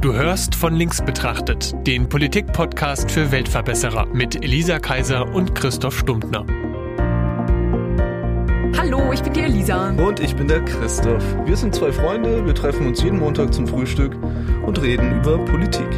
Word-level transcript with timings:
Du 0.00 0.14
hörst 0.14 0.54
von 0.54 0.76
links 0.76 1.04
betrachtet, 1.04 1.74
den 1.84 2.08
Politik-Podcast 2.08 3.10
für 3.10 3.32
Weltverbesserer 3.32 4.06
mit 4.06 4.44
Elisa 4.44 4.78
Kaiser 4.78 5.34
und 5.34 5.56
Christoph 5.56 5.98
Stumptner. 5.98 6.46
Hallo, 8.78 9.12
ich 9.12 9.20
bin 9.24 9.32
die 9.32 9.40
Elisa. 9.40 9.90
Und 9.90 10.20
ich 10.20 10.36
bin 10.36 10.46
der 10.46 10.64
Christoph. 10.64 11.24
Wir 11.46 11.56
sind 11.56 11.74
zwei 11.74 11.90
Freunde, 11.90 12.46
wir 12.46 12.54
treffen 12.54 12.86
uns 12.86 13.02
jeden 13.02 13.18
Montag 13.18 13.52
zum 13.52 13.66
Frühstück 13.66 14.14
und 14.64 14.80
reden 14.80 15.16
über 15.18 15.36
Politik. 15.44 15.88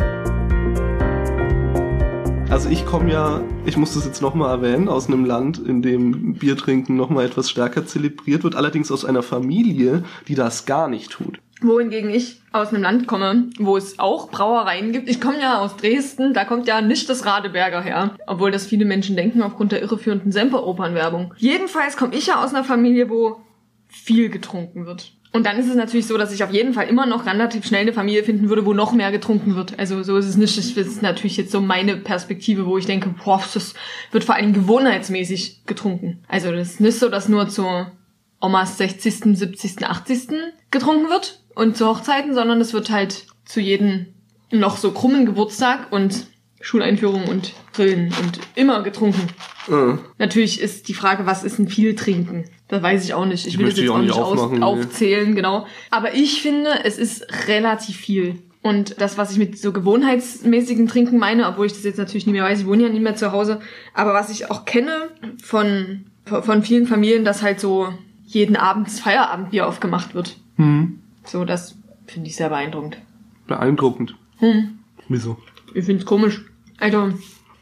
Also 2.48 2.70
ich 2.70 2.86
komme 2.86 3.12
ja, 3.12 3.42
ich 3.66 3.76
muss 3.76 3.92
das 3.92 4.06
jetzt 4.06 4.22
nochmal 4.22 4.56
erwähnen, 4.56 4.88
aus 4.88 5.08
einem 5.08 5.26
Land, 5.26 5.58
in 5.58 5.82
dem 5.82 6.36
Biertrinken 6.36 6.96
nochmal 6.96 7.26
etwas 7.26 7.50
stärker 7.50 7.84
zelebriert 7.84 8.44
wird, 8.44 8.56
allerdings 8.56 8.90
aus 8.90 9.04
einer 9.04 9.22
Familie, 9.22 10.04
die 10.26 10.36
das 10.36 10.64
gar 10.64 10.88
nicht 10.88 11.10
tut. 11.10 11.38
Wohingegen 11.62 12.10
ich 12.10 12.40
aus 12.52 12.68
einem 12.68 12.82
Land 12.82 13.06
komme, 13.06 13.48
wo 13.58 13.76
es 13.76 13.98
auch 13.98 14.30
Brauereien 14.30 14.92
gibt. 14.92 15.08
Ich 15.08 15.20
komme 15.20 15.40
ja 15.40 15.58
aus 15.58 15.76
Dresden, 15.76 16.34
da 16.34 16.44
kommt 16.44 16.66
ja 16.66 16.80
nicht 16.80 17.08
das 17.08 17.26
Radeberger 17.26 17.82
her. 17.82 18.16
Obwohl 18.26 18.50
das 18.50 18.66
viele 18.66 18.84
Menschen 18.84 19.16
denken 19.16 19.42
aufgrund 19.42 19.72
der 19.72 19.82
irreführenden 19.82 20.32
Semperopernwerbung. 20.32 21.34
Jedenfalls 21.36 21.96
komme 21.96 22.14
ich 22.14 22.26
ja 22.26 22.42
aus 22.42 22.54
einer 22.54 22.64
Familie, 22.64 23.10
wo 23.10 23.40
viel 23.88 24.30
getrunken 24.30 24.86
wird. 24.86 25.12
Und 25.32 25.46
dann 25.46 25.58
ist 25.58 25.68
es 25.68 25.76
natürlich 25.76 26.06
so, 26.06 26.18
dass 26.18 26.32
ich 26.32 26.42
auf 26.42 26.52
jeden 26.52 26.74
Fall 26.74 26.88
immer 26.88 27.06
noch 27.06 27.24
relativ 27.24 27.64
schnell 27.64 27.82
eine 27.82 27.92
Familie 27.92 28.24
finden 28.24 28.48
würde, 28.48 28.66
wo 28.66 28.72
noch 28.72 28.92
mehr 28.92 29.12
getrunken 29.12 29.54
wird. 29.54 29.78
Also 29.78 30.02
so 30.02 30.16
ist 30.16 30.26
es 30.26 30.36
nicht. 30.36 30.56
Das 30.56 30.66
ist 30.66 31.02
natürlich 31.02 31.36
jetzt 31.36 31.52
so 31.52 31.60
meine 31.60 31.96
Perspektive, 31.96 32.66
wo 32.66 32.78
ich 32.78 32.86
denke, 32.86 33.14
boah, 33.24 33.40
das 33.54 33.74
wird 34.10 34.24
vor 34.24 34.34
allem 34.34 34.52
gewohnheitsmäßig 34.52 35.66
getrunken. 35.66 36.24
Also 36.26 36.50
das 36.50 36.70
ist 36.70 36.80
nicht 36.80 36.98
so, 36.98 37.08
dass 37.08 37.28
nur 37.28 37.48
zur 37.48 37.92
Omas 38.40 38.78
60., 38.78 39.36
70., 39.36 39.86
80. 39.86 40.28
getrunken 40.70 41.08
wird 41.08 41.42
und 41.54 41.76
zu 41.76 41.86
Hochzeiten, 41.86 42.34
sondern 42.34 42.60
es 42.60 42.72
wird 42.72 42.90
halt 42.90 43.26
zu 43.44 43.60
jedem 43.60 44.06
noch 44.50 44.76
so 44.76 44.92
krummen 44.92 45.26
Geburtstag 45.26 45.92
und 45.92 46.26
Schuleinführung 46.60 47.24
und 47.24 47.54
Grillen 47.72 48.12
und 48.22 48.40
immer 48.54 48.82
getrunken. 48.82 49.28
Äh, 49.68 49.96
Natürlich 50.18 50.60
ist 50.60 50.88
die 50.88 50.94
Frage, 50.94 51.24
was 51.24 51.42
ist 51.42 51.58
ein 51.58 51.68
viel 51.68 51.94
trinken? 51.94 52.44
Das 52.68 52.82
weiß 52.82 53.04
ich 53.04 53.14
auch 53.14 53.24
nicht. 53.24 53.46
Ich, 53.46 53.58
will 53.58 53.66
es 53.66 53.76
möchte 53.76 53.82
jetzt 53.82 53.90
auch 53.90 53.98
nicht 53.98 54.12
aufmachen, 54.12 54.58
nee. 54.58 54.64
aufzählen, 54.64 55.34
genau. 55.34 55.66
Aber 55.90 56.14
ich 56.14 56.42
finde, 56.42 56.70
es 56.84 56.98
ist 56.98 57.26
relativ 57.48 57.96
viel. 57.96 58.38
Und 58.62 59.00
das, 59.00 59.16
was 59.16 59.32
ich 59.32 59.38
mit 59.38 59.58
so 59.58 59.72
gewohnheitsmäßigem 59.72 60.86
Trinken 60.86 61.18
meine, 61.18 61.48
obwohl 61.48 61.66
ich 61.66 61.72
das 61.72 61.84
jetzt 61.84 61.96
natürlich 61.96 62.26
nicht 62.26 62.34
mehr 62.34 62.44
weiß, 62.44 62.60
ich 62.60 62.66
wohne 62.66 62.82
ja 62.82 62.88
nicht 62.90 63.02
mehr 63.02 63.16
zu 63.16 63.32
Hause, 63.32 63.60
aber 63.94 64.12
was 64.12 64.28
ich 64.28 64.50
auch 64.50 64.66
kenne 64.66 65.08
von, 65.42 66.04
von 66.26 66.62
vielen 66.62 66.86
Familien, 66.86 67.24
dass 67.24 67.42
halt 67.42 67.58
so 67.58 67.88
jeden 68.32 68.56
Abend 68.56 68.86
das 68.88 69.00
Feierabendbier 69.00 69.66
aufgemacht 69.66 70.14
wird. 70.14 70.36
hm, 70.56 71.00
So, 71.24 71.44
das 71.44 71.76
finde 72.06 72.28
ich 72.28 72.36
sehr 72.36 72.48
beeindruckend. 72.48 72.98
beeindruckend. 73.46 74.14
Hm. 74.38 74.78
Wieso? 75.08 75.36
Ich 75.74 75.84
find's 75.84 76.04
komisch. 76.04 76.44
Also, 76.78 77.12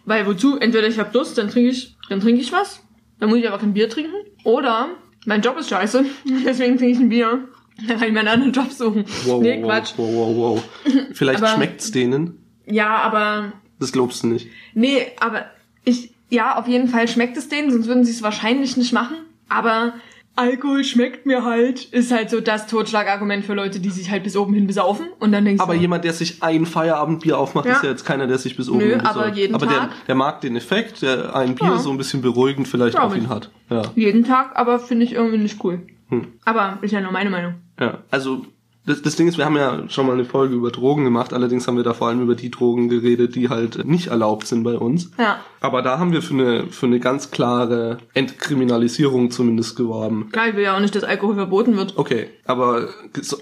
weil 0.05 0.27
wozu? 0.27 0.59
Entweder 0.59 0.87
ich 0.89 0.99
hab 0.99 1.13
Durst, 1.13 1.37
dann 1.39 1.49
trinke 1.51 1.71
ich, 1.71 1.97
dann 2.09 2.21
trinke 2.21 2.41
ich 2.41 2.53
was. 2.53 2.83
Dann 3.19 3.31
muss 3.31 3.39
ich 3.39 3.49
aber 3.49 3.59
kein 3.59 3.73
Bier 3.75 3.89
trinken. 3.89 4.15
Oder 4.45 4.91
mein 5.27 5.43
Job 5.43 5.57
ist 5.59 5.69
scheiße, 5.71 6.05
deswegen 6.47 6.77
trinke 6.79 6.93
ich 6.93 6.99
ein 6.99 7.09
Bier. 7.09 7.49
Dann 7.87 7.99
kann 7.99 8.09
ich 8.09 8.13
mir 8.13 8.21
einen 8.21 8.29
anderen 8.29 8.53
Job 8.53 8.71
suchen. 8.73 9.05
Wow, 9.25 9.41
nee, 9.43 9.59
wow, 9.63 9.69
Quatsch. 9.71 9.93
wow, 9.97 10.09
wow, 10.15 10.37
wow. 10.37 10.65
Vielleicht 11.13 11.43
Aber- 11.43 11.55
schmeckt's 11.55 11.91
denen. 11.91 12.39
Ja, 12.67 12.97
aber 12.99 13.53
Das 13.79 13.93
glaubst 13.93 14.23
du 14.23 14.27
nicht. 14.29 14.49
nee, 14.75 15.07
aber 15.21 15.47
ich 15.85 16.13
ja, 16.31 16.57
auf 16.59 16.69
jeden 16.69 16.89
Fall 16.89 17.09
schmeckt 17.09 17.39
es 17.39 17.49
denen, 17.49 17.71
sonst 17.71 17.87
würden 17.87 18.05
sie 18.05 18.11
es 18.13 18.21
wahrscheinlich 18.23 18.77
nicht 18.77 18.93
machen. 18.93 19.17
Aber 19.49 19.95
Alkohol 20.39 20.85
schmeckt 20.85 21.27
mir 21.27 21.45
halt, 21.45 21.85
ist 21.87 22.13
halt 22.13 22.31
so 22.31 22.41
das 22.41 22.67
Totschlagargument 22.69 23.45
für 23.45 23.55
Leute, 23.55 23.81
die 23.81 23.91
sich 23.91 24.11
halt 24.11 24.23
bis 24.23 24.37
oben 24.37 24.55
hin 24.55 24.67
besaufen. 24.67 25.07
Und 25.19 25.33
dann 25.33 25.45
denkst 25.45 25.63
Aber 25.63 25.75
du, 25.75 25.81
jemand, 25.81 26.05
der 26.05 26.13
sich 26.13 26.43
ein 26.43 26.65
Feierabendbier 26.65 27.39
aufmacht, 27.39 27.67
Ja. 27.67 27.73
ist 27.73 27.83
ja 27.83 27.91
jetzt 27.91 28.05
keiner, 28.05 28.27
der 28.27 28.39
sich 28.39 28.57
bis 28.57 28.69
oben 28.69 28.79
Nö, 28.79 28.91
hin 28.91 29.01
aber 29.01 29.21
besäuft. 29.21 29.37
jeden 29.39 29.55
Aber 29.55 29.67
der, 29.67 29.79
Tag. 29.79 29.91
der 30.07 30.15
mag 30.15 30.41
den 30.41 30.57
Effekt, 30.57 31.03
der 31.03 31.35
ein 31.35 31.55
Bier 31.55 31.69
Ja. 31.69 31.79
so 31.79 31.91
ein 31.91 31.99
bisschen 31.99 32.23
beruhigend 32.23 32.69
vielleicht 32.69 32.95
Glaub 32.97 33.07
auf 33.09 33.17
ich. 33.17 33.23
ihn 33.25 33.29
hat. 33.29 33.51
Ja. 33.71 33.83
jeden 33.97 34.25
Tag, 34.25 34.53
aber 34.57 34.79
finde 34.79 35.05
ich 35.05 35.13
irgendwie 35.13 35.39
nicht 35.39 35.63
cool. 35.65 35.81
Hm. 36.11 36.29
Aber 36.45 36.79
ist 36.83 36.93
ja 36.93 37.01
nur 37.01 37.13
meine 37.13 37.29
Meinung. 37.31 37.55
Ja, 37.81 37.99
also 38.11 38.47
das, 38.89 39.03
das 39.03 39.17
Ding 39.17 39.29
ist, 39.29 39.37
wir 39.37 39.45
haben 39.45 39.57
ja 39.57 39.89
schon 39.89 40.07
mal 40.07 40.15
eine 40.15 40.25
Folge 40.25 40.55
über 40.55 40.71
Drogen 40.71 41.05
gemacht, 41.05 41.35
allerdings 41.35 41.69
haben 41.69 41.77
wir 41.77 41.85
da 41.85 41.93
vor 41.93 42.09
allem 42.09 42.23
über 42.23 42.35
die 42.35 42.51
Drogen 42.51 42.89
geredet, 42.89 43.35
die 43.35 43.51
halt 43.51 43.85
nicht 43.85 44.09
erlaubt 44.09 44.47
sind 44.47 44.63
bei 44.63 44.79
uns. 44.79 45.11
Ja. 45.19 45.41
Aber 45.61 45.83
da 45.83 45.99
haben 45.99 46.13
wir 46.13 46.23
für 46.23 46.35
eine, 46.35 46.67
für 46.69 46.87
eine 46.87 46.99
ganz 46.99 47.31
klare 47.31 47.99
Entkriminalisierung 48.15 49.31
zumindest 49.31 49.77
geworben. 49.77 50.31
Klar, 50.33 50.49
ich 50.49 50.57
will 50.57 50.65
ja 50.65 50.75
auch 50.75 50.81
nicht, 50.81 50.95
dass 50.95 51.05
Alkohol 51.05 51.35
verboten 51.35 51.77
wird. 51.77 51.95
Okay, 51.97 52.29
aber 52.47 52.89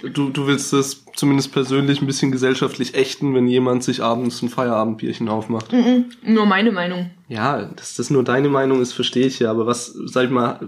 du, 0.03 0.31
du 0.31 0.47
willst 0.47 0.73
das 0.73 1.05
zumindest 1.17 1.53
persönlich 1.53 2.01
ein 2.01 2.07
bisschen 2.07 2.31
gesellschaftlich 2.31 2.95
ächten, 2.95 3.35
wenn 3.35 3.49
jemand 3.49 3.83
sich 3.83 4.03
abends 4.03 4.43
ein 4.43 4.49
Feierabendbierchen 4.49 5.29
aufmacht. 5.29 5.73
Mhm. 5.73 6.07
Nur 6.23 6.47
meine 6.47 6.73
Meinung. 6.73 7.11
Ja, 7.29 7.65
dass 7.65 7.97
das 7.97 8.11
nur 8.11 8.23
deine 8.23 8.49
Meinung 8.49 8.81
ist, 8.81 8.93
verstehe 8.93 9.27
ich 9.27 9.41
ja, 9.41 9.51
aber 9.51 9.67
was, 9.67 9.93
sag 10.05 10.27
ich 10.27 10.31
mal, 10.31 10.61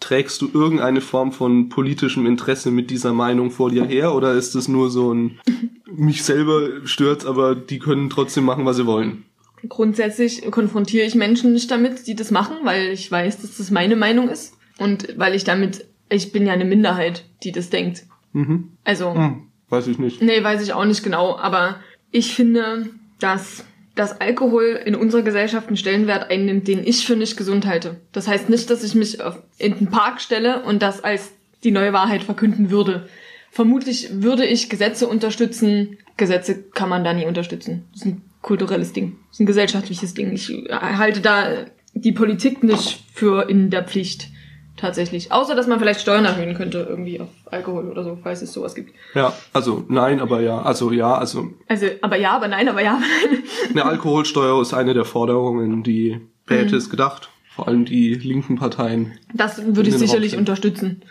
trägst 0.00 0.42
du 0.42 0.50
irgendeine 0.52 1.00
Form 1.00 1.32
von 1.32 1.68
politischem 1.68 2.26
Interesse 2.26 2.70
mit 2.70 2.90
dieser 2.90 3.12
Meinung 3.12 3.50
vor 3.50 3.70
dir 3.70 3.84
her 3.84 4.14
oder 4.14 4.34
ist 4.34 4.54
das 4.54 4.68
nur 4.68 4.90
so 4.90 5.14
ein, 5.14 5.38
mich 5.86 6.22
selber 6.22 6.84
stört's, 6.84 7.24
aber 7.24 7.54
die 7.54 7.78
können 7.78 8.10
trotzdem 8.10 8.44
machen, 8.44 8.66
was 8.66 8.76
sie 8.76 8.86
wollen? 8.86 9.24
Grundsätzlich 9.68 10.42
konfrontiere 10.50 11.06
ich 11.06 11.14
Menschen 11.14 11.52
nicht 11.52 11.70
damit, 11.70 12.06
die 12.08 12.16
das 12.16 12.32
machen, 12.32 12.56
weil 12.64 12.88
ich 12.88 13.10
weiß, 13.10 13.40
dass 13.40 13.56
das 13.58 13.70
meine 13.70 13.94
Meinung 13.94 14.28
ist. 14.28 14.54
Und 14.78 15.14
weil 15.16 15.36
ich 15.36 15.44
damit, 15.44 15.86
ich 16.08 16.32
bin 16.32 16.46
ja 16.46 16.52
eine 16.52 16.64
Minderheit, 16.64 17.24
die 17.44 17.52
das 17.52 17.70
denkt. 17.70 18.04
Mhm. 18.32 18.70
Also, 18.82 19.14
Hm, 19.14 19.44
weiß 19.72 19.88
ich 19.88 19.98
nicht. 19.98 20.22
nee, 20.22 20.42
weiß 20.44 20.62
ich 20.62 20.72
auch 20.74 20.84
nicht 20.84 21.02
genau, 21.02 21.36
aber 21.36 21.80
ich 22.10 22.34
finde, 22.34 22.90
dass 23.18 23.64
dass 23.94 24.20
Alkohol 24.20 24.80
in 24.84 24.94
unserer 24.94 25.22
Gesellschaft 25.22 25.68
einen 25.68 25.76
Stellenwert 25.76 26.30
einnimmt, 26.30 26.66
den 26.66 26.86
ich 26.86 27.06
für 27.06 27.16
nicht 27.16 27.36
gesund 27.36 27.66
halte. 27.66 28.00
Das 28.12 28.26
heißt 28.26 28.48
nicht, 28.48 28.70
dass 28.70 28.82
ich 28.84 28.94
mich 28.94 29.18
in 29.58 29.78
den 29.78 29.90
Park 29.90 30.20
stelle 30.20 30.62
und 30.62 30.80
das 30.80 31.04
als 31.04 31.32
die 31.62 31.72
neue 31.72 31.92
Wahrheit 31.92 32.22
verkünden 32.22 32.70
würde. 32.70 33.08
Vermutlich 33.50 34.08
würde 34.10 34.46
ich 34.46 34.70
Gesetze 34.70 35.06
unterstützen. 35.06 35.98
Gesetze 36.16 36.62
kann 36.62 36.88
man 36.88 37.04
da 37.04 37.12
nie 37.12 37.26
unterstützen. 37.26 37.84
Das 37.92 38.00
ist 38.00 38.06
ein 38.06 38.22
kulturelles 38.40 38.94
Ding. 38.94 39.18
Das 39.28 39.36
ist 39.36 39.40
ein 39.40 39.46
gesellschaftliches 39.46 40.14
Ding. 40.14 40.32
Ich 40.32 40.50
halte 40.70 41.20
da 41.20 41.66
die 41.92 42.12
Politik 42.12 42.62
nicht 42.62 43.04
für 43.12 43.48
in 43.48 43.68
der 43.68 43.84
Pflicht. 43.84 44.28
Tatsächlich. 44.76 45.32
Außer, 45.32 45.54
dass 45.54 45.66
man 45.66 45.78
vielleicht 45.78 46.00
Steuern 46.00 46.24
erhöhen 46.24 46.54
könnte, 46.54 46.86
irgendwie 46.88 47.20
auf 47.20 47.28
Alkohol 47.50 47.90
oder 47.90 48.04
so, 48.04 48.18
falls 48.22 48.42
es 48.42 48.52
sowas 48.52 48.74
gibt. 48.74 48.94
Ja, 49.14 49.32
also 49.52 49.84
nein, 49.88 50.20
aber 50.20 50.40
ja, 50.40 50.62
also 50.62 50.90
ja, 50.92 51.14
also 51.14 51.50
Also, 51.68 51.86
aber 52.00 52.16
ja, 52.16 52.34
aber 52.34 52.48
nein, 52.48 52.68
aber 52.68 52.82
ja, 52.82 52.94
aber 52.94 53.00
nein. 53.00 53.42
eine 53.70 53.84
Alkoholsteuer 53.90 54.60
ist 54.62 54.72
eine 54.72 54.94
der 54.94 55.04
Forderungen, 55.04 55.82
die 55.82 56.20
wer 56.46 56.60
hätte 56.60 56.76
es 56.76 56.90
gedacht, 56.90 57.28
vor 57.54 57.68
allem 57.68 57.84
die 57.84 58.14
linken 58.14 58.56
Parteien 58.56 59.12
Das 59.34 59.62
würde 59.74 59.90
ich 59.90 59.98
sicherlich 59.98 60.36
unterstützen. 60.36 61.02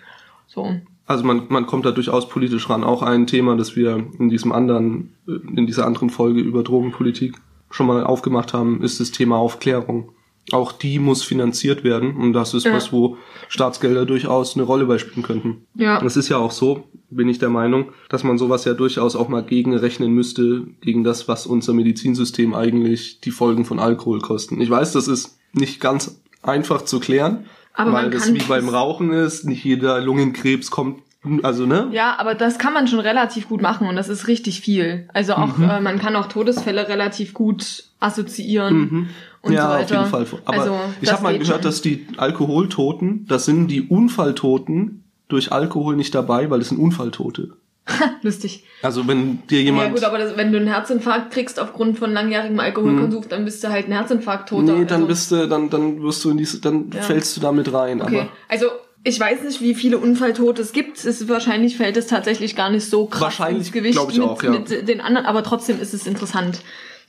So. 0.47 0.75
Also 1.05 1.23
man, 1.23 1.43
man 1.49 1.65
kommt 1.65 1.85
da 1.85 1.91
durchaus 1.91 2.29
politisch 2.29 2.69
ran. 2.69 2.83
Auch 2.83 3.03
ein 3.03 3.27
Thema, 3.27 3.55
das 3.55 3.75
wir 3.75 4.07
in 4.17 4.29
diesem 4.29 4.51
anderen, 4.51 5.13
in 5.27 5.65
dieser 5.67 5.85
anderen 5.85 6.09
Folge 6.09 6.41
über 6.41 6.63
Drogenpolitik 6.63 7.35
schon 7.69 7.87
mal 7.87 8.03
aufgemacht 8.03 8.53
haben, 8.53 8.81
ist 8.81 8.99
das 8.99 9.11
Thema 9.11 9.37
Aufklärung. 9.37 10.13
Auch 10.51 10.71
die 10.71 10.97
muss 10.99 11.23
finanziert 11.23 11.83
werden 11.83 12.15
und 12.17 12.33
das 12.33 12.53
ist 12.53 12.65
Ja. 12.65 12.73
was, 12.73 12.91
wo 12.91 13.17
Staatsgelder 13.47 14.05
durchaus 14.05 14.55
eine 14.55 14.63
Rolle 14.63 14.85
beispielen 14.85 15.23
könnten. 15.23 15.65
Ja. 15.75 16.03
Es 16.03 16.17
ist 16.17 16.29
ja 16.29 16.37
auch 16.37 16.51
so, 16.51 16.83
bin 17.09 17.29
ich 17.29 17.37
der 17.39 17.49
Meinung, 17.49 17.91
dass 18.09 18.23
man 18.23 18.37
sowas 18.37 18.65
ja 18.65 18.73
durchaus 18.73 19.15
auch 19.15 19.29
mal 19.29 19.43
gegenrechnen 19.43 20.11
müsste, 20.11 20.63
gegen 20.81 21.03
das, 21.03 21.27
was 21.27 21.45
unser 21.45 21.73
Medizinsystem 21.73 22.53
eigentlich 22.55 23.19
die 23.21 23.31
Folgen 23.31 23.65
von 23.65 23.79
Alkohol 23.79 24.19
kosten. 24.19 24.59
Ich 24.61 24.69
weiß, 24.69 24.93
das 24.93 25.07
ist 25.07 25.37
nicht 25.53 25.79
ganz 25.79 26.19
einfach 26.41 26.81
zu 26.83 26.99
klären, 26.99 27.45
Aber 27.73 27.93
weil 27.93 28.09
das 28.09 28.33
wie 28.33 28.39
beim 28.39 28.65
Nicht 28.65 29.13
ist, 29.13 29.45
nicht 29.45 29.63
jeder 29.63 30.01
Lungenkrebs 30.01 30.71
kommt, 30.71 31.01
also 31.43 31.67
ne? 31.67 31.89
Ja, 31.91 32.15
aber 32.17 32.33
das 32.33 32.57
kann 32.57 32.73
man 32.73 32.87
schon 32.87 32.99
relativ 32.99 33.47
gut 33.47 33.61
machen 33.61 33.87
und 33.87 33.95
das 33.95 34.09
ist 34.09 34.27
richtig 34.27 34.59
viel. 34.59 35.07
Also 35.13 35.33
auch, 35.33 35.55
Mhm. 35.57 35.69
äh, 35.69 35.79
man 35.79 35.99
kann 35.99 36.15
auch 36.15 36.25
Todesfälle 36.27 36.87
relativ 36.87 37.33
gut 37.35 37.83
assoziieren 37.99 39.09
und 39.41 39.53
ja, 39.53 39.63
so 39.63 39.69
weiter. 39.69 40.01
auf 40.01 40.11
jeden 40.13 40.27
Fall. 40.27 40.41
Aber 40.45 40.59
also, 40.59 40.79
ich 41.01 41.11
habe 41.11 41.23
mal 41.23 41.37
gehört, 41.37 41.65
dass 41.65 41.81
die 41.81 42.07
Alkoholtoten, 42.17 43.25
das 43.27 43.45
sind 43.45 43.67
die 43.67 43.81
Unfalltoten 43.81 45.03
durch 45.27 45.51
Alkohol 45.51 45.95
nicht 45.95 46.13
dabei, 46.13 46.49
weil 46.49 46.61
es 46.61 46.69
sind 46.69 46.77
Unfalltote. 46.77 47.53
Lustig. 48.21 48.63
Also 48.81 49.07
wenn 49.07 49.45
dir 49.47 49.61
jemand... 49.61 49.87
ja 49.87 49.93
gut, 49.93 50.03
aber 50.03 50.17
das, 50.19 50.37
wenn 50.37 50.51
du 50.51 50.57
einen 50.59 50.67
Herzinfarkt 50.67 51.33
kriegst 51.33 51.59
aufgrund 51.59 51.97
von 51.97 52.11
langjährigem 52.13 52.59
Alkoholkonsum, 52.59 53.25
dann 53.29 53.45
bist 53.45 53.63
du 53.63 53.69
halt 53.69 53.87
ein 53.87 53.93
Herzinfarkt 53.93 54.49
toter. 54.49 54.73
Mhm. 54.73 54.79
nee, 54.79 54.85
dann 54.85 55.01
also. 55.01 55.07
bist 55.07 55.31
du, 55.31 55.47
dann, 55.47 55.69
dann 55.69 56.01
wirst 56.03 56.23
du 56.23 56.29
in 56.29 56.37
diese, 56.37 56.61
dann 56.61 56.91
Ja. 56.93 57.01
fällst 57.01 57.35
du 57.35 57.41
damit 57.41 57.73
rein. 57.73 58.01
Okay, 58.01 58.19
Aber 58.19 58.29
also 58.47 58.67
ich 59.03 59.19
weiß 59.19 59.43
nicht, 59.43 59.61
wie 59.61 59.73
viele 59.73 59.97
Unfalltote 59.97 60.61
es 60.61 60.73
gibt. 60.73 61.03
Es 61.03 61.27
wahrscheinlich 61.27 61.77
fällt 61.77 61.97
es 61.97 62.05
tatsächlich 62.05 62.55
gar 62.55 62.69
nicht 62.69 62.87
so 62.87 63.07
krass 63.07 63.21
Wahrscheinlich, 63.21 63.67
ins 63.67 63.71
Gewicht 63.71 63.99
ich 63.99 64.17
mit, 64.17 64.27
auch, 64.27 64.43
ja. 64.43 64.51
mit 64.51 64.87
den 64.87 65.01
anderen, 65.01 65.25
aber 65.25 65.43
trotzdem 65.43 65.79
ist 65.81 65.93
es 65.93 66.05
interessant. 66.05 66.61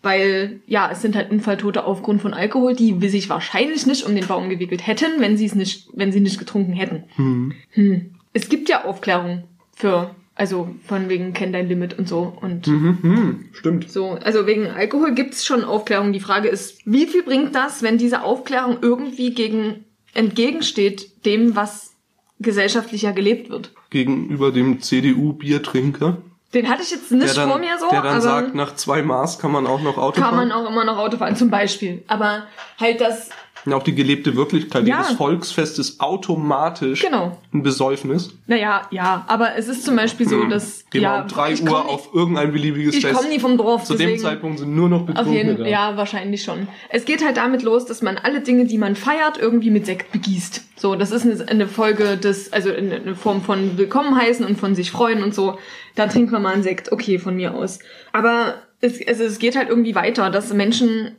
Weil, 0.02 0.60
ja, 0.66 0.90
es 0.90 1.00
sind 1.00 1.14
halt 1.14 1.30
Unfalltote 1.30 1.84
aufgrund 1.84 2.20
von 2.22 2.34
Alkohol, 2.34 2.74
die 2.74 3.08
sich 3.08 3.28
wahrscheinlich 3.28 3.86
nicht 3.86 4.04
um 4.04 4.14
den 4.14 4.26
Baum 4.26 4.48
gewickelt 4.48 4.86
hätten, 4.86 5.20
wenn 5.20 5.36
sie 5.36 5.46
es 5.46 5.54
nicht, 5.54 5.88
wenn 5.94 6.10
sie 6.12 6.20
nicht 6.20 6.38
getrunken 6.38 6.72
hätten. 6.72 7.04
hm. 7.16 7.52
Hm. 7.70 8.14
Es 8.32 8.48
gibt 8.48 8.68
ja 8.68 8.84
Aufklärung 8.84 9.44
für 9.74 10.14
Also 10.34 10.74
von 10.86 11.10
wegen 11.10 11.34
kenn 11.34 11.52
dein 11.52 11.68
Limit 11.68 11.98
und 11.98 12.08
so. 12.08 12.32
Und 12.40 12.66
Mhm, 12.66 12.98
hm, 13.02 13.44
stimmt. 13.52 13.90
so, 13.90 14.12
also 14.12 14.46
wegen 14.46 14.66
Alkohol 14.66 15.14
gibt's 15.14 15.44
schon 15.44 15.62
Aufklärung. 15.62 16.12
Die 16.14 16.20
Frage 16.20 16.48
ist, 16.48 16.80
wie 16.86 17.06
viel 17.06 17.22
bringt 17.22 17.54
das, 17.54 17.82
wenn 17.82 17.98
diese 17.98 18.22
Aufklärung 18.22 18.78
irgendwie 18.80 19.34
gegen 19.34 19.84
entgegensteht 20.14 21.24
dem, 21.26 21.54
was 21.54 21.92
gesellschaftlicher 22.40 23.12
gelebt 23.12 23.50
wird? 23.50 23.72
Gegenüber 23.90 24.50
dem 24.50 24.80
CDU-Biertrinker, 24.80 26.22
Den 26.54 26.68
hatte 26.68 26.82
ich 26.82 26.90
jetzt 26.90 27.10
nicht 27.10 27.36
dann, 27.36 27.48
vor 27.48 27.58
mir 27.58 27.78
so, 27.78 27.88
der 27.88 28.02
dann 28.02 28.20
sagt, 28.20 28.54
nach 28.54 28.74
zwei 28.74 29.02
Maß 29.02 29.38
kann 29.38 29.52
man 29.52 29.66
auch 29.66 29.80
noch 29.80 29.96
Auto 29.96 30.20
kann 30.20 30.34
fahren. 30.34 30.48
man 30.48 30.52
auch 30.52 30.68
immer 30.68 30.84
noch 30.84 30.98
Auto 30.98 31.16
fahren, 31.16 31.34
zum 31.34 31.48
Beispiel. 31.50 32.04
Aber 32.08 32.42
halt 32.78 33.00
das, 33.00 33.30
Ja, 33.64 33.76
auch 33.76 33.82
die 33.82 33.94
gelebte 33.94 34.34
Wirklichkeit. 34.36 34.86
Ja. 34.86 34.98
Jedes 35.02 35.12
Volksfest 35.16 35.78
ist 35.78 36.00
automatisch 36.00 37.02
genau. 37.02 37.38
ein 37.52 37.62
Besäufnis. 37.62 38.30
Naja, 38.46 38.82
ja, 38.90 39.24
aber 39.28 39.54
es 39.56 39.68
ist 39.68 39.84
zum 39.84 39.94
Beispiel 39.96 40.28
so, 40.28 40.44
dass, 40.46 40.84
Gehen 40.90 41.02
wir 41.02 41.08
ja, 41.08 41.22
um 41.22 41.28
drei 41.28 41.52
ich 41.52 41.62
Uhr 41.62 41.68
nie- 41.68 41.74
auf 41.74 42.08
irgendein 42.12 42.52
beliebiges 42.52 42.96
Ich 42.96 43.02
Fest. 43.06 43.14
komme 43.16 43.28
nie 43.28 43.38
vom 43.38 43.56
Dorf, 43.56 43.84
Zu 43.84 43.94
dem. 43.94 44.18
Zeitpunkt 44.18 44.58
sind 44.58 44.74
nur 44.74 44.88
noch 44.88 45.00
Auf 45.02 45.06
Betrunkene 45.06 45.36
jeden 45.36 45.56
da. 45.58 45.66
ja, 45.66 45.96
wahrscheinlich 45.96 46.42
schon. 46.42 46.66
Es 46.88 47.04
geht 47.04 47.24
halt 47.24 47.36
damit 47.36 47.62
los, 47.62 47.84
dass 47.86 48.02
man 48.02 48.16
alle 48.18 48.40
Dinge, 48.40 48.64
die 48.64 48.78
man 48.78 48.96
feiert, 48.96 49.38
irgendwie 49.38 49.70
mit 49.70 49.86
Sekt 49.86 50.10
begießt. 50.12 50.62
So, 50.76 50.96
das 50.96 51.12
ist 51.12 51.24
eine, 51.24 51.48
eine 51.48 51.68
Folge 51.68 52.16
des, 52.16 52.52
also 52.52 52.70
eine 52.72 53.14
Form 53.14 53.42
von 53.42 53.78
Willkommen 53.78 54.16
heißen 54.20 54.44
und 54.44 54.58
von 54.58 54.74
sich 54.74 54.90
freuen 54.90 55.22
und 55.22 55.34
so. 55.34 55.58
Da 55.94 56.06
trinkt 56.08 56.32
man 56.32 56.42
mal 56.42 56.54
einen 56.54 56.62
Sekt, 56.64 56.90
okay, 56.90 57.18
von 57.18 57.36
mir 57.36 57.54
aus. 57.54 57.78
Aber 58.12 58.54
es, 58.80 58.94
also 59.06 59.22
es 59.22 59.38
geht 59.38 59.54
halt 59.56 59.68
irgendwie 59.68 59.94
weiter, 59.94 60.30
dass 60.30 60.52
Menschen, 60.52 61.16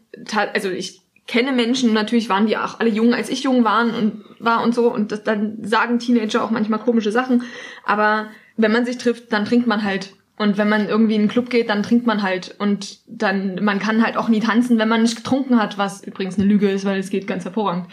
also 0.54 0.70
ich 0.70 1.03
kenne 1.28 1.52
Menschen, 1.52 1.94
natürlich 1.94 2.30
waren 2.30 2.48
die 2.48 2.58
auch 2.58 2.80
alle 2.80 2.90
jung, 2.90 3.14
als 3.14 3.30
ich 3.30 3.44
jung 3.44 3.64
waren 3.64 3.94
und 3.94 4.24
war 4.40 4.64
und 4.64 4.76
so 4.76 4.92
und 4.92 5.12
das, 5.12 5.24
dann 5.24 5.64
sagen 5.64 6.00
Teenager 6.00 6.44
auch 6.44 6.52
manchmal 6.52 6.80
komische 6.80 7.12
Sachen. 7.12 7.44
Aber 7.86 8.28
wenn 8.58 8.72
man 8.72 8.86
sich 8.86 8.98
trifft, 8.98 9.32
dann 9.32 9.46
trinkt 9.46 9.68
man 9.68 9.84
halt. 9.84 10.14
Und 10.38 10.58
wenn 10.58 10.68
man 10.68 10.88
irgendwie 10.88 11.16
in 11.16 11.22
einen 11.22 11.30
Club 11.30 11.50
geht, 11.50 11.70
dann 11.70 11.84
trinkt 11.84 12.08
man 12.08 12.24
halt. 12.24 12.56
Und 12.58 13.00
dann, 13.08 13.64
man 13.64 13.80
kann 13.80 14.04
halt 14.04 14.18
auch 14.18 14.30
nie 14.30 14.40
tanzen, 14.40 14.80
wenn 14.80 14.90
man 14.90 15.04
nicht 15.04 15.16
getrunken 15.16 15.60
hat, 15.60 15.78
was 15.78 16.04
übrigens 16.04 16.38
eine 16.38 16.48
Lüge 16.48 16.70
ist, 16.70 16.86
weil 16.86 17.00
es 17.00 17.12
geht 17.12 17.28
ganz 17.28 17.46
hervorragend. 17.46 17.86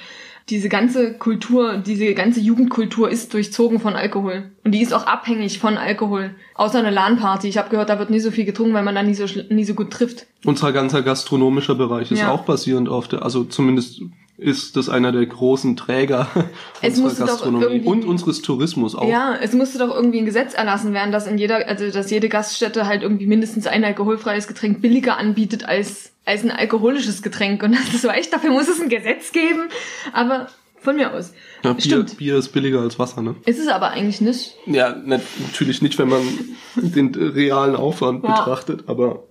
Diese 0.49 0.69
ganze 0.69 1.15
Kultur, 1.15 1.77
diese 1.79 2.13
ganze 2.15 2.41
Jugendkultur 2.41 3.09
ist 3.11 3.33
durchzogen 3.35 3.79
von 3.79 3.95
Alkohol. 3.95 4.51
Und 4.65 4.73
die 4.73 4.83
ist 4.83 4.93
auch 4.93 5.07
abhängig 5.07 5.59
von 5.59 5.77
Alkohol. 5.77 6.35
Außer 6.55 6.79
eine 6.79 6.91
LAN-Party. 6.91 7.49
Ich 7.49 7.59
habe 7.59 7.71
gehört, 7.71 7.89
da 7.89 7.99
wird 7.99 8.11
nie 8.11 8.21
so 8.21 8.31
viel 8.31 8.45
getrunken, 8.45 8.75
weil 8.75 8.83
man 8.83 8.95
da 8.95 9.03
nie 9.03 9.15
so, 9.15 9.27
nie 9.49 9.65
so 9.65 9.75
gut 9.75 9.91
trifft. 9.93 10.27
Unser 10.45 10.73
ganzer 10.73 11.03
gastronomischer 11.03 11.75
Bereich 11.77 12.11
ist 12.11 12.21
Ja. 12.21 12.33
auch 12.33 12.45
basierend 12.45 12.89
auf 12.89 13.07
der, 13.07 13.23
also 13.23 13.45
zumindest 13.45 14.03
ist 14.41 14.77
das 14.77 14.89
einer 14.89 15.13
der 15.13 15.27
großen 15.27 15.77
Träger 15.77 16.29
Es 16.83 16.99
unserer 16.99 17.27
Gastronomie 17.27 17.81
und 17.83 18.05
unseres 18.05 18.43
Tourismus 18.43 18.95
auch. 18.95 19.09
Ja, 19.09 19.37
es 19.41 19.53
musste 19.53 19.79
doch 19.79 19.95
irgendwie 19.95 20.19
ein 20.19 20.25
Gesetz 20.25 20.55
erlassen 20.55 20.93
werden, 20.95 21.13
dass 21.13 21.27
in 21.27 21.39
jeder, 21.39 21.69
also 21.69 21.91
dass 21.91 22.11
jede 22.11 22.29
Gaststätte 22.29 22.87
halt 22.87 23.03
irgendwie 23.03 23.27
mindestens 23.27 23.67
ein 23.67 23.85
alkoholfreies 23.85 24.49
Getränk 24.49 24.81
billiger 24.81 25.19
anbietet 25.19 25.65
als, 25.67 26.13
als 26.25 26.43
ein 26.43 26.51
alkoholisches 26.51 27.23
Getränk. 27.23 27.63
Und 27.63 27.73
das 27.77 27.95
ist 27.95 28.03
so 28.03 28.09
echt, 28.09 28.33
dafür 28.33 28.51
muss 28.51 28.69
es 28.69 28.81
ein 28.81 28.89
Gesetz 28.89 29.33
geben. 29.33 29.69
Aber 30.13 30.49
von 30.81 30.97
mir 30.97 31.13
aus. 31.13 31.35
Ja, 31.63 31.75
Bier, 31.75 31.83
Stimmt. 31.83 32.17
Bier 32.17 32.37
ist 32.37 32.49
billiger 32.49 32.81
als 32.81 32.99
Wasser, 32.99 33.21
ne? 33.21 33.35
Ist 33.45 33.59
es 33.59 33.69
aber 33.69 33.91
eigentlich 33.91 34.23
nicht. 34.23 34.55
Ja, 34.65 34.97
natürlich 35.05 35.83
nicht, 35.83 35.99
wenn 35.99 36.09
man 36.09 36.23
den 36.77 37.13
äh, 37.15 37.25
realen 37.25 37.77
Aufwand 37.77 38.25
Ja. 38.25 38.31
betrachtet, 38.37 38.85
aber 38.87 39.25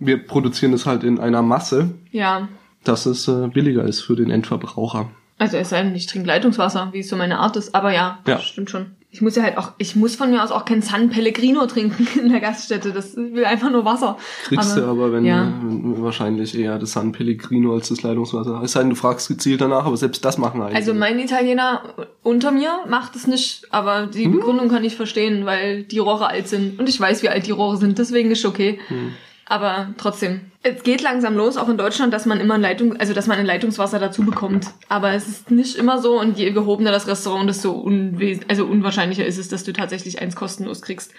wir 0.00 0.26
produzieren 0.26 0.72
es 0.72 0.84
halt 0.84 1.04
in 1.04 1.20
einer 1.20 1.42
Masse, 1.42 1.90
Ja. 2.10 2.48
Dass 2.84 3.06
es 3.06 3.28
äh, 3.28 3.48
billiger 3.48 3.84
ist 3.84 4.00
für 4.00 4.16
den 4.16 4.30
Endverbraucher. 4.30 5.10
Also 5.38 5.56
es 5.56 5.68
sei 5.70 5.82
denn, 5.82 5.94
ich 5.94 6.06
trinke 6.06 6.26
Leitungswasser, 6.26 6.88
wie 6.92 6.98
es 7.00 7.08
so 7.08 7.14
meine 7.16 7.38
Art 7.38 7.56
ist. 7.56 7.74
Aber 7.74 7.92
ja, 7.92 8.18
Ja. 8.26 8.38
stimmt 8.40 8.70
schon. 8.70 8.86
Ich 9.10 9.22
muss 9.22 9.36
ja 9.36 9.42
halt 9.42 9.56
auch, 9.56 9.72
ich 9.78 9.96
muss 9.96 10.16
von 10.16 10.30
mir 10.30 10.42
aus 10.44 10.50
auch 10.50 10.66
kein 10.66 10.82
San 10.82 11.08
Pellegrino 11.08 11.64
trinken 11.66 12.06
in 12.20 12.28
der 12.30 12.40
Gaststätte. 12.40 12.92
Das 12.92 13.16
will 13.16 13.44
einfach 13.44 13.70
nur 13.70 13.84
Wasser. 13.86 14.18
Kriegst 14.44 14.76
du 14.76 14.84
aber, 14.84 15.12
wenn, 15.12 15.24
ja. 15.24 15.50
wenn 15.62 16.02
wahrscheinlich 16.02 16.58
eher 16.58 16.78
das 16.78 16.92
San 16.92 17.12
Pellegrino 17.12 17.72
als 17.72 17.88
das 17.88 18.02
Leitungswasser. 18.02 18.60
Es 18.62 18.72
sei 18.72 18.80
denn, 18.80 18.90
du 18.90 18.96
fragst 18.96 19.28
gezielt 19.28 19.60
danach, 19.62 19.86
aber 19.86 19.96
selbst 19.96 20.24
das 20.26 20.36
machen 20.36 20.60
einige. 20.60 20.76
Also 20.76 20.92
mein 20.92 21.18
Italiener 21.20 21.82
unter 22.22 22.50
mir 22.50 22.80
macht 22.88 23.16
es 23.16 23.26
nicht, 23.26 23.66
aber 23.70 24.08
die 24.08 24.24
Hm? 24.24 24.32
Begründung 24.32 24.68
kann 24.68 24.84
ich 24.84 24.94
verstehen, 24.96 25.46
weil 25.46 25.84
die 25.84 26.00
Rohre 26.00 26.26
alt 26.26 26.48
sind 26.48 26.78
und 26.78 26.88
ich 26.88 27.00
weiß, 27.00 27.22
wie 27.22 27.28
alt 27.30 27.46
die 27.46 27.52
Rohre 27.52 27.78
sind, 27.78 27.98
deswegen 27.98 28.30
ist 28.30 28.44
okay. 28.44 28.78
Hm. 28.88 29.12
Aber 29.50 29.94
trotzdem, 29.96 30.52
es 30.62 30.82
geht 30.82 31.00
langsam 31.00 31.34
los, 31.34 31.56
auch 31.56 31.70
in 31.70 31.78
Deutschland, 31.78 32.12
dass 32.12 32.26
man 32.26 32.38
immer 32.38 32.54
ein 32.54 32.60
Leitung, 32.60 32.98
also 32.98 33.14
dass 33.14 33.26
man 33.26 33.38
ein 33.38 33.46
Leitungswasser 33.46 33.98
dazu 33.98 34.22
bekommt. 34.22 34.66
Aber 34.90 35.12
es 35.12 35.26
ist 35.26 35.50
nicht 35.50 35.76
immer 35.76 36.02
so 36.02 36.20
und 36.20 36.36
je 36.36 36.50
gehobener 36.50 36.92
das 36.92 37.06
Restaurant, 37.06 37.48
desto 37.48 37.72
unwes 37.72 38.40
also 38.48 38.66
unwahrscheinlicher 38.66 39.24
ist 39.24 39.38
es, 39.38 39.48
dass 39.48 39.64
du 39.64 39.72
tatsächlich 39.72 40.20
eins 40.20 40.36
kostenlos 40.36 40.82
kriegst. 40.82 41.12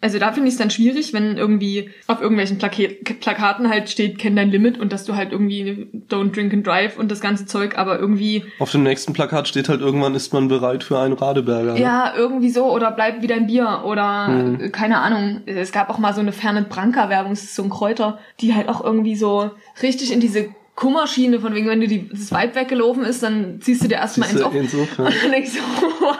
Also 0.00 0.18
da 0.18 0.32
finde 0.32 0.48
ich 0.48 0.54
es 0.54 0.58
dann 0.58 0.70
schwierig, 0.70 1.12
wenn 1.12 1.36
irgendwie 1.38 1.90
auf 2.06 2.20
irgendwelchen 2.20 2.58
Plake 2.58 2.96
Plakaten 3.20 3.68
halt 3.70 3.88
steht, 3.88 4.18
kenn 4.18 4.36
dein 4.36 4.50
Limit 4.50 4.78
und 4.78 4.92
dass 4.92 5.04
du 5.04 5.16
halt 5.16 5.32
irgendwie 5.32 5.88
don't 6.10 6.32
drink 6.34 6.52
and 6.52 6.66
drive 6.66 6.98
und 6.98 7.10
das 7.10 7.20
ganze 7.20 7.46
Zeug, 7.46 7.78
aber 7.78 7.98
irgendwie 7.98 8.44
Auf 8.58 8.70
dem 8.70 8.82
nächsten 8.82 9.12
Plakat 9.14 9.48
steht 9.48 9.68
halt 9.68 9.80
irgendwann 9.80 10.14
ist 10.14 10.32
man 10.32 10.48
bereit 10.48 10.84
für 10.84 10.98
einen 10.98 11.14
Radeberger. 11.14 11.74
ne? 11.74 11.80
Ja, 11.80 12.12
irgendwie 12.16 12.50
so 12.50 12.66
oder 12.72 12.90
bleib 12.90 13.22
wie 13.22 13.26
dein 13.26 13.46
Bier 13.46 13.82
oder 13.84 14.28
Mhm. 14.28 14.60
äh, 14.60 14.68
keine 14.70 14.98
Ahnung. 14.98 15.42
Es 15.46 15.72
gab 15.72 15.88
auch 15.90 15.98
mal 15.98 16.12
so 16.14 16.20
eine 16.20 16.32
Fernet 16.32 16.68
Branca 16.68 17.08
Werbung, 17.08 17.32
das 17.32 17.44
ist 17.44 17.54
so 17.54 17.62
ein 17.62 17.70
Kräuter, 17.70 18.18
die 18.40 18.54
halt 18.54 18.68
auch 18.68 18.84
irgendwie 18.84 19.16
so 19.16 19.50
richtig 19.82 20.12
in 20.12 20.20
diese 20.20 20.48
Kummerschiene 20.74 21.40
von 21.40 21.54
wegen, 21.54 21.68
wenn 21.68 21.80
dir 21.80 21.88
die, 21.88 22.06
das 22.10 22.30
Vibe 22.30 22.54
weggelaufen 22.54 23.02
ist, 23.04 23.22
dann 23.22 23.60
ziehst 23.62 23.82
du 23.82 23.88
dir 23.88 23.94
erstmal 23.94 24.28
du, 24.28 24.44
auf. 24.44 24.54
insofern. 24.54 25.06
Und 25.06 25.14
dann 25.22 25.30
denkst 25.32 25.52
du, 25.54 25.60
what? 26.04 26.18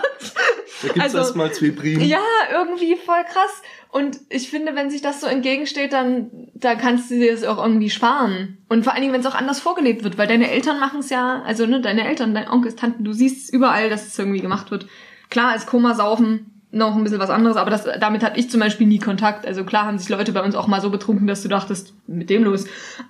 Da 0.83 0.89
gibt's 0.89 1.01
Also- 1.03 1.19
erstmal 1.19 1.53
zwei 1.53 1.71
Prien. 1.71 2.01
Ja, 2.01 2.21
irgendwie 2.53 2.97
voll 2.97 3.25
krass. 3.25 3.63
Und 3.91 4.19
ich 4.29 4.51
finde, 4.51 4.75
wenn 4.75 4.91
sich 4.91 5.01
das 5.01 5.21
so 5.21 5.27
entgegensteht, 5.27 5.93
dann 5.93 6.31
da 6.55 6.75
kannst 6.75 7.11
du 7.11 7.15
dir 7.15 7.33
das 7.33 7.45
auch 7.45 7.63
irgendwie 7.63 7.89
sparen. 7.91 8.59
Und 8.69 8.85
vor 8.85 8.93
allen 8.93 9.01
Dingen, 9.03 9.15
wenn 9.15 9.21
es 9.21 9.27
auch 9.27 9.35
anders 9.35 9.61
vorgelebt 9.61 10.05
wird, 10.05 10.19
weil 10.19 10.27
deine 10.27 10.51
Eltern 10.51 10.79
machen 10.81 11.01
es 11.01 11.09
ja, 11.11 11.43
also 11.47 11.65
ne, 11.67 11.81
deine 11.81 12.07
Eltern, 12.07 12.35
dein 12.35 12.49
Onkel, 12.51 12.75
Tanten, 12.75 13.05
du 13.05 13.13
siehst 13.13 13.53
überall, 13.53 13.89
dass 13.89 14.07
es 14.07 14.19
irgendwie 14.19 14.41
gemacht 14.41 14.71
wird. 14.71 14.87
Klar 15.31 15.57
ist 15.57 15.67
Komasaufen 15.67 16.53
noch 16.73 16.95
ein 16.95 17.05
bisschen 17.05 17.21
was 17.21 17.31
anderes, 17.31 17.57
aber 17.57 17.71
das, 17.71 17.85
damit 18.01 18.23
hatte 18.23 18.39
ich 18.39 18.51
zum 18.51 18.61
Beispiel 18.61 18.87
nie 18.87 18.99
Kontakt. 18.99 19.47
Also 19.47 19.65
klar 19.65 19.87
haben 19.87 19.99
sich 19.99 20.11
Leute 20.11 20.33
bei 20.33 20.43
uns 20.43 20.55
auch 20.57 20.67
mal 20.67 20.83
so 20.83 20.91
betrunken, 20.91 21.27
dass 21.27 21.43
du 21.43 21.49
dachtest, 21.49 21.95
mit 22.07 22.29
dem 22.29 22.45
los. 22.45 22.67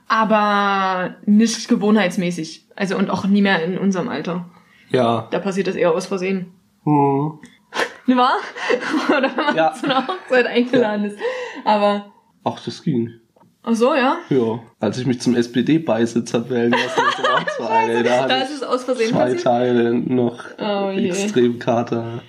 Aber 0.06 1.16
nicht 1.24 1.68
gewohnheitsmäßig. 1.68 2.64
Also 2.76 2.96
und 2.96 3.10
auch 3.10 3.26
nie 3.26 3.42
mehr 3.42 3.64
in 3.64 3.76
unserem 3.78 4.08
Alter. 4.08 4.48
Ja. 4.90 5.26
Da 5.30 5.38
passiert 5.40 5.66
das 5.66 5.74
eher 5.74 5.92
aus 5.92 6.06
Versehen. 6.06 6.52
Hm. 6.84 7.38
Ne 8.06 8.16
wahr? 8.16 8.36
Oder 9.08 9.30
wenn 9.36 9.44
man 9.46 9.56
Ja. 9.56 9.72
zu 9.74 9.84
einer 9.86 10.06
Hochzeit 10.06 10.46
eingeladen 10.46 11.04
ist. 11.06 11.18
Aber, 11.64 12.12
Ach, 12.44 12.60
das 12.64 12.82
ging. 12.82 13.10
ach 13.62 13.74
so, 13.74 13.94
ja. 13.94 14.18
Ja. 14.28 14.60
Als 14.80 14.98
ich 14.98 15.06
mich 15.06 15.20
zum 15.20 15.34
SPD-Beisitz 15.34 16.32
hab 16.34 16.48
wählen 16.50 16.70
lassen, 16.70 16.84
das 17.16 17.22
war 17.28 17.44
so 17.58 17.64
eine. 17.66 18.02
Da 18.04 18.26
Da 18.28 18.36
ist 18.42 18.50
es 18.54 18.62
aus 18.62 18.84
Versehen 18.84 19.10
zwei 19.10 19.24
passiert. 19.34 19.42
Tage 19.42 19.94
noch 20.06 20.44
Oh 20.58 20.90
extrem 20.90 21.58
Kater. 21.58 22.20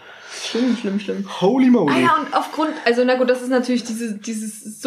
Schlimm, 0.43 0.75
schlimm, 0.79 0.99
schlimm. 0.99 1.25
Holy 1.41 1.69
moly. 1.69 1.93
Ah 1.95 1.99
ja, 1.99 2.15
und 2.19 2.33
aufgrund, 2.35 2.71
also 2.85 3.03
na 3.05 3.15
gut, 3.15 3.29
das 3.29 3.41
ist 3.41 3.49
natürlich 3.49 3.83
diese, 3.83 4.17
dieses 4.17 4.81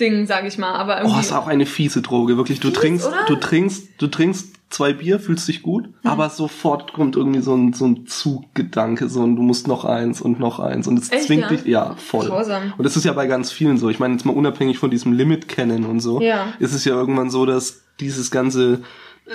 Suchtding, 0.00 0.26
sag 0.26 0.46
ich 0.46 0.58
mal, 0.58 0.74
aber 0.74 0.98
irgendwie. 0.98 1.16
Oh, 1.16 1.20
ist 1.20 1.32
auch 1.32 1.46
eine 1.46 1.66
fiese 1.66 2.02
Droge, 2.02 2.36
wirklich. 2.36 2.60
Du 2.60 2.68
Fies, 2.68 2.78
trinkst, 2.78 3.06
oder? 3.06 3.24
du 3.26 3.36
trinkst, 3.36 3.88
du 3.98 4.06
trinkst 4.06 4.54
zwei 4.70 4.92
Bier, 4.92 5.18
fühlst 5.18 5.48
dich 5.48 5.62
gut, 5.62 5.88
aber 6.04 6.30
sofort 6.30 6.92
kommt 6.92 7.16
irgendwie 7.16 7.40
so 7.40 7.54
ein, 7.54 7.72
so 7.72 7.86
ein 7.86 8.06
Zuggedanke, 8.06 9.08
so 9.08 9.22
ein, 9.22 9.34
du 9.36 9.42
musst 9.42 9.66
noch 9.66 9.84
eins 9.84 10.20
und 10.20 10.38
noch 10.38 10.60
eins 10.60 10.86
und 10.86 10.98
es 10.98 11.10
Echt, 11.10 11.24
zwingt 11.24 11.42
ja? 11.42 11.48
dich, 11.48 11.64
ja, 11.64 11.94
voll. 11.96 12.26
Grausam. 12.26 12.72
Und 12.78 12.84
das 12.84 12.96
ist 12.96 13.04
ja 13.04 13.12
bei 13.12 13.26
ganz 13.26 13.50
vielen 13.50 13.78
so. 13.78 13.88
Ich 13.90 13.98
meine, 13.98 14.14
jetzt 14.14 14.24
mal 14.24 14.34
unabhängig 14.34 14.78
von 14.78 14.90
diesem 14.90 15.12
Limit 15.12 15.48
kennen 15.48 15.84
und 15.84 16.00
so, 16.00 16.20
Ja. 16.20 16.52
ist 16.60 16.72
es 16.72 16.84
ja 16.84 16.94
irgendwann 16.94 17.30
so, 17.30 17.46
dass 17.46 17.82
dieses 17.98 18.30
ganze, 18.30 18.82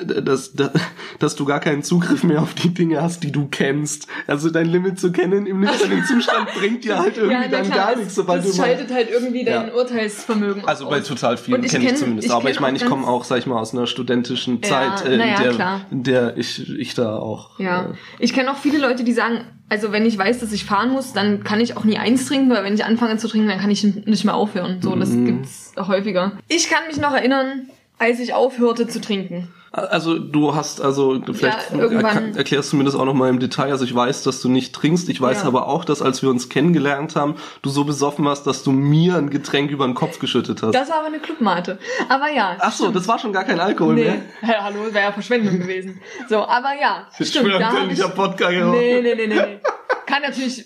dass, 0.03 0.53
dass, 0.53 0.71
dass 1.19 1.35
du 1.35 1.45
gar 1.45 1.59
keinen 1.59 1.83
Zugriff 1.83 2.23
mehr 2.23 2.41
auf 2.41 2.53
die 2.53 2.73
Dinge 2.73 3.01
hast, 3.01 3.23
die 3.23 3.31
du 3.31 3.47
kennst. 3.49 4.07
Also 4.27 4.49
dein 4.49 4.65
Limit 4.67 4.99
zu 4.99 5.11
kennen 5.11 5.45
im 5.45 5.59
nüchternen 5.61 6.03
Zustand 6.05 6.47
bringt 6.53 6.83
dir 6.83 6.99
halt 6.99 7.17
irgendwie 7.17 7.33
ja, 7.43 7.47
dann 7.47 7.63
klar, 7.65 7.77
gar 7.77 7.89
das, 7.91 7.97
nichts, 7.99 8.15
sobald 8.15 8.43
das 8.43 8.51
du 8.51 8.57
mal 8.57 8.67
schaltet 8.67 8.93
halt 8.93 9.09
irgendwie 9.09 9.43
dein 9.45 9.67
Ja. 9.67 9.73
Urteilsvermögen 9.73 10.65
also 10.65 10.89
bei 10.89 10.99
total 10.99 11.37
vielen 11.37 11.63
ich 11.63 11.71
kenne 11.71 11.85
ich 11.85 11.91
kenn- 11.91 11.95
zumindest. 11.95 12.27
ich 12.27 12.33
aber 12.33 12.49
ich 12.49 12.59
meine, 12.59 12.77
ich 12.77 12.85
komme 12.85 13.07
auch, 13.07 13.23
sag 13.23 13.37
ich 13.39 13.45
mal, 13.45 13.59
aus 13.59 13.73
einer 13.73 13.87
studentischen 13.87 14.59
Ja, 14.63 14.67
Zeit, 14.95 15.05
äh, 15.07 15.17
na 15.17 15.25
ja, 15.25 15.35
in, 15.37 15.41
der, 15.43 15.51
klar. 15.53 15.81
in 15.91 16.03
der 16.03 16.37
ich, 16.37 16.69
ich 16.77 16.93
da 16.93 17.17
auch. 17.17 17.59
Ja, 17.59 17.85
Äh, 17.85 17.93
ich 18.19 18.33
kenne 18.33 18.51
auch 18.51 18.57
viele 18.57 18.77
Leute, 18.79 19.03
die 19.03 19.13
sagen, 19.13 19.41
also 19.69 19.91
wenn 19.91 20.05
ich 20.05 20.17
weiß, 20.17 20.39
dass 20.39 20.51
ich 20.51 20.65
fahren 20.65 20.91
muss, 20.91 21.13
dann 21.13 21.43
kann 21.43 21.59
ich 21.59 21.75
auch 21.77 21.85
nie 21.85 21.97
eins 21.97 22.27
trinken, 22.27 22.49
weil 22.51 22.63
wenn 22.63 22.73
ich 22.75 22.85
anfange 22.85 23.17
zu 23.17 23.27
trinken, 23.27 23.47
dann 23.47 23.59
kann 23.59 23.71
ich 23.71 23.83
nicht 23.83 24.25
mehr 24.25 24.35
aufhören. 24.35 24.79
So, 24.81 24.95
das 24.95 25.09
Mhm. 25.09 25.25
gibt's 25.25 25.73
häufiger. 25.77 26.33
Ich 26.47 26.69
kann 26.69 26.85
mich 26.87 26.97
noch 26.97 27.13
erinnern, 27.13 27.67
als 27.97 28.19
ich 28.19 28.33
aufhörte 28.33 28.87
zu 28.87 28.99
trinken. 29.01 29.47
Also 29.77 30.17
du 30.17 30.55
hast 30.55 30.81
also 30.81 31.21
vielleicht 31.33 31.71
Ja, 31.71 31.83
erk- 31.85 32.37
erklärst 32.37 32.71
du 32.71 32.77
mir 32.77 32.83
das 32.85 32.95
auch 32.95 33.05
noch 33.05 33.13
mal 33.13 33.29
im 33.29 33.39
Detail. 33.39 33.71
Also 33.71 33.83
ich 33.85 33.93
weiß, 33.93 34.23
dass 34.23 34.41
du 34.41 34.49
nicht 34.49 34.73
trinkst. 34.73 35.09
Ich 35.09 35.19
weiß 35.19 35.41
Ja. 35.41 35.47
aber 35.47 35.67
auch, 35.67 35.83
dass 35.85 36.01
als 36.01 36.21
wir 36.21 36.29
uns 36.29 36.49
kennengelernt 36.49 37.15
haben, 37.15 37.35
du 37.61 37.69
so 37.69 37.83
besoffen 37.83 38.23
warst, 38.25 38.47
dass 38.47 38.63
du 38.63 38.71
mir 38.71 39.15
ein 39.17 39.29
Getränk 39.29 39.71
über 39.71 39.85
den 39.85 39.93
Kopf 39.93 40.19
geschüttet 40.19 40.63
hast. 40.63 40.73
Das 40.73 40.89
war 40.89 40.97
aber 40.99 41.07
eine 41.07 41.19
Clubmate. 41.19 41.77
Aber 42.09 42.29
ja. 42.29 42.55
Ach 42.59 42.71
so, 42.71 42.89
das 42.91 43.07
war 43.07 43.19
schon 43.19 43.33
gar 43.33 43.43
kein 43.43 43.59
Alkohol 43.59 43.95
Nee, 43.95 44.03
mehr. 44.05 44.21
ja, 44.41 44.63
hallo, 44.63 44.77
wäre 44.91 45.05
ja 45.05 45.11
Verschwendung 45.11 45.59
gewesen. 45.59 45.99
So, 46.29 46.37
aber 46.37 46.69
ja, 46.79 47.07
stimmt. 47.19 47.51
Da 47.59 47.71
hab 47.71 47.91
ich, 47.91 48.01
Podcast. 48.15 48.51
nee, 48.53 49.01
nee, 49.01 49.15
nee, 49.15 49.15
nee, 49.15 49.27
nee. 49.27 49.59
Kann 50.05 50.21
natürlich 50.21 50.65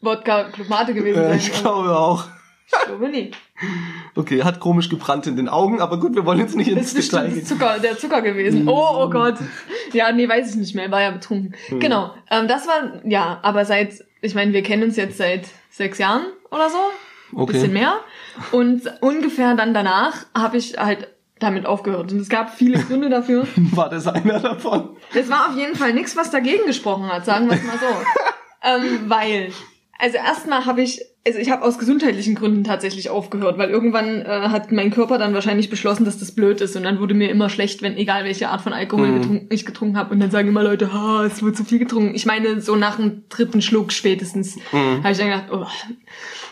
Wodka 0.00 0.44
Club 0.50 0.68
Mate 0.68 0.92
gewesen 0.92 1.22
sein. 1.22 1.38
ich 1.38 1.50
glaube 1.52 1.96
auch. 1.96 2.24
nicht. 3.10 3.36
Okay, 4.14 4.42
hat 4.42 4.60
komisch 4.60 4.88
gebrannt 4.88 5.26
in 5.26 5.36
den 5.36 5.48
Augen, 5.48 5.80
aber 5.80 5.98
gut, 5.98 6.14
wir 6.14 6.24
wollen 6.24 6.38
jetzt 6.38 6.56
nicht 6.56 6.70
Das 6.70 6.78
ins 6.78 6.94
bestimmt 6.94 7.22
Detail 7.22 7.26
das 7.26 7.34
gehen. 7.34 7.46
Zucker, 7.46 7.78
der 7.78 7.98
Zucker 7.98 8.22
gewesen. 8.22 8.68
Oh, 8.68 8.88
oh 9.04 9.10
Gott. 9.10 9.36
Ja, 9.92 10.12
nee, 10.12 10.28
weiß 10.28 10.50
ich 10.50 10.56
nicht 10.56 10.74
mehr. 10.74 10.90
War 10.90 11.02
ja 11.02 11.10
betrunken. 11.10 11.54
Hm. 11.68 11.80
Genau. 11.80 12.14
Ähm, 12.30 12.48
das 12.48 12.66
war, 12.66 13.00
ja, 13.04 13.38
aber 13.42 13.64
seit, 13.64 14.04
ich 14.20 14.34
meine, 14.34 14.52
wir 14.52 14.62
kennen 14.62 14.82
uns 14.84 14.96
jetzt 14.96 15.18
seit 15.18 15.48
sechs 15.70 15.98
Jahren 15.98 16.26
oder 16.50 16.70
so. 16.70 16.78
Okay. 17.36 17.52
Bisschen 17.52 17.72
mehr. 17.72 18.00
Und 18.52 18.82
ungefähr 19.00 19.54
dann 19.54 19.74
danach 19.74 20.26
habe 20.34 20.56
ich 20.56 20.76
halt 20.78 21.08
damit 21.38 21.66
aufgehört. 21.66 22.12
Und 22.12 22.20
es 22.20 22.28
gab 22.28 22.54
viele 22.54 22.78
Gründe 22.84 23.08
dafür. 23.08 23.46
War 23.56 23.88
das 23.88 24.06
einer 24.06 24.40
davon? 24.40 24.96
Es 25.14 25.28
war 25.30 25.48
auf 25.50 25.56
jeden 25.56 25.76
Fall 25.76 25.92
nichts, 25.92 26.16
was 26.16 26.30
dagegen 26.30 26.66
gesprochen 26.66 27.06
hat, 27.06 27.24
sagen 27.24 27.48
wir 27.48 27.56
es 27.56 27.64
mal 27.64 27.78
so. 27.78 27.86
ähm, 28.62 29.04
weil, 29.08 29.52
also 29.98 30.16
erstmal 30.16 30.64
habe 30.66 30.82
ich, 30.82 31.00
also 31.26 31.38
ich 31.38 31.50
habe 31.50 31.62
aus 31.62 31.78
gesundheitlichen 31.78 32.34
Gründen 32.34 32.64
tatsächlich 32.64 33.08
aufgehört, 33.08 33.56
weil 33.56 33.70
irgendwann 33.70 34.22
äh, 34.22 34.26
hat 34.48 34.72
mein 34.72 34.90
Körper 34.90 35.16
dann 35.18 35.32
wahrscheinlich 35.32 35.70
beschlossen, 35.70 36.04
dass 36.04 36.18
das 36.18 36.32
blöd 36.32 36.60
ist 36.60 36.76
und 36.76 36.82
dann 36.82 37.00
wurde 37.00 37.14
mir 37.14 37.30
immer 37.30 37.48
schlecht, 37.48 37.80
wenn 37.80 37.96
egal 37.96 38.24
welche 38.24 38.48
Art 38.50 38.60
von 38.60 38.72
Alkohol 38.74 39.08
Mhm. 39.08 39.20
getrunken, 39.20 39.46
ich 39.50 39.64
getrunken 39.64 39.96
habe 39.96 40.12
und 40.12 40.20
dann 40.20 40.30
sagen 40.30 40.48
immer 40.48 40.62
Leute, 40.62 40.92
ha, 40.92 41.24
es 41.24 41.42
wird 41.42 41.56
zu 41.56 41.64
viel 41.64 41.78
getrunken. 41.78 42.14
Ich 42.14 42.26
meine, 42.26 42.60
so 42.60 42.76
nach 42.76 42.96
dem 42.96 43.24
dritten 43.30 43.62
Schluck 43.62 43.92
spätestens 43.92 44.56
Mhm. 44.72 45.02
habe 45.02 45.12
ich 45.12 45.18
dann 45.18 45.28
gedacht, 45.28 45.46
oh. 45.50 45.66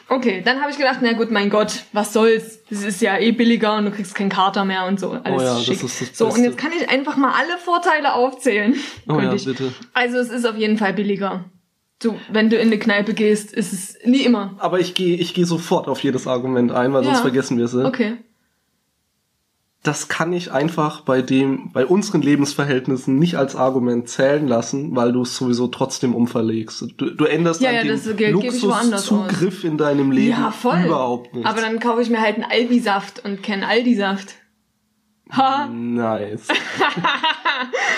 Okay, 0.09 0.43
dann 0.45 0.61
habe 0.61 0.71
ich 0.71 0.77
gedacht, 0.77 0.99
na 1.01 1.13
gut, 1.15 1.31
mein 1.31 1.49
Gott, 1.49 1.85
was 1.93 2.13
soll's? 2.13 2.61
Das 2.69 2.83
ist 2.83 3.01
ja 3.01 3.19
eh 3.19 3.33
billiger 3.33 3.77
und 3.79 3.87
du 3.87 3.91
kriegst 3.93 4.15
keinen 4.15 4.29
Kater 4.29 4.65
mehr 4.65 4.85
und 4.87 5.01
so. 5.01 5.13
Alles 5.13 5.25
Oh 5.27 5.43
ja, 5.43 5.55
das 5.55 5.65
schick. 5.65 5.83
ist 5.83 6.01
das 6.03 6.19
so, 6.19 6.27
und 6.29 6.43
jetzt 6.45 6.59
kann 6.59 6.71
ich 6.79 6.89
einfach 6.91 7.17
mal 7.17 7.33
alle 7.33 7.57
Vorteile 7.59 8.13
aufzählen. 8.15 8.75
Oh 9.09 9.19
ja, 9.21 9.33
ich. 9.33 9.45
bitte. 9.45 9.73
Also 9.95 10.19
es 10.19 10.29
ist 10.31 10.47
auf 10.47 10.57
jeden 10.57 10.77
Fall 10.77 10.93
billiger. 10.93 11.45
Du, 12.03 12.17
wenn 12.31 12.51
du 12.51 12.57
in 12.57 12.67
eine 12.69 12.79
Kneipe 12.79 13.15
gehst, 13.15 13.53
ist 13.53 13.73
es 13.73 13.97
nie 14.05 14.23
immer. 14.23 14.55
Aber 14.59 14.81
ich 14.81 14.95
gehe 14.95 15.17
ich 15.17 15.35
geh 15.35 15.45
sofort 15.45 15.89
auf 15.89 16.03
jedes 16.03 16.27
Argument 16.27 16.73
ein, 16.73 16.93
weil 16.93 17.05
sonst 17.05 17.19
Ja. 17.19 17.23
vergessen 17.23 17.59
wir 17.59 17.65
es. 17.67 17.73
ja. 17.75 17.85
Okay. 17.85 18.17
Das 19.85 20.07
kann 20.07 20.33
ich 20.33 20.53
einfach 20.53 21.01
bei 21.01 21.23
dem, 21.23 21.73
bei 21.73 21.85
unseren 21.85 22.23
Lebensverhältnissen 22.23 23.19
nicht 23.19 23.35
als 23.37 23.57
Argument 23.57 24.09
zählen 24.09 24.47
lassen, 24.47 24.95
weil 24.95 25.13
du 25.13 25.23
es 25.23 25.37
sowieso 25.37 25.67
trotzdem 25.67 26.15
umverlegst. 26.15 26.85
Du, 26.99 27.11
du 27.11 27.25
änderst 27.25 27.61
Ja, 27.61 27.71
an 27.71 27.75
ja, 27.75 27.83
dem 27.83 28.33
Luxuszugriff 28.33 29.65
in 29.65 29.79
deinem 29.79 30.13
Leben 30.13 30.31
Ja, 30.31 30.53
voll. 30.53 30.85
überhaupt 30.87 31.35
nicht. 31.35 31.45
Aber 31.47 31.61
dann 31.61 31.81
kaufe 31.81 32.01
ich 32.01 32.11
mir 32.11 32.21
halt 32.21 32.37
einen 32.37 32.45
Aldi-Saft 32.49 33.25
und 33.25 33.43
keinen 33.43 33.65
Aldi-Saft. 33.65 34.37
Ha! 35.37 35.67
Nice. 35.73 36.49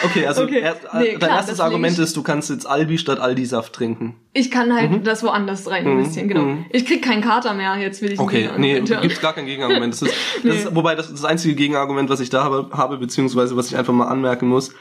Okay, 0.04 0.26
also 0.26 0.42
Okay. 0.42 0.60
erst, 0.60 0.82
Nee, 0.94 1.10
dein 1.12 1.18
klar, 1.18 1.36
erstes 1.38 1.60
Argument 1.60 1.98
ist, 1.98 2.16
du 2.16 2.22
kannst 2.22 2.50
jetzt 2.50 2.66
Albi 2.66 2.98
statt 2.98 3.18
Aldi-Saft 3.18 3.72
trinken. 3.72 4.16
Ich 4.34 4.50
kann 4.50 4.74
halt 4.74 5.06
das 5.06 5.22
woanders 5.22 5.70
rein 5.70 5.86
investieren, 5.86 6.28
genau. 6.28 6.42
mhm. 6.42 6.66
Ich 6.70 6.84
krieg 6.84 7.02
keinen 7.02 7.22
Kater 7.22 7.54
mehr, 7.54 7.76
jetzt 7.76 8.02
will 8.02 8.12
ich 8.12 8.18
Okay, 8.18 8.50
nee, 8.58 8.80
gibt's 8.80 9.20
gar 9.20 9.32
kein 9.32 9.46
Gegenargument. 9.46 9.94
Das 9.94 10.02
ist, 10.02 10.14
das 10.36 10.44
Nee. 10.44 10.50
ist, 10.50 10.74
wobei 10.74 10.94
das, 10.94 11.10
das 11.10 11.24
einzige 11.24 11.54
Gegenargument, 11.54 12.10
was 12.10 12.20
ich 12.20 12.28
da 12.30 12.44
habe, 12.44 12.68
habe, 12.72 12.98
beziehungsweise 12.98 13.56
was 13.56 13.68
ich 13.68 13.76
einfach 13.76 13.94
mal 13.94 14.08
anmerken 14.08 14.48
muss, 14.48 14.72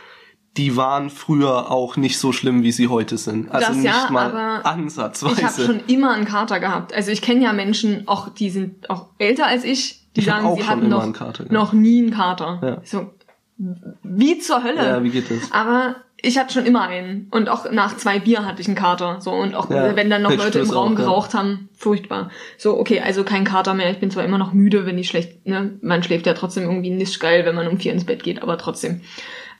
die 0.58 0.76
waren 0.76 1.10
früher 1.10 1.72
auch 1.72 1.96
nicht 1.96 2.18
so 2.20 2.32
schlimm, 2.32 2.62
wie 2.64 2.72
sie 2.72 2.88
heute 2.88 3.18
sind. 3.18 3.50
Also 3.52 3.68
Das 3.68 3.76
nicht 3.78 3.86
ja, 3.86 4.08
mal 4.12 4.30
aber 4.32 4.66
ansatzweise. 4.66 5.36
Ich 5.40 5.44
habe 5.46 5.64
schon 5.64 5.80
immer 5.88 6.12
einen 6.14 6.26
Kater 6.26 6.60
gehabt. 6.60 6.94
Also 6.94 7.10
ich 7.12 7.22
kenne 7.22 7.44
ja 7.44 7.54
Menschen, 7.54 8.08
auch 8.08 8.30
die 8.30 8.50
sind 8.50 8.90
auch 8.90 9.08
älter 9.18 9.48
als 9.48 9.64
ich, 9.64 10.03
die 10.16 10.22
Ich 10.22 10.30
hab 10.30 10.38
sagen, 10.42 10.48
auch 10.48 10.58
sie 10.58 10.68
hatten 10.68 10.90
noch, 10.90 11.12
Kater 11.14 11.44
gehabt. 11.44 11.52
noch 11.52 11.74
nie 11.74 12.02
einen 12.02 12.12
Kater. 12.12 12.60
Ja. 12.62 12.78
So, 12.84 13.12
wie 14.04 14.40
zur 14.40 14.64
Hölle. 14.64 14.84
Ja, 14.86 15.04
wie 15.04 15.10
geht 15.10 15.30
das? 15.32 15.52
Aber 15.52 15.96
ich 16.22 16.38
hatte 16.38 16.54
schon 16.54 16.66
immer 16.66 16.82
einen. 16.88 17.28
Und 17.32 17.50
auch 17.50 17.70
nach 17.72 17.98
zwei 17.98 18.20
Bier 18.20 18.46
hatte 18.46 18.62
ich 18.62 18.68
einen 18.68 18.76
Kater. 18.78 19.22
So, 19.22 19.32
und 19.32 19.56
auch 19.56 19.70
Ja, 19.70 19.96
wenn 19.96 20.10
dann 20.10 20.22
noch 20.22 20.36
Leute 20.36 20.60
im 20.60 20.70
Raum 20.70 20.94
auch, 20.94 21.00
ja. 21.00 21.06
geraucht 21.06 21.34
haben, 21.34 21.70
furchtbar. 21.76 22.30
So, 22.58 22.78
okay, 22.80 23.02
also 23.02 23.24
kein 23.24 23.44
Kater 23.44 23.74
mehr. 23.74 23.92
Ich 23.92 24.00
bin 24.00 24.10
zwar 24.12 24.24
immer 24.24 24.38
noch 24.38 24.54
müde, 24.54 24.86
wenn 24.86 24.98
ich 24.98 25.08
schlecht, 25.08 25.46
ne, 25.46 25.78
man 25.82 26.02
schläft 26.04 26.26
ja 26.26 26.34
trotzdem 26.34 26.64
irgendwie 26.64 26.90
nicht 26.92 27.20
geil, 27.20 27.46
wenn 27.46 27.56
man 27.56 27.68
um 27.68 27.78
vier 27.78 27.94
ins 27.94 28.06
Bett 28.06 28.24
geht, 28.24 28.42
aber 28.42 28.58
trotzdem. 28.58 29.02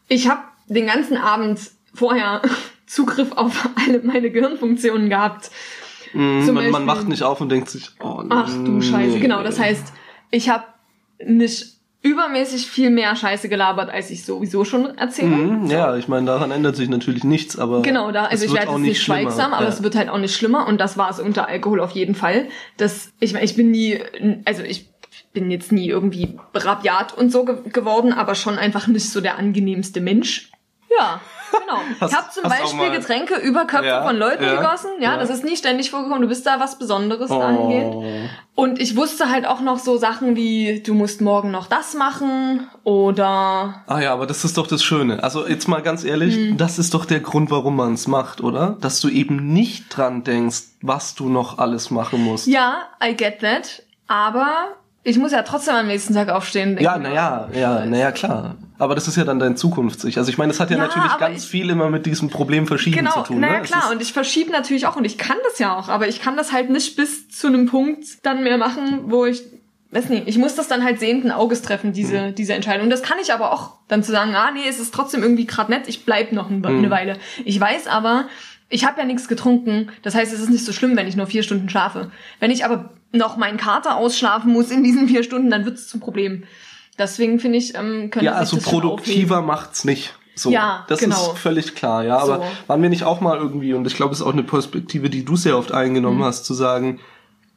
Ich 0.08 0.28
habe 0.30 0.42
den 0.68 0.88
ganzen 0.88 1.18
Abend 1.18 1.60
vorher 1.94 2.42
Zugriff 2.88 3.32
auf 3.34 3.70
alle 3.86 4.00
meine 4.04 4.30
Gehirnfunktionen 4.32 5.10
gehabt. 5.10 5.52
Zum 6.12 6.22
man, 6.22 6.46
man 6.46 6.56
Beispiel- 6.56 6.86
macht 6.86 7.08
nicht 7.08 7.24
auf 7.24 7.42
und 7.42 7.50
denkt 7.50 7.70
sich, 7.70 7.90
oh 8.00 8.24
Ach 8.30 8.48
du 8.64 8.82
Scheiße. 8.82 9.16
nee. 9.16 9.20
Genau, 9.20 9.42
das 9.44 9.60
heißt, 9.60 9.92
ich 10.34 10.50
habe 10.50 10.64
nicht 11.24 11.68
übermäßig 12.02 12.68
viel 12.68 12.90
mehr 12.90 13.16
Scheiße 13.16 13.48
gelabert, 13.48 13.90
als 13.90 14.10
ich 14.10 14.26
sowieso 14.26 14.66
schon 14.66 14.98
erzähle. 14.98 15.30
Mhm, 15.30 15.68
ja, 15.68 15.96
ich 15.96 16.10
meine, 16.10 16.26
daran 16.26 16.52
ändert 16.52 16.76
sich 16.76 16.90
natürlich 16.90 17.24
nichts, 17.24 17.58
aber 17.58 17.82
Genau, 17.82 18.12
da, 18.12 18.26
also 18.26 18.44
es 18.44 18.52
ich 18.52 18.58
werde 18.58 18.72
jetzt 18.72 18.82
nicht 18.82 19.02
schlimmer. 19.02 19.22
schweigsam, 19.22 19.54
aber 19.54 19.64
ja. 19.64 19.70
es 19.70 19.84
wird 19.84 19.96
halt 19.96 20.10
auch 20.10 20.18
nicht 20.18 20.36
schlimmer 20.36 20.68
und 20.68 20.82
das 20.82 20.98
war 20.98 21.10
es 21.10 21.20
unter 21.20 21.48
Alkohol 21.48 21.80
auf 21.80 21.92
jeden 21.92 22.16
Fall. 22.16 22.48
Das, 22.76 23.12
ich 23.22 23.32
meine, 23.34 23.46
ich 23.46 23.56
bin 23.56 23.72
nie, 23.72 24.00
also 24.44 24.64
ich 24.64 24.90
bin 25.32 25.50
jetzt 25.50 25.72
nie 25.72 25.88
irgendwie 25.88 26.36
rabiat 26.54 27.16
und 27.18 27.32
so 27.32 27.46
ge 27.46 27.58
geworden, 27.72 28.12
aber 28.12 28.36
schon 28.36 28.58
einfach 28.58 28.88
nicht 28.88 29.10
so 29.10 29.22
der 29.22 29.38
angenehmste 29.38 30.02
Mensch. 30.02 30.52
Ja, 31.00 31.20
genau. 31.52 31.78
Hast- 32.00 32.12
ich 32.12 32.18
habe 32.18 32.30
zum 32.32 32.44
Beispiel 32.44 32.92
Getränke 32.92 33.36
über 33.36 33.66
Köpfe 33.66 33.86
Ja, 33.88 34.04
von 34.04 34.18
Leuten 34.18 34.44
ja, 34.44 34.56
gegossen. 34.62 34.90
Ja, 35.00 35.14
ja. 35.14 35.18
das 35.18 35.30
ist 35.30 35.44
nie 35.44 35.56
ständig 35.58 35.90
vorgekommen. 35.92 36.22
Du 36.22 36.28
bist 36.28 36.46
da 36.46 36.60
was 36.60 36.78
Besonderes 36.78 37.30
dahingehend. 37.30 37.94
oh. 37.96 38.04
Und 38.56 38.80
ich 38.80 38.96
wusste 38.96 39.30
halt 39.32 39.48
auch 39.48 39.62
noch 39.62 39.80
so 39.80 39.98
Sachen 39.98 40.36
wie, 40.36 40.82
du 40.86 40.94
musst 40.94 41.22
morgen 41.22 41.50
noch 41.50 41.66
das 41.68 41.96
machen 41.96 42.70
oder 42.84 43.84
Ah 43.88 44.00
ja, 44.00 44.14
aber 44.14 44.28
das 44.28 44.46
ist 44.46 44.58
doch 44.58 44.68
das 44.68 44.84
Schöne. 44.84 45.24
Also 45.24 45.48
jetzt 45.48 45.68
mal 45.68 45.82
ganz 45.82 46.04
ehrlich, 46.04 46.36
Mhm. 46.36 46.58
das 46.58 46.78
ist 46.78 46.94
doch 46.94 47.06
der 47.06 47.20
Grund, 47.20 47.50
warum 47.50 47.76
man 47.76 47.94
es 47.94 48.08
macht, 48.08 48.42
oder? 48.42 48.78
Dass 48.82 49.00
du 49.02 49.10
eben 49.10 49.54
nicht 49.54 49.86
dran 49.96 50.24
denkst, 50.24 50.62
was 50.82 51.16
du 51.16 51.30
noch 51.30 51.58
alles 51.58 51.90
machen 51.90 52.24
musst. 52.24 52.46
ja, 52.48 52.84
I 53.04 53.16
get 53.16 53.40
that, 53.40 53.82
aber 54.08 54.68
ich 55.04 55.18
muss 55.18 55.32
ja 55.32 55.42
trotzdem 55.44 55.76
am 55.76 55.88
nächsten 55.88 56.14
Tag 56.14 56.30
aufstehen. 56.30 56.78
Ja, 56.80 56.98
naja, 56.98 57.50
ja, 57.54 57.86
naja, 57.86 58.12
klar. 58.12 58.56
Aber 58.80 58.96
das 58.96 59.08
ist 59.08 59.18
ja 59.18 59.24
dann 59.24 59.40
dein 59.40 59.56
Zukunftssicht. 59.58 60.18
Also 60.18 60.30
ich 60.30 60.38
meine, 60.38 60.52
das 60.52 60.60
hat 60.60 60.70
ja, 60.72 60.78
Ja, 60.78 60.84
natürlich 60.88 61.18
ganz 61.18 61.44
ich- 61.44 61.50
viel 61.50 61.70
immer 61.70 61.90
mit 61.90 62.06
diesem 62.06 62.30
Problem 62.30 62.68
verschieben 62.68 62.98
Genau, 62.98 63.12
zu 63.12 63.34
tun. 63.34 63.40
naja 63.42 63.58
ne? 63.60 63.62
Klar, 63.64 63.92
und 63.92 64.02
ich 64.02 64.14
verschiebe 64.14 64.52
natürlich 64.52 64.88
auch 64.88 64.96
und 64.96 65.06
ich 65.06 65.18
kann 65.18 65.38
das 65.44 65.60
ja 65.60 65.78
auch, 65.78 65.90
aber 65.90 66.08
ich 66.08 66.22
kann 66.22 66.38
das 66.38 66.52
halt 66.52 66.70
nicht 66.70 66.96
bis 66.96 67.28
zu 67.30 67.48
einem 67.48 67.66
Punkt 67.68 68.06
dann 68.24 68.44
mehr 68.44 68.58
machen, 68.58 69.04
wo 69.12 69.26
ich, 69.26 69.44
weiß 69.92 70.10
nicht, 70.10 70.28
ich 70.28 70.38
muss 70.38 70.56
das 70.56 70.68
dann 70.68 70.84
halt 70.84 71.00
sehenden 71.00 71.32
Auges 71.32 71.62
treffen, 71.62 71.94
diese, 71.94 72.30
Mhm. 72.30 72.36
diese 72.36 72.54
Entscheidung. 72.54 72.86
Und 72.86 72.90
das 72.90 73.04
kann 73.04 73.18
ich 73.22 73.32
aber 73.34 73.52
auch 73.54 73.74
dann 73.88 74.04
zu 74.04 74.12
sagen, 74.12 74.34
ah 74.36 74.52
nee, 74.52 74.68
es 74.68 74.80
ist 74.80 74.94
trotzdem 74.94 75.22
irgendwie 75.22 75.46
gerade 75.46 75.72
nett, 75.72 75.84
ich 75.88 76.04
bleib 76.06 76.32
noch 76.32 76.50
ein, 76.50 76.60
Mhm. 76.60 76.66
eine 76.66 76.90
Weile. 76.90 77.18
Ich 77.46 77.60
weiß 77.60 77.88
aber, 77.88 78.26
ich 78.70 78.86
habe 78.86 79.00
ja 79.00 79.06
nichts 79.06 79.28
getrunken, 79.28 79.90
das 80.02 80.16
heißt, 80.16 80.34
es 80.34 80.40
ist 80.40 80.50
nicht 80.50 80.66
so 80.66 80.74
schlimm, 80.74 80.96
wenn 80.96 81.08
ich 81.08 81.16
nur 81.16 81.28
vier 81.28 81.44
Stunden 81.44 81.70
schlafe. 81.70 82.12
Wenn 82.40 82.52
ich 82.52 82.66
aber 82.66 82.92
noch 83.12 83.38
meinen 83.38 83.58
Kater 83.58 83.96
ausschlafen 83.98 84.52
muss 84.52 84.72
in 84.72 84.84
diesen 84.84 85.08
vier 85.08 85.24
Stunden, 85.24 85.50
dann 85.52 85.66
wird 85.66 85.78
es 85.78 85.88
zum 85.88 86.00
Problem. 86.00 86.44
Deswegen 86.98 87.40
finde 87.40 87.58
ich, 87.58 87.76
ähm, 87.76 88.10
können 88.10 88.26
ja, 88.26 88.34
also 88.34 88.58
produktiver 88.58 89.42
macht's 89.42 89.84
nicht. 89.86 90.16
So, 90.36 90.50
Ja, 90.52 90.86
das 90.88 91.00
genau. 91.00 91.34
ist 91.34 91.40
völlig 91.40 91.76
klar, 91.76 92.04
ja. 92.04 92.18
Aber 92.18 92.38
So. 92.38 92.44
waren 92.68 92.82
wir 92.82 92.90
nicht 92.90 93.04
auch 93.04 93.22
mal 93.22 93.38
irgendwie, 93.38 93.74
und 93.74 93.86
ich 93.86 93.96
glaube, 93.96 94.14
es 94.14 94.20
ist 94.20 94.26
auch 94.26 94.34
eine 94.34 94.44
Perspektive, 94.44 95.10
die 95.12 95.24
du 95.26 95.36
sehr 95.36 95.58
oft 95.58 95.72
eingenommen 95.72 96.18
Mhm. 96.20 96.24
hast, 96.24 96.46
zu 96.46 96.56
sagen, 96.56 97.00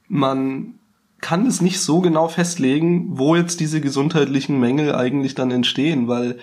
man 0.08 0.74
kann 1.22 1.46
es 1.46 1.60
nicht 1.62 1.80
so 1.80 2.00
genau 2.00 2.28
festlegen, 2.28 3.18
wo 3.18 3.34
jetzt 3.34 3.60
diese 3.60 3.80
gesundheitlichen 3.80 4.60
Mängel 4.60 4.94
eigentlich 4.94 5.34
dann 5.34 5.50
entstehen, 5.50 6.08
weil 6.08 6.38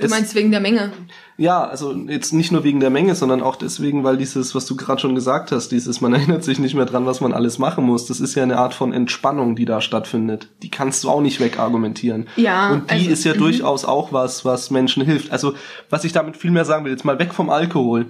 Du 0.00 0.08
meinst 0.08 0.34
wegen 0.34 0.50
der 0.50 0.60
Menge? 0.60 0.92
ja, 1.36 1.64
also 1.64 1.92
jetzt 1.92 2.32
nicht 2.32 2.50
nur 2.50 2.64
wegen 2.64 2.80
der 2.80 2.90
Menge, 2.90 3.14
sondern 3.14 3.42
auch 3.42 3.54
deswegen, 3.54 4.02
weil 4.02 4.16
dieses, 4.16 4.54
was 4.54 4.66
du 4.66 4.76
gerade 4.76 5.00
schon 5.00 5.14
gesagt 5.14 5.52
hast, 5.52 5.68
dieses, 5.68 6.00
man 6.00 6.12
erinnert 6.14 6.42
sich 6.42 6.58
nicht 6.58 6.74
mehr 6.74 6.84
dran, 6.84 7.06
was 7.06 7.20
man 7.20 7.32
alles 7.32 7.58
machen 7.58 7.84
muss. 7.84 8.06
Das 8.06 8.18
ist 8.20 8.34
ja 8.34 8.42
eine 8.42 8.58
Art 8.58 8.74
von 8.74 8.92
Entspannung, 8.92 9.54
die 9.54 9.64
da 9.64 9.80
stattfindet. 9.80 10.48
Die 10.62 10.70
kannst 10.70 11.04
du 11.04 11.10
auch 11.10 11.20
nicht 11.20 11.38
wegargumentieren. 11.38 12.28
Ja, 12.36 12.72
Und 12.72 12.90
die 12.90 12.94
also, 12.94 13.10
ist 13.10 13.24
ja 13.24 13.34
durchaus 13.34 13.84
auch 13.84 14.12
was, 14.12 14.44
was 14.44 14.70
Menschen 14.70 15.04
hilft. 15.04 15.30
Also, 15.30 15.54
was 15.90 16.04
ich 16.04 16.12
damit 16.12 16.36
viel 16.36 16.50
mehr 16.50 16.64
sagen 16.64 16.84
will, 16.84 16.92
jetzt 16.92 17.04
mal 17.04 17.18
weg 17.18 17.32
vom 17.32 17.50
Alkohol. 17.50 18.06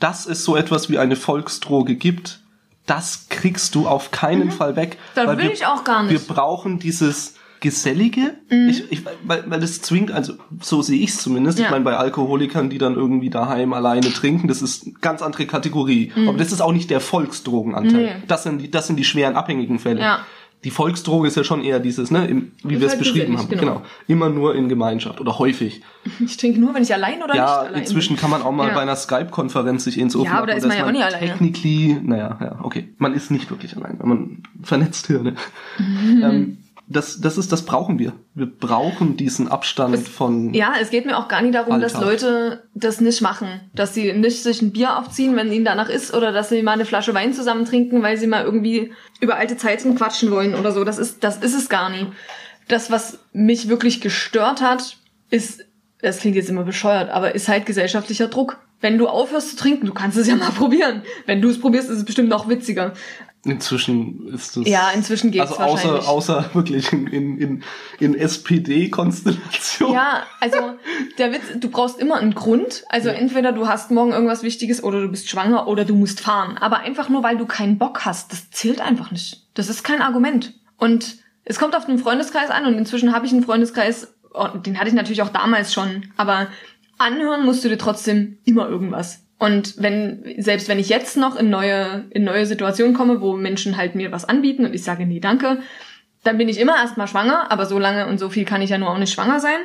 Dass 0.00 0.26
es 0.26 0.44
so 0.44 0.56
etwas 0.56 0.90
wie 0.90 0.98
eine 0.98 1.16
Volksdroge 1.16 1.96
gibt, 1.96 2.40
das 2.86 3.26
kriegst 3.28 3.74
du 3.74 3.86
auf 3.86 4.10
keinen 4.10 4.50
Fall 4.50 4.76
weg. 4.76 4.90
Mhm. 4.90 5.14
Das 5.14 5.26
weil 5.26 5.38
will 5.38 5.44
wir, 5.44 5.52
ich 5.52 5.66
auch 5.66 5.84
gar 5.84 6.02
nicht. 6.02 6.12
Wir 6.12 6.34
brauchen 6.34 6.78
dieses 6.78 7.34
Gesellige. 7.60 8.34
Mhm. 8.50 8.68
Ich, 8.68 8.92
ich, 8.92 9.02
weil, 9.24 9.44
weil 9.50 9.60
das 9.60 9.80
zwingt, 9.82 10.10
also 10.12 10.34
so 10.60 10.82
sehe 10.82 11.00
ich 11.00 11.10
es 11.10 11.18
zumindest. 11.22 11.58
Ich 11.58 11.64
Ja. 11.64 11.70
meine, 11.70 11.84
bei 11.84 11.96
Alkoholikern, 11.96 12.70
die 12.70 12.78
dann 12.78 12.94
irgendwie 12.94 13.30
daheim 13.30 13.72
alleine 13.72 14.12
trinken, 14.12 14.48
das 14.48 14.62
ist 14.62 14.84
eine 14.86 14.94
ganz 15.00 15.22
andere 15.22 15.46
Kategorie. 15.46 16.12
Aber 16.28 16.38
das 16.38 16.52
ist 16.52 16.60
auch 16.60 16.72
nicht 16.72 16.90
der 16.90 17.00
Volksdrogenanteil. 17.00 17.92
Mhm. 18.00 18.06
Nee. 18.06 18.22
Das, 18.26 18.42
sind 18.44 18.62
die, 18.62 18.70
das 18.70 18.86
sind 18.86 18.96
die 18.96 19.04
schweren 19.04 19.34
abhängigen 19.36 19.78
Fälle. 19.78 20.00
Ja. 20.00 20.20
Die 20.64 20.70
Volksdroge 20.70 21.28
ist 21.28 21.36
ja 21.36 21.44
schon 21.44 21.62
eher 21.62 21.78
dieses, 21.78 22.10
ne, 22.10 22.26
im, 22.26 22.50
wie 22.64 22.80
wir 22.80 22.86
es 22.88 22.94
halt 22.94 22.98
beschrieben 22.98 23.38
haben. 23.38 23.48
genau. 23.48 23.60
Genau. 23.60 23.82
Immer 24.08 24.28
nur 24.28 24.56
in 24.56 24.68
Gemeinschaft 24.68 25.20
oder 25.20 25.38
häufig. 25.38 25.82
Ich 26.24 26.36
trinke 26.36 26.58
nur, 26.58 26.74
wenn 26.74 26.82
ich 26.82 26.92
allein 26.92 27.18
oder 27.18 27.28
nicht 27.34 27.36
ja, 27.36 27.58
allein 27.60 27.80
inzwischen 27.82 28.14
bin. 28.14 28.20
kann 28.20 28.30
man 28.30 28.42
auch 28.42 28.50
mal 28.50 28.68
Ja. 28.68 28.74
bei 28.74 28.80
einer 28.80 28.96
Skype-Konferenz 28.96 29.84
sich 29.84 29.98
ins 29.98 30.16
Ofen 30.16 30.24
Ja, 30.26 30.38
aber 30.38 30.46
da 30.48 30.54
ist 30.54 30.66
man 30.66 30.76
ja 30.76 30.86
auch 30.86 30.90
nicht 30.90 31.04
alleine. 31.04 31.26
Technically, 31.26 31.96
naja, 32.02 32.38
ja, 32.40 32.58
okay. 32.62 32.88
Man 32.98 33.12
ist 33.14 33.30
nicht 33.30 33.50
wirklich 33.50 33.76
allein, 33.76 33.98
wenn 34.00 34.08
man 34.08 34.42
vernetzt 34.62 35.06
hier, 35.06 35.22
ne? 35.22 35.34
Mhm. 35.78 36.22
ähm, 36.24 36.58
das, 36.90 37.20
das 37.20 37.36
ist, 37.36 37.52
das 37.52 37.64
brauchen 37.64 37.98
wir. 37.98 38.14
Wir 38.34 38.46
brauchen 38.46 39.16
diesen 39.16 39.48
Abstand 39.48 39.94
Es- 39.94 40.08
von. 40.08 40.54
Ja, 40.54 40.72
es 40.80 40.90
geht 40.90 41.04
mir 41.06 41.18
auch 41.18 41.28
gar 41.28 41.42
nicht 41.42 41.54
darum, 41.54 41.80
dass 41.80 41.94
Alltag. 41.94 42.10
Leute 42.10 42.62
das 42.74 43.00
nicht 43.00 43.20
machen. 43.20 43.60
Dass 43.74 43.92
sie 43.94 44.12
nicht 44.14 44.42
sich 44.42 44.62
ein 44.62 44.72
Bier 44.72 44.96
aufziehen, 44.98 45.36
wenn 45.36 45.52
ihnen 45.52 45.64
danach 45.64 45.88
ist, 45.90 46.14
oder 46.14 46.32
dass 46.32 46.48
sie 46.48 46.62
mal 46.62 46.72
eine 46.72 46.86
Flasche 46.86 47.12
Wein 47.14 47.34
zusammen 47.34 47.66
trinken, 47.66 48.02
weil 48.02 48.16
sie 48.16 48.26
mal 48.26 48.44
irgendwie 48.44 48.92
über 49.20 49.36
alte 49.36 49.56
Zeiten 49.58 49.94
quatschen 49.96 50.30
wollen 50.30 50.54
oder 50.54 50.72
so. 50.72 50.84
Das 50.84 50.98
ist, 50.98 51.22
das 51.24 51.36
ist 51.38 51.54
es 51.54 51.68
gar 51.68 51.90
nie. 51.90 52.06
Das, 52.68 52.90
was 52.90 53.18
mich 53.32 53.68
wirklich 53.68 54.00
gestört 54.00 54.60
hat, 54.62 54.96
ist, 55.30 55.64
das 56.00 56.18
klingt 56.20 56.36
jetzt 56.36 56.48
immer 56.48 56.64
bescheuert, 56.64 57.10
aber 57.10 57.34
ist 57.34 57.48
halt 57.48 57.66
gesellschaftlicher 57.66 58.28
Druck. 58.28 58.58
Wenn 58.80 58.96
du 58.96 59.08
aufhörst 59.08 59.50
zu 59.50 59.56
trinken, 59.56 59.86
du 59.86 59.92
kannst 59.92 60.16
es 60.16 60.28
ja 60.28 60.36
mal 60.36 60.50
probieren. 60.56 61.02
Wenn 61.26 61.42
du 61.42 61.48
es 61.50 61.60
probierst, 61.60 61.90
ist 61.90 61.98
es 61.98 62.04
bestimmt 62.04 62.28
noch 62.28 62.48
witziger. 62.48 62.92
Inzwischen 63.44 64.26
ist 64.28 64.56
es. 64.56 64.68
Ja, 64.68 64.90
inzwischen 64.90 65.30
geht's 65.30 65.52
Also 65.52 65.62
außer, 65.62 66.08
außer 66.08 66.50
wirklich 66.54 66.92
in, 66.92 67.06
in, 67.06 67.38
in, 67.38 67.64
in 68.00 68.14
SPD-Konstellation. 68.14 69.92
Ja, 69.92 70.24
also 70.40 70.74
der 71.18 71.32
Witz, 71.32 71.44
du 71.56 71.70
brauchst 71.70 71.98
immer 71.98 72.16
einen 72.16 72.34
Grund. 72.34 72.84
Also 72.88 73.10
entweder 73.10 73.52
du 73.52 73.68
hast 73.68 73.90
morgen 73.90 74.12
irgendwas 74.12 74.42
Wichtiges 74.42 74.82
oder 74.82 75.00
du 75.00 75.08
bist 75.08 75.28
schwanger 75.28 75.68
oder 75.68 75.84
du 75.84 75.94
musst 75.94 76.20
fahren. 76.20 76.58
Aber 76.58 76.80
einfach 76.80 77.08
nur, 77.08 77.22
weil 77.22 77.36
du 77.36 77.46
keinen 77.46 77.78
Bock 77.78 78.04
hast, 78.04 78.32
das 78.32 78.50
zählt 78.50 78.80
einfach 78.80 79.12
nicht. 79.12 79.46
Das 79.54 79.68
ist 79.68 79.84
kein 79.84 80.02
Argument. 80.02 80.54
Und 80.76 81.18
es 81.44 81.58
kommt 81.58 81.76
auf 81.76 81.86
den 81.86 81.98
Freundeskreis 81.98 82.50
an 82.50 82.66
und 82.66 82.74
inzwischen 82.74 83.14
habe 83.14 83.24
ich 83.24 83.32
einen 83.32 83.44
Freundeskreis, 83.44 84.14
oh, 84.34 84.48
den 84.48 84.78
hatte 84.78 84.88
ich 84.88 84.94
natürlich 84.94 85.22
auch 85.22 85.30
damals 85.30 85.72
schon, 85.72 86.12
aber 86.16 86.48
anhören 86.98 87.44
musst 87.44 87.64
du 87.64 87.68
dir 87.68 87.78
trotzdem 87.78 88.38
immer 88.44 88.68
irgendwas. 88.68 89.24
Und 89.38 89.80
wenn, 89.80 90.34
selbst 90.38 90.68
wenn 90.68 90.80
ich 90.80 90.88
jetzt 90.88 91.16
noch 91.16 91.36
in 91.36 91.48
neue, 91.48 92.06
in 92.10 92.24
neue 92.24 92.44
Situationen 92.44 92.94
komme, 92.94 93.20
wo 93.20 93.36
Menschen 93.36 93.76
halt 93.76 93.94
mir 93.94 94.10
was 94.10 94.24
anbieten 94.24 94.64
und 94.66 94.74
ich 94.74 94.82
sage 94.82 95.06
nee, 95.06 95.20
danke, 95.20 95.58
dann 96.24 96.38
bin 96.38 96.48
ich 96.48 96.58
immer 96.58 96.76
erstmal 96.76 97.06
schwanger, 97.06 97.50
aber 97.50 97.66
so 97.66 97.78
lange 97.78 98.06
und 98.08 98.18
so 98.18 98.28
viel 98.28 98.44
kann 98.44 98.62
ich 98.62 98.70
ja 98.70 98.78
nur 98.78 98.90
auch 98.90 98.98
nicht 98.98 99.12
schwanger 99.12 99.38
sein. 99.38 99.60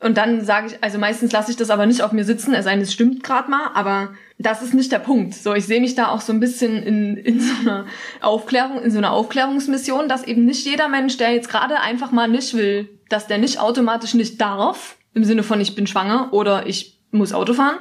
Und 0.00 0.16
dann 0.16 0.44
sage 0.44 0.68
ich, 0.68 0.84
also 0.84 0.96
meistens 0.96 1.32
lasse 1.32 1.50
ich 1.50 1.56
das 1.56 1.70
aber 1.70 1.84
nicht 1.84 2.02
auf 2.02 2.12
mir 2.12 2.24
sitzen, 2.24 2.54
es 2.54 2.64
sei 2.64 2.72
denn, 2.72 2.82
es 2.82 2.92
stimmt 2.92 3.24
gerade 3.24 3.50
mal, 3.50 3.70
aber 3.74 4.10
das 4.38 4.62
ist 4.62 4.72
nicht 4.72 4.92
der 4.92 5.00
Punkt. 5.00 5.34
So, 5.34 5.54
ich 5.54 5.66
sehe 5.66 5.80
mich 5.80 5.96
da 5.96 6.08
auch 6.08 6.20
so 6.20 6.32
ein 6.32 6.38
bisschen 6.38 6.80
in, 6.84 7.16
in 7.16 7.40
so 7.40 7.52
einer 7.62 7.86
Aufklärung, 8.20 8.80
in 8.80 8.92
so 8.92 8.98
einer 8.98 9.10
Aufklärungsmission, 9.10 10.08
dass 10.08 10.22
eben 10.22 10.44
nicht 10.44 10.64
jeder 10.64 10.88
Mensch, 10.88 11.16
der 11.16 11.32
jetzt 11.32 11.48
gerade 11.48 11.80
einfach 11.80 12.12
mal 12.12 12.28
nicht 12.28 12.54
will, 12.54 12.88
dass 13.08 13.26
der 13.26 13.38
nicht 13.38 13.58
automatisch 13.58 14.14
nicht 14.14 14.40
darf, 14.40 14.96
im 15.14 15.24
Sinne 15.24 15.42
von 15.42 15.60
ich 15.60 15.74
bin 15.74 15.88
schwanger 15.88 16.28
oder 16.32 16.66
ich 16.66 17.00
muss 17.10 17.32
Auto 17.32 17.54
fahren, 17.54 17.78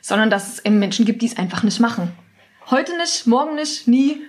sondern 0.00 0.30
dass 0.30 0.52
es 0.54 0.64
eben 0.64 0.78
Menschen 0.78 1.04
gibt, 1.04 1.22
die 1.22 1.26
es 1.26 1.36
einfach 1.36 1.62
nicht 1.62 1.80
machen. 1.80 2.12
Heute 2.70 2.96
nicht, 2.96 3.26
morgen 3.26 3.54
nicht, 3.54 3.88
nie, 3.88 4.22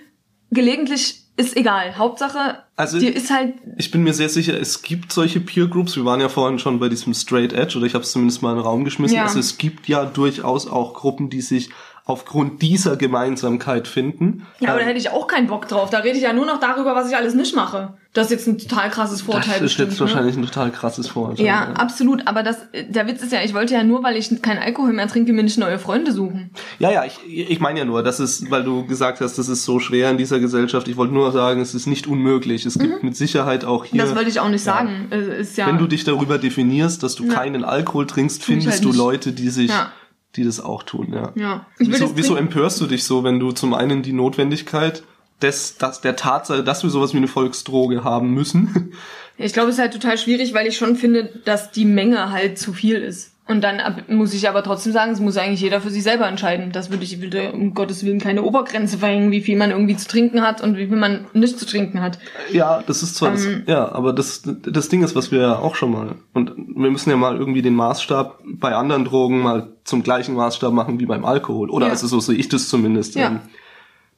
gelegentlich 0.50 1.22
ist 1.36 1.56
egal. 1.56 1.96
Hauptsache, 1.96 2.62
Also- 2.76 2.98
dir 2.98 3.14
ist 3.14 3.30
halt 3.30 3.54
Ich 3.78 3.90
bin 3.90 4.02
mir 4.02 4.12
sehr 4.12 4.28
sicher, 4.28 4.58
es 4.58 4.82
gibt 4.82 5.12
solche 5.12 5.40
Peer 5.40 5.66
Groups. 5.66 5.96
Wir 5.96 6.04
waren 6.04 6.20
ja 6.20 6.28
vorhin 6.28 6.58
schon 6.58 6.78
bei 6.78 6.88
diesem 6.90 7.14
Straight 7.14 7.52
Edge 7.54 7.78
oder 7.78 7.86
ich 7.86 7.94
habe 7.94 8.04
es 8.04 8.12
zumindest 8.12 8.42
mal 8.42 8.50
in 8.50 8.56
den 8.58 8.64
Raum 8.64 8.84
geschmissen. 8.84 9.16
Ja. 9.16 9.24
Also 9.24 9.38
es 9.38 9.56
gibt 9.56 9.88
ja 9.88 10.04
durchaus 10.04 10.66
auch 10.66 10.92
Gruppen, 10.92 11.30
die 11.30 11.40
sich 11.40 11.70
aufgrund 12.04 12.62
dieser 12.62 12.96
Gemeinsamkeit 12.96 13.86
finden. 13.86 14.44
Ja, 14.58 14.70
aber 14.70 14.78
da 14.78 14.82
Ähm, 14.82 14.88
hätte 14.88 14.98
ich 14.98 15.10
auch 15.10 15.28
keinen 15.28 15.46
Bock 15.46 15.68
drauf. 15.68 15.90
Da 15.90 15.98
rede 15.98 16.16
ich 16.16 16.22
ja 16.24 16.32
nur 16.32 16.46
noch 16.46 16.58
darüber, 16.58 16.96
was 16.96 17.08
ich 17.08 17.16
alles 17.16 17.34
nicht 17.34 17.54
mache. 17.54 17.94
Das 18.12 18.26
ist 18.26 18.32
jetzt 18.32 18.46
ein 18.48 18.58
total 18.58 18.90
krasses 18.90 19.22
Vorteil. 19.22 19.44
das 19.44 19.54
ist 19.54 19.62
bestimmt, 19.62 19.88
jetzt 19.92 20.00
ne? 20.00 20.06
wahrscheinlich 20.06 20.36
ein 20.36 20.44
total 20.44 20.70
krasses 20.72 21.08
Vorurteil. 21.08 21.46
Ja, 21.46 21.68
absolut. 21.74 22.26
Aber 22.26 22.42
das, 22.42 22.56
der 22.88 23.06
Witz 23.06 23.22
ist 23.22 23.32
ja, 23.32 23.40
ich 23.42 23.54
wollte 23.54 23.72
ja 23.74 23.84
nur, 23.84 24.02
weil 24.02 24.16
ich 24.16 24.42
keinen 24.42 24.58
Alkohol 24.58 24.92
mehr 24.92 25.06
trinke, 25.08 25.32
mir 25.32 25.42
nicht 25.44 25.56
neue 25.58 25.78
Freunde 25.78 26.12
suchen. 26.12 26.50
Ja, 26.78 26.90
ja, 26.90 27.04
ich, 27.06 27.18
ich 27.26 27.60
meine 27.60 27.78
ja 27.78 27.84
nur, 27.86 28.02
das 28.02 28.20
ist, 28.20 28.50
weil 28.50 28.64
du 28.64 28.84
gesagt 28.84 29.20
hast, 29.20 29.38
das 29.38 29.48
ist 29.48 29.64
so 29.64 29.78
schwer 29.78 30.10
in 30.10 30.18
dieser 30.18 30.40
Gesellschaft. 30.40 30.88
Ich 30.88 30.96
wollte 30.96 31.14
nur 31.14 31.32
sagen, 31.32 31.60
es 31.60 31.72
ist 31.74 31.86
nicht 31.86 32.06
unmöglich. 32.08 32.66
Es 32.66 32.78
gibt 32.78 33.02
mit 33.04 33.16
Sicherheit 33.16 33.64
auch 33.64 33.84
hier. 33.86 34.02
Mhm. 34.02 34.06
Das 34.08 34.16
wollte 34.16 34.28
ich 34.28 34.40
auch 34.40 34.48
nicht 34.50 34.66
Ja. 34.66 34.72
sagen. 34.74 35.10
Ist 35.10 35.56
ja, 35.56 35.68
Wenn 35.68 35.78
du 35.78 35.86
dich 35.86 36.04
darüber 36.04 36.36
definierst, 36.36 37.02
dass 37.02 37.14
du 37.14 37.24
Ja. 37.26 37.32
keinen 37.34 37.64
Alkohol 37.64 38.06
trinkst, 38.08 38.40
ich 38.40 38.44
findest 38.44 38.70
halt 38.72 38.84
du. 38.84 38.92
Leute, 38.92 39.32
die 39.32 39.48
sich, 39.48 39.70
Ja. 39.70 39.90
Die 40.36 40.44
das 40.44 40.60
auch 40.60 40.82
tun, 40.82 41.12
ja. 41.12 41.32
ja. 41.34 41.66
Wieso, 41.78 42.16
wieso 42.16 42.36
empörst 42.36 42.80
du 42.80 42.86
dich 42.86 43.04
so, 43.04 43.24
wenn 43.24 43.38
du 43.38 43.52
zum 43.52 43.74
einen 43.74 44.02
die 44.02 44.12
Notwendigkeit 44.12 45.02
des, 45.42 45.76
das, 45.76 46.00
der 46.00 46.16
Tatsache, 46.16 46.64
dass 46.64 46.82
wir 46.82 46.90
sowas 46.90 47.12
wie 47.12 47.18
eine 47.18 47.28
Volksdroge 47.28 48.04
haben 48.04 48.30
müssen, 48.32 48.92
Ich 49.38 49.52
glaube, 49.52 49.70
es 49.70 49.76
ist 49.76 49.80
halt 49.80 49.92
total 49.92 50.18
schwierig, 50.18 50.54
weil 50.54 50.66
ich 50.66 50.76
schon 50.76 50.96
finde, 50.96 51.40
dass 51.44 51.70
die 51.70 51.84
Menge 51.84 52.30
halt 52.30 52.58
zu 52.58 52.72
viel 52.72 52.96
ist. 52.96 53.31
Und 53.52 53.60
dann 53.62 53.80
muss 54.08 54.34
ich 54.34 54.48
aber 54.48 54.62
trotzdem 54.64 54.92
sagen, 54.92 55.12
es 55.12 55.20
muss 55.20 55.36
eigentlich 55.36 55.60
jeder 55.60 55.80
für 55.80 55.90
sich 55.90 56.02
selber 56.02 56.26
entscheiden. 56.26 56.72
Das 56.72 56.90
würde 56.90 57.04
ich 57.04 57.20
würde 57.20 57.52
um 57.52 57.74
Gottes 57.74 58.04
Willen 58.04 58.18
keine 58.18 58.42
Obergrenze 58.42 58.98
verhängen, 58.98 59.30
wie 59.30 59.42
viel 59.42 59.56
man 59.56 59.70
irgendwie 59.70 59.96
zu 59.96 60.08
trinken 60.08 60.42
hat 60.42 60.62
und 60.62 60.76
wie 60.76 60.86
viel 60.86 60.96
man 60.96 61.26
nicht 61.34 61.58
zu 61.58 61.66
trinken 61.66 62.00
hat. 62.00 62.18
Ja, 62.50 62.82
das 62.86 63.02
ist 63.02 63.14
zwar, 63.14 63.28
Ähm. 63.36 63.62
das, 63.66 63.74
ja, 63.74 63.92
aber 63.92 64.12
das, 64.12 64.42
das 64.44 64.88
Ding 64.88 65.04
ist, 65.04 65.14
was 65.14 65.30
wir 65.30 65.40
ja 65.40 65.58
auch 65.58 65.74
schon 65.76 65.92
mal, 65.92 66.14
und 66.32 66.52
wir 66.56 66.90
müssen 66.90 67.10
ja 67.10 67.16
mal 67.16 67.36
irgendwie 67.36 67.62
den 67.62 67.74
Maßstab 67.74 68.40
bei 68.44 68.74
anderen 68.74 69.04
Drogen 69.04 69.40
mal 69.40 69.68
zum 69.84 70.02
gleichen 70.02 70.34
Maßstab 70.34 70.72
machen 70.72 70.98
wie 70.98 71.06
beim 71.06 71.24
Alkohol. 71.24 71.70
Oder 71.70 71.86
Ja. 71.86 71.92
also 71.92 72.06
so 72.06 72.18
sehe 72.18 72.36
ich 72.36 72.48
das 72.48 72.68
zumindest. 72.68 73.14
Ja. 73.14 73.28
ähm, 73.28 73.40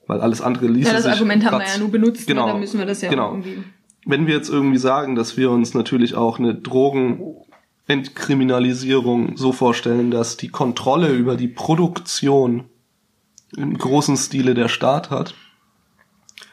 Weil 0.06 0.20
alles 0.20 0.40
andere 0.42 0.66
ließe 0.68 0.88
Ja, 0.88 0.94
das 0.94 1.04
sich 1.04 1.12
Argument 1.12 1.44
haben 1.44 1.58
wir 1.58 1.66
ja 1.66 1.78
nur 1.78 1.90
benutzt, 1.90 2.26
Genau. 2.26 2.46
ne? 2.46 2.52
da 2.52 2.58
müssen 2.58 2.78
wir 2.78 2.86
das 2.86 3.02
ja 3.02 3.10
genau. 3.10 3.30
irgendwie. 3.32 3.64
Wenn 4.06 4.26
wir 4.26 4.34
jetzt 4.34 4.50
irgendwie 4.50 4.78
sagen, 4.78 5.14
dass 5.16 5.36
wir 5.36 5.50
uns 5.50 5.72
natürlich 5.74 6.14
auch 6.14 6.38
eine 6.38 6.54
Drogenentkriminalisierung 7.86 9.36
so 9.36 9.52
vorstellen, 9.52 10.10
dass 10.10 10.36
die 10.36 10.48
Kontrolle 10.48 11.08
über 11.12 11.36
die 11.36 11.48
Produktion 11.48 12.64
im 13.56 13.76
großen 13.76 14.16
Stile 14.16 14.54
der 14.54 14.68
Staat 14.68 15.10
hat, 15.10 15.34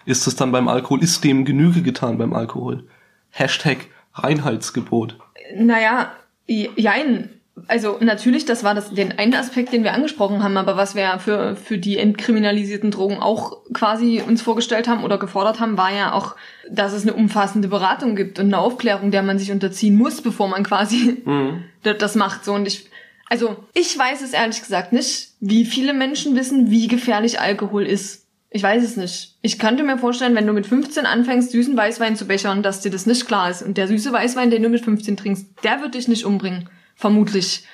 ist 0.05 0.27
es 0.27 0.35
dann 0.35 0.51
beim 0.51 0.67
Alkohol, 0.67 1.01
ist 1.01 1.23
dem 1.23 1.45
Genüge 1.45 1.81
getan 1.81 2.17
beim 2.17 2.33
Alkohol. 2.33 2.87
Hashtag 3.29 3.87
Reinheitsgebot. 4.13 5.17
Naja, 5.55 6.11
jein. 6.47 7.40
Also 7.67 7.97
natürlich, 7.99 8.45
das 8.45 8.63
war 8.63 8.73
das, 8.73 8.93
den 8.93 9.17
einen 9.19 9.33
Aspekt, 9.33 9.73
den 9.73 9.83
wir 9.83 9.93
angesprochen 9.93 10.41
haben, 10.41 10.57
aber 10.57 10.77
was 10.77 10.95
wir 10.95 11.03
ja 11.03 11.19
für, 11.19 11.55
für 11.55 11.77
die 11.77 11.97
entkriminalisierten 11.97 12.91
Drogen 12.91 13.17
auch 13.17 13.57
quasi 13.73 14.23
uns 14.25 14.41
vorgestellt 14.41 14.87
haben 14.87 15.03
oder 15.03 15.17
gefordert 15.17 15.59
haben, 15.59 15.77
war 15.77 15.93
ja 15.93 16.13
auch, 16.13 16.35
dass 16.69 16.93
es 16.93 17.03
eine 17.03 17.13
umfassende 17.13 17.67
Beratung 17.67 18.15
gibt 18.15 18.39
und 18.39 18.45
eine 18.45 18.57
Aufklärung, 18.57 19.11
der 19.11 19.21
man 19.21 19.37
sich 19.37 19.51
unterziehen 19.51 19.95
muss, 19.95 20.21
bevor 20.21 20.47
man 20.47 20.63
quasi 20.63 21.23
das 21.83 21.97
das 21.97 22.15
macht. 22.15 22.45
So 22.45 22.53
und 22.53 22.67
ich, 22.67 22.89
also 23.29 23.57
ich 23.73 23.97
weiß 23.97 24.21
es 24.21 24.33
ehrlich 24.33 24.61
gesagt 24.61 24.93
nicht, 24.93 25.31
wie 25.39 25.65
viele 25.65 25.93
Menschen 25.93 26.35
wissen, 26.35 26.71
wie 26.71 26.87
gefährlich 26.87 27.39
Alkohol 27.39 27.85
ist. 27.85 28.25
Ich 28.49 28.63
weiß 28.63 28.83
es 28.83 28.97
nicht. 28.97 29.37
Ich 29.41 29.59
könnte 29.59 29.83
mir 29.83 29.97
vorstellen, 29.97 30.35
wenn 30.35 30.47
du 30.47 30.51
mit 30.51 30.67
15 30.67 31.05
anfängst, 31.05 31.51
süßen 31.51 31.75
Weißwein 31.77 32.17
zu 32.17 32.25
bechern, 32.25 32.63
dass 32.63 32.81
dir 32.81 32.91
das 32.91 33.05
nicht 33.05 33.25
klar 33.25 33.49
ist. 33.49 33.61
Und 33.61 33.77
der 33.77 33.87
süße 33.87 34.11
Weißwein, 34.11 34.51
den 34.51 34.63
du 34.63 34.69
mit 34.69 34.83
15 34.83 35.15
trinkst, 35.15 35.45
der 35.63 35.81
wird 35.81 35.95
dich 35.95 36.09
nicht 36.09 36.25
umbringen. 36.25 36.69
Vermutlich. 37.01 37.65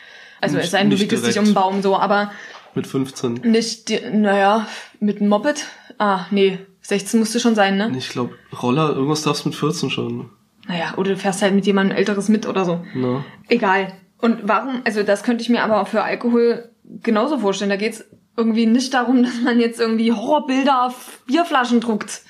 Also 0.41 0.57
es 0.57 0.71
sei 0.71 0.79
denn, 0.79 0.89
du 0.89 0.99
wickelst 0.99 1.27
dich 1.27 1.37
um 1.37 1.45
den 1.45 1.53
Baum 1.53 1.81
so, 1.81 1.97
aber 1.97 2.31
Mit 2.75 2.87
15. 2.87 3.33
nicht, 3.43 3.91
naja, 4.11 4.67
mit 4.99 5.19
einem 5.19 5.29
Moped? 5.29 5.65
Ah, 5.97 6.25
nee, 6.31 6.59
16 6.81 7.19
musste 7.19 7.39
schon 7.39 7.53
sein, 7.55 7.75
ne? 7.75 7.91
Ich 7.97 8.09
glaube, 8.09 8.35
Roller, 8.61 8.89
irgendwas 8.89 9.23
darfst 9.23 9.43
du 9.43 9.49
mit 9.49 9.57
14 9.57 9.89
schon. 9.89 10.29
Naja, 10.67 10.93
oder 10.95 11.11
du 11.11 11.17
fährst 11.17 11.41
halt 11.41 11.53
mit 11.53 11.65
jemandem 11.65 11.97
Älteres 11.97 12.29
mit 12.29 12.47
oder 12.47 12.63
so. 12.63 12.85
Ne? 12.93 13.25
Egal. 13.49 13.93
Und 14.19 14.39
warum, 14.43 14.81
also 14.85 15.03
das 15.03 15.23
könnte 15.23 15.41
ich 15.41 15.49
mir 15.49 15.63
aber 15.63 15.81
auch 15.81 15.87
für 15.87 16.03
Alkohol 16.03 16.69
genauso 17.03 17.39
vorstellen. 17.39 17.69
Da 17.69 17.75
geht's 17.75 18.05
irgendwie 18.37 18.65
nicht 18.65 18.93
darum, 18.93 19.23
dass 19.23 19.41
man 19.41 19.59
jetzt 19.59 19.79
irgendwie 19.79 20.13
Horrorbilder 20.13 20.85
auf 20.85 21.19
Bierflaschen 21.25 21.81
druckt. 21.81 22.21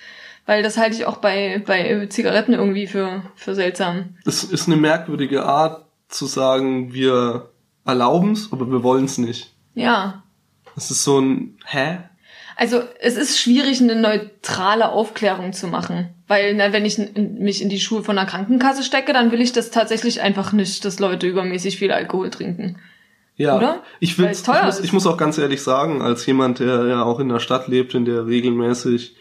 Weil 0.45 0.63
das 0.63 0.77
halte 0.77 0.95
ich 0.95 1.05
auch 1.05 1.17
bei, 1.17 1.61
bei 1.65 2.07
Zigaretten 2.07 2.53
irgendwie 2.53 2.87
für, 2.87 3.21
für 3.35 3.53
seltsam. 3.53 4.15
Es 4.25 4.43
ist 4.43 4.67
eine 4.67 4.77
merkwürdige 4.77 5.43
Art 5.43 5.86
zu 6.07 6.25
sagen, 6.25 6.93
wir 6.93 7.49
erlauben's, 7.85 8.49
aber 8.51 8.69
wir 8.71 8.83
wollen's 8.83 9.17
nicht. 9.17 9.53
Ja. 9.73 10.23
Es 10.75 10.91
ist 10.91 11.03
so 11.03 11.19
ein, 11.19 11.57
hä? 11.65 11.99
Also 12.55 12.81
es 12.99 13.17
ist 13.17 13.39
schwierig, 13.39 13.81
eine 13.81 13.95
neutrale 13.95 14.89
Aufklärung 14.89 15.53
zu 15.53 15.67
machen. 15.67 16.09
Weil 16.27 16.55
na, 16.55 16.73
wenn 16.73 16.85
ich 16.85 16.97
mich 16.97 17.61
in 17.61 17.69
die 17.69 17.79
Schuhe 17.79 18.03
von 18.03 18.17
einer 18.17 18.27
Krankenkasse 18.27 18.83
stecke, 18.83 19.13
dann 19.13 19.31
will 19.31 19.41
ich 19.41 19.53
das 19.53 19.71
tatsächlich 19.71 20.21
einfach 20.21 20.51
nicht, 20.53 20.83
dass 20.83 20.99
Leute 20.99 21.27
übermäßig 21.27 21.77
viel 21.77 21.91
Alkohol 21.91 22.29
trinken. 22.29 22.77
Ja, 23.37 23.55
Oder? 23.55 23.83
ich, 23.99 24.17
es 24.17 24.41
teuer 24.41 24.59
ich, 24.61 24.65
muss, 24.65 24.79
ich 24.79 24.93
muss 24.93 25.07
auch 25.07 25.17
ganz 25.17 25.37
ehrlich 25.37 25.61
sagen, 25.61 26.01
als 26.01 26.25
jemand, 26.25 26.59
der 26.59 26.87
ja 26.87 27.03
auch 27.03 27.19
in 27.19 27.29
der 27.29 27.39
Stadt 27.39 27.67
lebt, 27.67 27.93
in 27.93 28.03
der 28.03 28.25
regelmäßig 28.25 29.15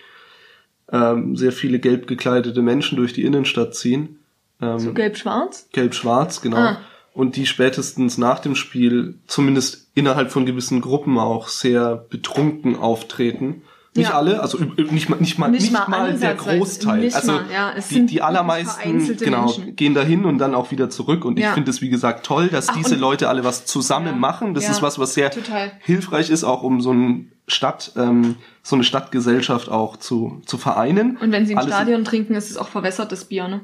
ähm, 0.90 1.36
sehr 1.36 1.52
viele 1.52 1.78
gelb 1.78 2.06
gekleidete 2.06 2.62
Menschen 2.62 2.96
durch 2.96 3.12
die 3.12 3.24
Innenstadt 3.24 3.74
ziehen, 3.74 4.18
ähm, 4.60 4.78
So 4.78 4.92
gelb-schwarz? 4.92 5.68
gelb-schwarz, 5.72 6.40
genau, 6.40 6.56
Ah. 6.58 6.78
und 7.14 7.36
die 7.36 7.46
spätestens 7.46 8.18
nach 8.18 8.38
dem 8.40 8.54
Spiel, 8.54 9.18
zumindest 9.26 9.88
innerhalb 9.94 10.30
von 10.30 10.46
gewissen 10.46 10.80
Gruppen 10.80 11.18
auch 11.18 11.48
sehr 11.48 11.96
betrunken 11.96 12.76
auftreten. 12.76 13.62
Nicht 13.94 14.10
Ja. 14.10 14.16
alle, 14.16 14.40
also 14.42 14.58
nicht 14.58 15.08
mal, 15.08 15.16
nicht 15.20 15.38
mal, 15.38 15.48
Nicht 15.50 15.62
nicht 15.62 15.72
mal 15.72 15.88
mal 15.88 16.12
der. 16.12 16.34
Großteil. 16.34 17.00
Nicht 17.00 17.16
also 17.16 17.32
mal, 17.32 17.44
ja, 17.50 17.72
es 17.74 17.88
die, 17.88 17.94
sind 17.94 18.10
die 18.10 18.20
allermeisten 18.20 19.16
genau, 19.16 19.46
Menschen. 19.46 19.74
gehen 19.74 19.94
dahin 19.94 20.26
und 20.26 20.36
dann 20.36 20.54
auch 20.54 20.70
wieder 20.70 20.90
zurück. 20.90 21.24
Und 21.24 21.38
ich 21.38 21.46
Ja. 21.46 21.54
finde 21.54 21.70
es, 21.70 21.80
wie 21.80 21.88
gesagt, 21.88 22.26
toll, 22.26 22.48
dass 22.48 22.68
Ach, 22.68 22.76
diese 22.76 22.94
Leute 22.94 23.30
alle 23.30 23.42
was 23.44 23.64
zusammen 23.64 24.06
Ja. 24.08 24.12
machen. 24.16 24.52
Das 24.52 24.68
ist 24.68 24.82
was, 24.82 24.98
was 24.98 25.14
sehr 25.14 25.30
Total. 25.30 25.72
hilfreich 25.80 26.28
ist, 26.28 26.44
auch 26.44 26.62
um 26.62 26.82
so 26.82 26.92
ein 26.92 27.32
Stadt, 27.48 27.92
ähm, 27.96 28.34
so 28.62 28.76
eine 28.76 28.84
Stadtgesellschaft 28.84 29.70
auch 29.70 29.96
zu, 29.96 30.42
zu 30.44 30.58
vereinen. 30.58 31.16
Und 31.16 31.32
wenn 31.32 31.46
sie 31.46 31.52
im 31.52 31.58
Alles- 31.58 31.72
Stadion 31.74 32.04
trinken, 32.04 32.34
ist 32.34 32.50
es 32.50 32.58
auch 32.58 32.68
verwässertes 32.68 33.24
Bier, 33.24 33.48
ne? 33.48 33.60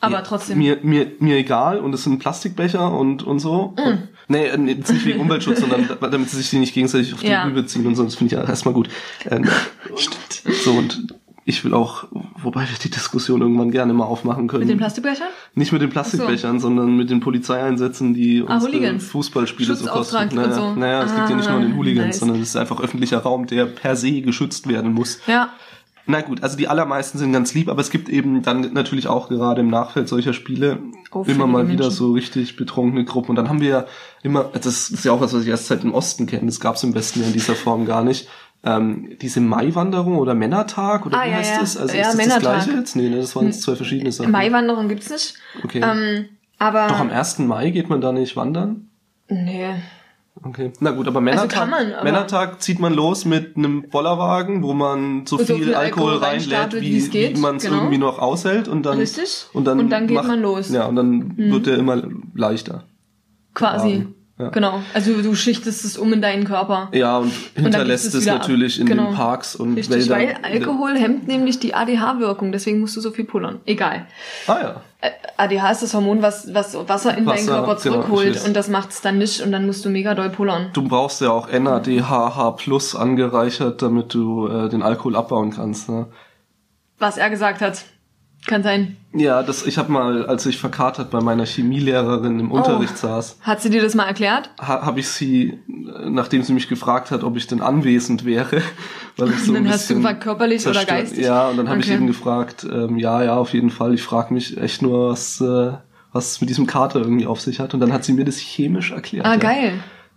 Aber 0.00 0.22
trotzdem. 0.22 0.58
Mir, 0.58 0.78
mir, 0.82 1.06
mir 1.18 1.36
egal 1.36 1.78
und 1.80 1.94
es 1.94 2.04
sind 2.04 2.18
Plastikbecher 2.18 2.92
und, 2.92 3.22
und 3.22 3.38
so. 3.38 3.74
Mm. 3.76 3.80
Und, 3.88 4.08
nee, 4.28 4.46
äh, 4.46 4.58
nee, 4.58 4.72
jetzt 4.72 4.92
nicht 4.92 5.06
wegen 5.06 5.20
Umweltschutz, 5.20 5.60
sondern 5.60 5.88
da- 6.00 6.08
damit 6.08 6.28
sie 6.30 6.36
sich 6.36 6.50
die 6.50 6.58
nicht 6.58 6.74
gegenseitig 6.74 7.14
auf 7.14 7.20
die 7.20 7.28
Ja. 7.28 7.44
Rübe 7.44 7.64
ziehen 7.66 7.86
und 7.86 7.94
sonst 7.96 8.16
finde 8.16 8.34
ich 8.34 8.40
ja 8.40 8.46
erstmal 8.46 8.74
gut. 8.74 8.88
Ähm, 9.30 9.48
Stimmt. 9.96 10.54
So 10.62 10.72
und 10.72 11.06
ich 11.46 11.62
will 11.64 11.74
auch, 11.74 12.04
wobei 12.42 12.62
wir 12.62 12.78
die 12.82 12.90
Diskussion 12.90 13.42
irgendwann 13.42 13.70
gerne 13.70 13.92
mal 13.92 14.04
aufmachen 14.04 14.46
können. 14.48 14.60
Mit 14.60 14.70
den 14.70 14.78
Plastikbechern? 14.78 15.28
Nicht 15.54 15.72
mit 15.72 15.82
den 15.82 15.90
Plastikbechern, 15.90 16.58
sondern 16.58 16.96
mit 16.96 17.10
den 17.10 17.20
Polizeieinsätzen, 17.20 18.14
die 18.14 18.42
Ah, 18.46 18.54
unsere 18.54 18.72
Hooligans. 18.72 19.04
Fußballspiele 19.08 19.74
so 19.76 19.86
kosten. 19.86 20.34
Naja, 20.34 20.52
so. 20.52 20.74
naja 20.74 21.02
es 21.02 21.14
liegt 21.14 21.28
ja 21.30 21.36
nicht 21.36 21.48
nur 21.48 21.56
an 21.58 21.62
den 21.64 21.72
Ah, 21.72 21.76
Hooligans, 21.76 22.06
nice. 22.08 22.18
sondern 22.20 22.40
es 22.40 22.48
ist 22.48 22.56
einfach 22.56 22.80
öffentlicher 22.80 23.18
Raum, 23.18 23.46
der 23.46 23.66
per 23.66 23.94
se 23.96 24.22
geschützt 24.22 24.68
werden 24.68 24.92
muss. 24.92 25.18
Ja. 25.26 25.50
Na 26.06 26.20
gut, 26.20 26.42
also 26.42 26.56
die 26.56 26.68
allermeisten 26.68 27.16
sind 27.18 27.32
ganz 27.32 27.54
lieb, 27.54 27.68
aber 27.70 27.80
es 27.80 27.90
gibt 27.90 28.08
eben 28.10 28.42
dann 28.42 28.72
natürlich 28.74 29.08
auch 29.08 29.28
gerade 29.30 29.62
im 29.62 29.68
Nachfeld 29.68 30.08
solcher 30.08 30.34
Spiele 30.34 30.78
Oh, 31.10 31.22
immer 31.26 31.46
mal 31.46 31.68
wieder 31.68 31.90
so 31.90 32.12
richtig 32.12 32.56
betrunkene 32.56 33.04
Gruppen. 33.04 33.30
Und 33.30 33.36
dann 33.36 33.48
haben 33.48 33.60
wir 33.60 33.68
ja 33.68 33.86
immer, 34.22 34.44
das 34.52 34.90
ist 34.90 35.04
ja 35.04 35.12
auch 35.12 35.20
was, 35.20 35.32
was 35.32 35.42
ich 35.44 35.48
erst 35.48 35.66
seit 35.68 35.82
dem 35.82 35.94
Osten 35.94 36.26
kenne, 36.26 36.46
das 36.46 36.60
gab 36.60 36.74
es 36.76 36.82
im 36.82 36.94
Westen 36.94 37.20
ja 37.20 37.26
in 37.28 37.32
dieser 37.32 37.54
Form 37.54 37.86
gar 37.86 38.04
nicht. 38.04 38.28
Ähm, 38.64 39.16
diese 39.20 39.40
Maiwanderung 39.40 40.16
oder 40.18 40.34
Männertag 40.34 41.06
oder 41.06 41.18
Ah, 41.20 41.24
wie 41.26 41.30
ja, 41.30 41.36
heißt 41.36 41.52
ja. 41.54 41.60
das? 41.60 41.76
Also 41.76 41.94
Ja, 41.94 42.00
ist 42.02 42.08
das 42.08 42.16
Männertag. 42.16 42.42
das 42.42 42.64
gleiche 42.64 42.78
jetzt? 42.78 42.96
Nee, 42.96 43.08
ne, 43.08 43.16
das 43.18 43.36
waren 43.36 43.52
zwei 43.52 43.76
verschiedene 43.76 44.10
Sachen. 44.12 44.30
Maiwanderung 44.30 44.88
gibt's 44.88 45.10
nicht. 45.10 45.34
Okay. 45.62 45.80
Ähm, 45.82 46.26
aber. 46.58 46.86
Doch 46.88 46.98
am 47.00 47.10
1. 47.10 47.40
Mai 47.40 47.70
geht 47.70 47.88
man 47.88 48.00
da 48.00 48.10
nicht 48.12 48.36
wandern? 48.36 48.88
Nee. 49.28 49.74
Okay. 50.46 50.72
Na 50.80 50.90
gut, 50.90 51.08
aber 51.08 51.22
Männertag, 51.22 51.48
kann 51.50 51.70
man, 51.70 51.92
aber- 51.92 52.04
Männertag 52.04 52.60
zieht 52.60 52.78
man 52.78 52.92
los 52.92 53.24
mit 53.24 53.56
einem 53.56 53.88
Bollerwagen, 53.88 54.62
wo 54.62 54.74
man 54.74 55.24
so, 55.26 55.38
So 55.38 55.44
viel, 55.44 55.64
viel 55.64 55.74
Alkohol 55.74 56.12
Alkohol 56.12 56.28
reinlädt, 56.28 56.80
wie, 56.82 57.12
wie 57.12 57.40
man 57.40 57.56
es 57.56 57.62
genau. 57.64 57.76
irgendwie 57.76 57.98
noch 57.98 58.18
aushält 58.18 58.68
und 58.68 58.84
dann 58.84 58.98
Richtig. 58.98 59.46
und 59.54 59.64
dann, 59.64 59.78
Und 59.80 59.88
dann 59.90 60.06
geht 60.06 60.22
man 60.22 60.40
los. 60.42 60.68
Mhm. 60.68 60.74
Ja, 60.74 60.86
und 60.86 60.96
dann 60.96 61.36
wird 61.38 61.66
der 61.66 61.78
immer 61.78 62.02
leichter. 62.34 62.84
Quasi. 63.54 63.88
Wagen, 64.00 64.14
ja. 64.38 64.48
Genau. 64.48 64.80
Also 64.94 65.22
du 65.22 65.34
schichtest 65.34 65.84
es 65.84 65.96
um 65.96 66.12
in 66.12 66.20
deinen 66.20 66.44
Körper. 66.44 66.88
Ja, 66.92 67.18
und 67.18 67.32
hinterlässt 67.54 68.04
gibst 68.04 68.14
es 68.16 68.20
es 68.20 68.26
wieder 68.26 68.34
ab. 68.34 68.40
natürlich 68.42 68.80
in 68.80 68.86
Genau. 68.86 69.06
den 69.06 69.14
Parks 69.14 69.54
und 69.54 69.74
Richtig, 69.76 70.08
Wäldern. 70.08 70.18
weil 70.18 70.36
Alkohol 70.52 70.96
hemmt 70.96 71.28
nämlich 71.28 71.60
die 71.60 71.74
ADH-Wirkung, 71.74 72.50
deswegen 72.50 72.80
musst 72.80 72.96
du 72.96 73.00
so 73.00 73.10
viel 73.12 73.24
pullern. 73.24 73.60
Egal. 73.66 74.06
Ah 74.46 74.58
ja. 74.60 74.80
Äh, 75.00 75.10
ADH 75.36 75.70
ist 75.70 75.82
das 75.82 75.94
Hormon, 75.94 76.20
was, 76.22 76.52
was 76.52 76.74
Wasser 76.88 77.10
in 77.16 77.26
deinen 77.26 77.38
Wasser, 77.38 77.52
Körper 77.64 77.76
genau, 77.82 77.94
zurückholt 78.02 78.34
weiß. 78.36 78.46
und 78.46 78.54
das 78.56 78.68
macht's 78.68 79.00
dann 79.02 79.18
nicht 79.18 79.40
und 79.42 79.52
dann 79.52 79.66
musst 79.66 79.84
du 79.84 79.88
mega 79.90 80.14
doll 80.14 80.30
pullern. 80.30 80.70
Du 80.72 80.82
brauchst 80.88 81.20
ja 81.20 81.30
auch 81.30 81.48
NADHH 81.52 82.52
Plus 82.56 82.96
angereichert, 82.96 83.82
damit 83.82 84.14
du 84.14 84.48
äh, 84.48 84.68
den 84.68 84.82
Alkohol 84.82 85.14
abbauen 85.16 85.50
kannst. 85.50 85.88
Ne? 85.88 86.06
Was 86.98 87.18
er 87.18 87.30
gesagt 87.30 87.60
hat. 87.60 87.84
Kann 88.46 88.62
sein. 88.62 88.96
Ja, 89.14 89.42
das, 89.42 89.64
ich 89.66 89.78
habe 89.78 89.90
mal, 89.90 90.26
als 90.26 90.44
ich 90.44 90.58
verkatert 90.58 91.10
bei 91.10 91.20
meiner 91.20 91.46
Chemielehrerin 91.46 92.38
im 92.40 92.50
Unterricht 92.52 92.98
saß, 92.98 93.38
Hat 93.40 93.62
sie 93.62 93.70
dir 93.70 93.80
das 93.82 93.94
mal 93.94 94.04
erklärt? 94.04 94.50
ha, 94.60 94.82
habe 94.84 95.00
ich 95.00 95.08
sie, 95.08 95.58
äh, 95.68 96.10
nachdem 96.10 96.42
sie 96.42 96.52
mich 96.52 96.68
gefragt 96.68 97.10
hat, 97.10 97.24
ob 97.24 97.36
ich 97.36 97.46
denn 97.46 97.62
anwesend 97.62 98.24
wäre, 98.26 98.60
weil 99.16 99.30
ich 99.30 99.38
so 99.40 99.48
Und 99.50 99.54
dann 99.54 99.66
ein 99.66 99.72
hast 99.72 99.88
du 99.88 99.94
gefragt, 99.94 100.22
körperlich 100.22 100.66
oder 100.66 100.84
geistig? 100.84 101.24
Ja, 101.24 101.48
und 101.48 101.56
dann 101.56 101.68
habe 101.68 101.80
ich 101.80 101.86
Okay. 101.86 101.94
eben 101.94 102.06
gefragt, 102.06 102.66
ähm, 102.70 102.98
ja, 102.98 103.22
ja, 103.22 103.36
auf 103.36 103.52
jeden 103.54 103.70
Fall. 103.70 103.94
Ich 103.94 104.02
frage 104.02 104.34
mich 104.34 104.58
echt 104.58 104.82
nur, 104.82 105.10
was, 105.10 105.40
äh, 105.40 105.72
was 106.12 106.32
es 106.32 106.40
mit 106.42 106.50
diesem 106.50 106.66
Kater 106.66 107.00
irgendwie 107.00 107.26
auf 107.26 107.40
sich 107.40 107.60
hat. 107.60 107.72
Und 107.72 107.80
dann 107.80 107.92
hat 107.92 108.04
sie 108.04 108.12
mir 108.12 108.24
das 108.26 108.36
chemisch 108.38 108.90
erklärt. 108.92 109.24
Ah, 109.26 109.32
ja. 109.32 109.36
geil. 109.36 109.72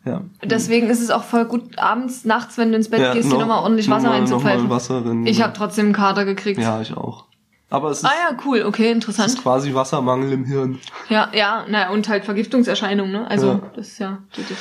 Ja. 0.05 0.21
Deswegen 0.43 0.89
ist 0.89 1.01
es 1.01 1.11
auch 1.11 1.23
voll 1.23 1.45
gut, 1.45 1.77
abends, 1.79 2.23
nachts, 2.25 2.57
wenn 2.57 2.71
du 2.71 2.77
ins 2.77 2.89
Bett 2.89 2.99
Ja, 3.01 3.13
gehst, 3.13 3.29
dir 3.29 3.33
noch- 3.33 3.41
nochmal 3.41 3.63
ordentlich 3.63 3.89
Wasser 3.89 4.03
nochmal- 4.07 4.21
nochmal 4.21 4.53
reinzupfeifen. 4.53 4.69
Wasser 4.69 5.05
rein, 5.05 5.25
Ich 5.27 5.37
ja. 5.39 5.45
habe 5.45 5.53
trotzdem 5.55 5.85
einen 5.87 5.93
Kater 5.93 6.25
gekriegt. 6.25 6.59
Ja, 6.61 6.81
ich 6.81 6.95
auch. 6.95 7.25
Aber 7.69 7.91
es 7.91 7.99
ist, 7.99 8.05
Ah 8.05 8.13
ja, 8.31 8.37
cool, 8.45 8.61
okay, 8.63 8.87
es 8.89 8.93
interessant. 8.95 9.29
ist 9.29 9.41
quasi 9.41 9.73
Wassermangel 9.73 10.31
im 10.31 10.45
Hirn. 10.45 10.79
Ja, 11.09 11.29
ja, 11.33 11.65
naja, 11.67 11.89
und 11.89 12.07
halt 12.07 12.23
Vergiftungserscheinungen, 12.23 13.11
ne? 13.11 13.29
Also, 13.29 13.47
Ja. 13.47 13.71
das 13.75 13.87
ist 13.89 13.99
ja. 13.99 14.23
Das, 14.35 14.47
das, 14.47 14.57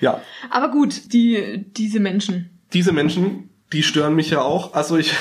Ja. 0.00 0.20
aber 0.50 0.68
gut, 0.68 1.12
die, 1.12 1.64
diese 1.76 1.98
Menschen. 1.98 2.50
Diese 2.72 2.92
Menschen, 2.92 3.50
die 3.72 3.82
stören 3.82 4.14
mich 4.14 4.30
ja 4.30 4.40
auch. 4.42 4.74
Also 4.74 4.96
ich, 4.96 5.14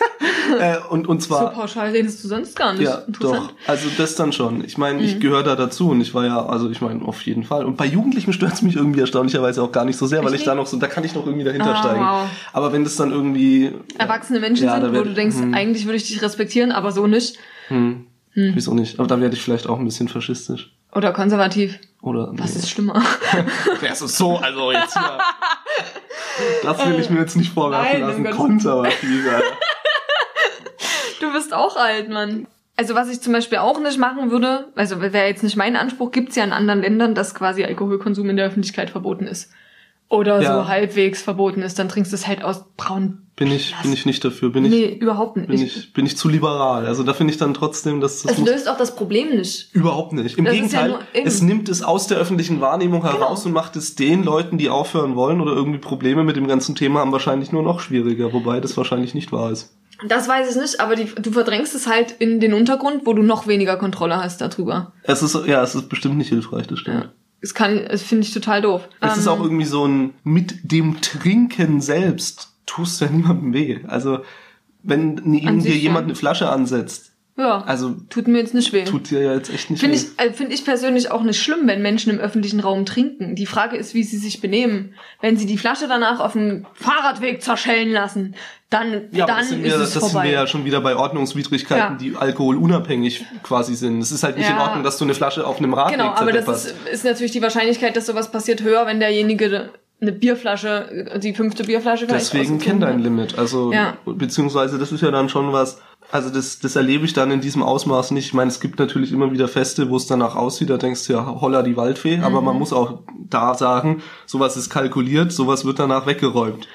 äh, 0.60 0.76
und, 0.88 1.06
und 1.08 1.22
So 1.22 1.28
zwar, 1.28 1.50
pauschal 1.52 1.90
redest 1.90 2.22
du 2.24 2.28
sonst 2.28 2.56
gar 2.56 2.72
nicht. 2.72 2.82
Ja. 2.82 3.02
Mhm. 3.06 3.12
doch. 3.20 3.52
Also 3.66 3.88
das 3.96 4.14
dann 4.14 4.32
schon. 4.32 4.64
Ich 4.64 4.78
meine, 4.78 5.02
ich 5.02 5.20
gehöre 5.20 5.42
da 5.42 5.56
dazu 5.56 5.90
und 5.90 6.00
ich 6.00 6.14
war 6.14 6.24
ja, 6.24 6.44
also 6.46 6.70
ich 6.70 6.80
meine, 6.80 7.04
auf 7.04 7.22
jeden 7.22 7.44
Fall. 7.44 7.64
Und 7.64 7.76
bei 7.76 7.86
Jugendlichen 7.86 8.32
stört 8.32 8.54
es 8.54 8.62
mich 8.62 8.76
irgendwie 8.76 9.00
erstaunlicherweise 9.00 9.62
auch 9.62 9.72
gar 9.72 9.84
nicht 9.84 9.96
so 9.98 10.06
sehr, 10.06 10.24
weil 10.24 10.32
Echt 10.32 10.40
ich 10.42 10.46
da 10.46 10.54
noch 10.54 10.66
so, 10.66 10.76
da 10.78 10.86
kann 10.86 11.04
ich 11.04 11.14
noch 11.14 11.26
irgendwie 11.26 11.44
dahinter 11.44 11.74
Ah, 11.74 11.78
steigen. 11.82 12.00
wow. 12.00 12.28
Aber 12.52 12.72
wenn 12.72 12.84
das 12.84 12.96
dann 12.96 13.10
irgendwie. 13.12 13.72
Erwachsene 13.98 14.40
Menschen 14.40 14.64
Ja, 14.66 14.80
sind, 14.80 14.88
wo 14.90 14.94
werd- 14.94 15.06
du 15.06 15.14
denkst, 15.14 15.36
hm. 15.36 15.54
eigentlich 15.54 15.84
würde 15.84 15.96
ich 15.96 16.06
dich 16.08 16.22
respektieren, 16.22 16.72
aber 16.72 16.92
so 16.92 17.06
nicht. 17.06 17.38
Hm, 17.68 18.06
Wieso 18.34 18.72
nicht? 18.72 18.98
Aber 19.00 19.08
da 19.08 19.20
werde 19.20 19.34
ich 19.34 19.42
vielleicht 19.42 19.66
auch 19.66 19.78
ein 19.78 19.84
bisschen 19.84 20.06
faschistisch. 20.08 20.72
Oder 20.94 21.12
konservativ. 21.12 21.78
Oder. 22.00 22.30
Was 22.34 22.52
nee. 22.54 22.60
ist 22.60 22.70
schlimmer? 22.70 23.02
Das 23.82 24.00
ist 24.00 24.16
so, 24.16 24.36
also 24.36 24.70
jetzt 24.72 24.92
hier. 24.96 25.18
Das 26.62 26.86
will 26.86 26.98
ich 27.00 27.10
mir 27.10 27.18
jetzt 27.20 27.36
nicht 27.36 27.52
vorwerfen 27.52 28.00
Nein, 28.00 28.24
lassen. 28.24 28.36
Konservativ, 28.36 29.26
Alter. 29.28 29.44
Du 31.20 31.32
bist 31.32 31.52
auch 31.54 31.76
alt, 31.76 32.08
Mann. 32.08 32.46
Also 32.76 32.94
was 32.94 33.08
ich 33.10 33.20
zum 33.20 33.32
Beispiel 33.32 33.58
auch 33.58 33.80
nicht 33.80 33.98
machen 33.98 34.30
würde, 34.30 34.66
also 34.76 35.00
wäre 35.00 35.26
jetzt 35.26 35.42
nicht 35.42 35.56
mein 35.56 35.74
Anspruch, 35.74 36.12
gibt's 36.12 36.36
ja 36.36 36.44
in 36.44 36.52
anderen 36.52 36.80
Ländern, 36.80 37.14
dass 37.14 37.34
quasi 37.34 37.64
Alkoholkonsum 37.64 38.30
in 38.30 38.36
der 38.36 38.46
Öffentlichkeit 38.46 38.90
verboten 38.90 39.26
ist. 39.26 39.50
Oder 40.10 40.40
Ja. 40.40 40.62
so 40.62 40.68
halbwegs 40.68 41.20
verboten 41.20 41.60
ist, 41.60 41.78
dann 41.78 41.88
trinkst 41.88 42.12
du 42.12 42.16
es 42.16 42.26
halt 42.26 42.42
aus 42.42 42.64
braun. 42.78 43.22
Bin 43.36 43.52
ich, 43.52 43.74
bin 43.82 43.92
ich 43.92 44.06
nicht 44.06 44.24
dafür. 44.24 44.50
Bin 44.50 44.64
ich, 44.64 44.70
nee, 44.70 44.86
überhaupt 44.98 45.36
nicht. 45.36 45.48
bin 45.48 45.60
ich, 45.60 45.92
bin 45.92 46.06
ich 46.06 46.16
zu 46.16 46.28
liberal. 46.28 46.86
Also 46.86 47.02
da 47.02 47.12
finde 47.14 47.32
ich 47.32 47.38
dann 47.38 47.52
trotzdem, 47.52 48.00
dass 48.00 48.22
das 48.22 48.38
es 48.38 48.44
löst 48.44 48.68
auch 48.68 48.78
das 48.78 48.94
Problem 48.96 49.36
nicht. 49.36 49.74
Überhaupt 49.74 50.12
nicht. 50.12 50.38
Im 50.38 50.44
Das 50.46 50.54
ja 50.54 50.60
Gegenteil, 50.62 50.98
eben- 51.14 51.26
es 51.26 51.42
nimmt 51.42 51.68
es 51.68 51.82
aus 51.82 52.06
der 52.06 52.16
öffentlichen 52.18 52.60
Wahrnehmung 52.60 53.02
heraus 53.02 53.42
Genau. 53.42 53.46
und 53.48 53.52
macht 53.52 53.76
es 53.76 53.96
den 53.96 54.22
Leuten, 54.24 54.56
die 54.56 54.70
aufhören 54.70 55.14
wollen 55.14 55.40
oder 55.40 55.52
irgendwie 55.52 55.78
Probleme 55.78 56.24
mit 56.24 56.36
dem 56.36 56.46
ganzen 56.48 56.74
Thema 56.74 57.00
haben, 57.00 57.12
wahrscheinlich 57.12 57.52
nur 57.52 57.62
noch 57.62 57.80
schwieriger, 57.80 58.32
wobei 58.32 58.60
das 58.60 58.76
wahrscheinlich 58.76 59.14
nicht 59.14 59.30
wahr 59.30 59.50
ist. 59.52 59.74
Das 60.06 60.28
weiß 60.28 60.50
ich 60.54 60.60
nicht, 60.60 60.80
aber 60.80 60.94
die, 60.94 61.06
du 61.06 61.32
verdrängst 61.32 61.74
es 61.74 61.86
halt 61.86 62.12
in 62.18 62.38
den 62.40 62.54
Untergrund, 62.54 63.04
wo 63.04 63.14
du 63.14 63.22
noch 63.22 63.46
weniger 63.46 63.76
Kontrolle 63.76 64.16
hast 64.22 64.40
darüber. 64.40 64.92
Es 65.02 65.22
ist, 65.22 65.36
ja, 65.46 65.62
es 65.62 65.74
ist 65.74 65.88
bestimmt 65.88 66.18
nicht 66.18 66.28
hilfreich, 66.28 66.66
das 66.68 66.78
stimmt. 66.78 67.10
Es 67.40 67.54
kann, 67.54 67.78
es 67.78 68.02
finde 68.02 68.24
ich 68.26 68.32
total 68.34 68.62
doof. 68.62 68.88
Es 69.00 69.16
ist 69.16 69.26
Ähm, 69.26 69.32
auch 69.32 69.40
irgendwie 69.42 69.64
so 69.64 69.86
ein, 69.86 70.14
mit 70.24 70.72
dem 70.72 71.00
Trinken 71.00 71.80
selbst 71.80 72.50
tust 72.66 73.00
du 73.00 73.06
ja 73.06 73.10
niemandem 73.10 73.52
weh. 73.54 73.80
Also, 73.86 74.20
wenn 74.82 75.16
sich 75.60 75.72
dir 75.72 75.76
jemand 75.78 76.04
eine 76.04 76.14
Flasche 76.14 76.48
ansetzt, 76.48 77.12
ja, 77.36 77.62
also, 77.62 77.94
tut 78.10 78.26
mir 78.26 78.38
jetzt 78.38 78.52
nicht 78.52 78.72
weh. 78.72 78.82
tut 78.82 79.12
dir 79.12 79.22
ja 79.22 79.34
jetzt 79.34 79.48
echt 79.48 79.70
nicht 79.70 79.78
Finde 79.78 79.96
weh. 79.96 80.00
ich, 80.00 80.18
äh, 80.20 80.32
find 80.32 80.52
ich 80.52 80.64
persönlich 80.64 81.12
auch 81.12 81.22
nicht 81.22 81.40
schlimm, 81.40 81.68
wenn 81.68 81.82
Menschen 81.82 82.10
im 82.12 82.18
öffentlichen 82.18 82.58
Raum 82.58 82.84
trinken. 82.84 83.36
Die 83.36 83.46
Frage 83.46 83.76
ist, 83.76 83.94
wie 83.94 84.02
sie 84.02 84.16
sich 84.18 84.40
benehmen. 84.40 84.94
Wenn 85.20 85.36
sie 85.36 85.46
die 85.46 85.56
Flasche 85.56 85.86
danach 85.86 86.18
auf 86.18 86.32
dem 86.32 86.66
Fahrradweg 86.74 87.40
zerschellen 87.40 87.92
lassen, 87.92 88.34
dann, 88.70 89.08
Ja, 89.12 89.24
aber 89.24 89.32
dann 89.32 89.38
das, 89.40 89.48
sind 89.48 89.58
ist 89.60 89.64
wir, 89.64 89.74
es 89.74 89.80
das 89.80 89.92
sind 89.92 90.00
vorbei. 90.12 90.24
wir 90.26 90.32
ja 90.32 90.46
schon 90.46 90.64
wieder 90.64 90.80
bei 90.80 90.94
Ordnungswidrigkeiten, 90.96 91.92
Ja. 91.94 91.98
die 91.98 92.16
alkoholunabhängig 92.16 93.24
quasi 93.42 93.74
sind. 93.74 94.00
Es 94.00 94.12
ist 94.12 94.22
halt 94.22 94.36
nicht 94.36 94.48
Ja. 94.48 94.56
in 94.56 94.60
Ordnung, 94.60 94.82
dass 94.84 94.98
du 94.98 95.04
eine 95.04 95.14
Flasche 95.14 95.46
auf 95.46 95.58
einem 95.58 95.74
Radweg 95.74 95.96
genau, 95.98 96.10
aber 96.10 96.32
das 96.32 96.44
zerdepperst. 96.44 96.66
ist, 96.66 96.88
ist 96.92 97.04
natürlich 97.04 97.32
die 97.32 97.42
Wahrscheinlichkeit, 97.42 97.96
dass 97.96 98.06
sowas 98.06 98.30
passiert, 98.30 98.62
höher, 98.62 98.86
wenn 98.86 99.00
derjenige 99.00 99.70
eine 100.00 100.12
Bierflasche, 100.12 101.18
die 101.20 101.34
fünfte 101.34 101.64
Bierflasche 101.64 102.06
vielleicht 102.06 102.32
Deswegen 102.32 102.58
kenn 102.60 102.78
dein. 102.78 103.00
Limit. 103.00 103.36
Also, 103.38 103.72
Ja. 103.72 103.96
beziehungsweise 104.06 104.78
das 104.78 104.92
ist 104.92 105.00
ja 105.00 105.10
dann 105.10 105.28
schon 105.28 105.52
was, 105.52 105.80
also 106.12 106.30
das, 106.30 106.60
das 106.60 106.76
erlebe 106.76 107.04
ich 107.04 107.14
dann 107.14 107.30
in 107.32 107.40
diesem 107.40 107.62
Ausmaß 107.64 108.12
nicht. 108.12 108.26
Ich 108.26 108.32
meine, 108.34 108.48
es 108.48 108.60
gibt 108.60 108.78
natürlich 108.78 109.10
immer 109.12 109.32
wieder 109.32 109.48
Feste, 109.48 109.90
wo 109.90 109.96
es 109.96 110.06
danach 110.06 110.36
aussieht, 110.36 110.70
da 110.70 110.76
denkst 110.76 111.06
du 111.08 111.14
ja, 111.14 111.26
holla 111.40 111.62
die 111.62 111.76
Waldfee, 111.76 112.20
aber 112.22 112.38
Mhm. 112.40 112.46
man 112.46 112.58
muss 112.58 112.72
auch 112.72 113.00
da 113.28 113.54
sagen, 113.54 114.00
sowas 114.24 114.56
ist 114.56 114.70
kalkuliert, 114.70 115.32
sowas 115.32 115.64
wird 115.64 115.80
danach 115.80 116.06
weggeräumt. 116.06 116.68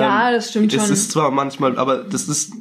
Ja, 0.00 0.30
das 0.32 0.50
stimmt 0.50 0.72
Es 0.72 0.82
schon. 0.82 0.92
ist 0.92 1.10
zwar 1.12 1.30
manchmal, 1.30 1.78
aber 1.78 1.98
das 1.98 2.28
ist, 2.28 2.52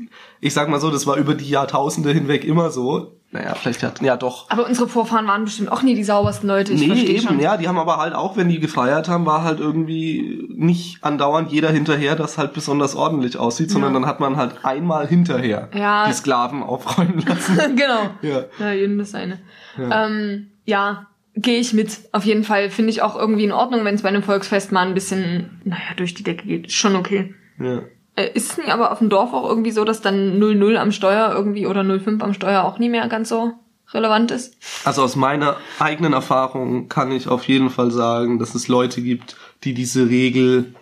ich 0.42 0.54
sag 0.54 0.70
mal 0.70 0.80
so, 0.80 0.92
das 0.92 1.08
war 1.08 1.18
über 1.18 1.34
die 1.36 1.50
Jahrtausende 1.50 2.12
hinweg 2.12 2.44
immer 2.46 2.70
so. 2.70 3.18
Naja, 3.32 3.56
vielleicht 3.56 3.82
hat, 3.82 4.00
ja 4.04 4.16
doch. 4.16 4.48
aber 4.52 4.68
unsere 4.68 4.88
Vorfahren 4.88 5.26
waren 5.26 5.44
bestimmt 5.46 5.72
auch 5.72 5.82
nie 5.82 5.96
die 5.96 6.04
saubersten 6.04 6.48
Leute. 6.48 6.72
Ich 6.74 6.88
Nee, 6.88 6.94
eben, 7.02 7.24
schon. 7.28 7.40
ja, 7.40 7.58
die 7.58 7.68
haben 7.68 7.80
aber 7.80 7.98
halt 7.98 8.14
auch, 8.14 8.38
wenn 8.38 8.48
die 8.48 8.60
gefeiert 8.60 9.10
haben, 9.10 9.26
war 9.26 9.44
halt 9.44 9.60
irgendwie 9.60 10.48
nicht 10.56 11.04
andauernd 11.04 11.52
jeder 11.52 11.72
hinterher, 11.72 12.16
das 12.16 12.38
halt 12.38 12.54
besonders 12.54 12.96
ordentlich 12.96 13.38
aussieht, 13.38 13.72
sondern 13.72 13.92
Ja. 13.96 14.00
dann 14.02 14.08
hat 14.08 14.20
man 14.20 14.38
halt 14.38 14.64
einmal 14.64 15.08
hinterher 15.08 15.70
Ja. 15.74 16.06
die 16.08 16.14
Sklaven 16.14 16.62
aufräumen 16.62 17.24
lassen. 17.28 17.58
genau. 17.76 18.12
Ja. 18.22 18.44
Ja, 18.60 18.72
jedem 18.72 19.00
das 19.00 19.10
seine. 19.10 19.40
Ja, 19.80 20.06
ähm, 20.06 20.52
ja 20.66 21.08
gehe 21.36 21.60
ich 21.60 21.74
mit. 21.74 22.00
Auf 22.12 22.26
jeden 22.26 22.44
Fall 22.44 22.70
finde 22.70 22.92
ich 22.92 23.02
auch 23.02 23.16
irgendwie 23.16 23.44
in 23.44 23.52
Ordnung, 23.52 23.86
wenn 23.86 23.96
es 23.96 24.04
bei 24.04 24.10
einem 24.10 24.24
Volksfest 24.24 24.72
mal 24.72 24.88
ein 24.88 24.94
bisschen, 24.94 25.62
naja, 25.64 25.94
durch 25.98 26.14
die 26.14 26.24
Decke 26.24 26.48
geht. 26.48 26.68
Ist 26.68 26.76
schon 26.76 26.96
okay. 26.96 27.34
ja. 27.60 27.82
Äh, 28.16 28.30
ist 28.36 28.60
es 28.60 28.70
aber 28.70 28.92
auf 28.92 29.00
dem 29.00 29.10
Dorf 29.10 29.34
auch 29.34 29.50
irgendwie 29.50 29.72
so, 29.72 29.86
dass 29.86 30.02
dann 30.02 30.40
0,0 30.40 30.76
am 30.76 30.92
Steuer 30.92 31.34
irgendwie 31.34 31.66
oder 31.66 31.82
0,5 31.82 32.22
am 32.22 32.34
Steuer 32.34 32.64
auch 32.64 32.78
nie 32.78 32.90
mehr 32.90 33.08
ganz 33.08 33.30
so 33.30 33.54
relevant 33.92 34.30
ist? 34.30 34.56
Also 34.86 35.02
aus 35.02 35.16
meiner 35.16 35.58
eigenen 35.80 36.14
Erfahrung 36.14 36.90
kann 36.90 37.12
ich 37.12 37.28
auf 37.28 37.48
jeden 37.48 37.72
Fall 37.72 37.90
sagen, 37.90 38.38
dass 38.38 38.54
es 38.54 38.68
Leute 38.68 39.02
gibt, 39.02 39.36
die 39.64 39.74
diese 39.74 40.10
Regel 40.10 40.76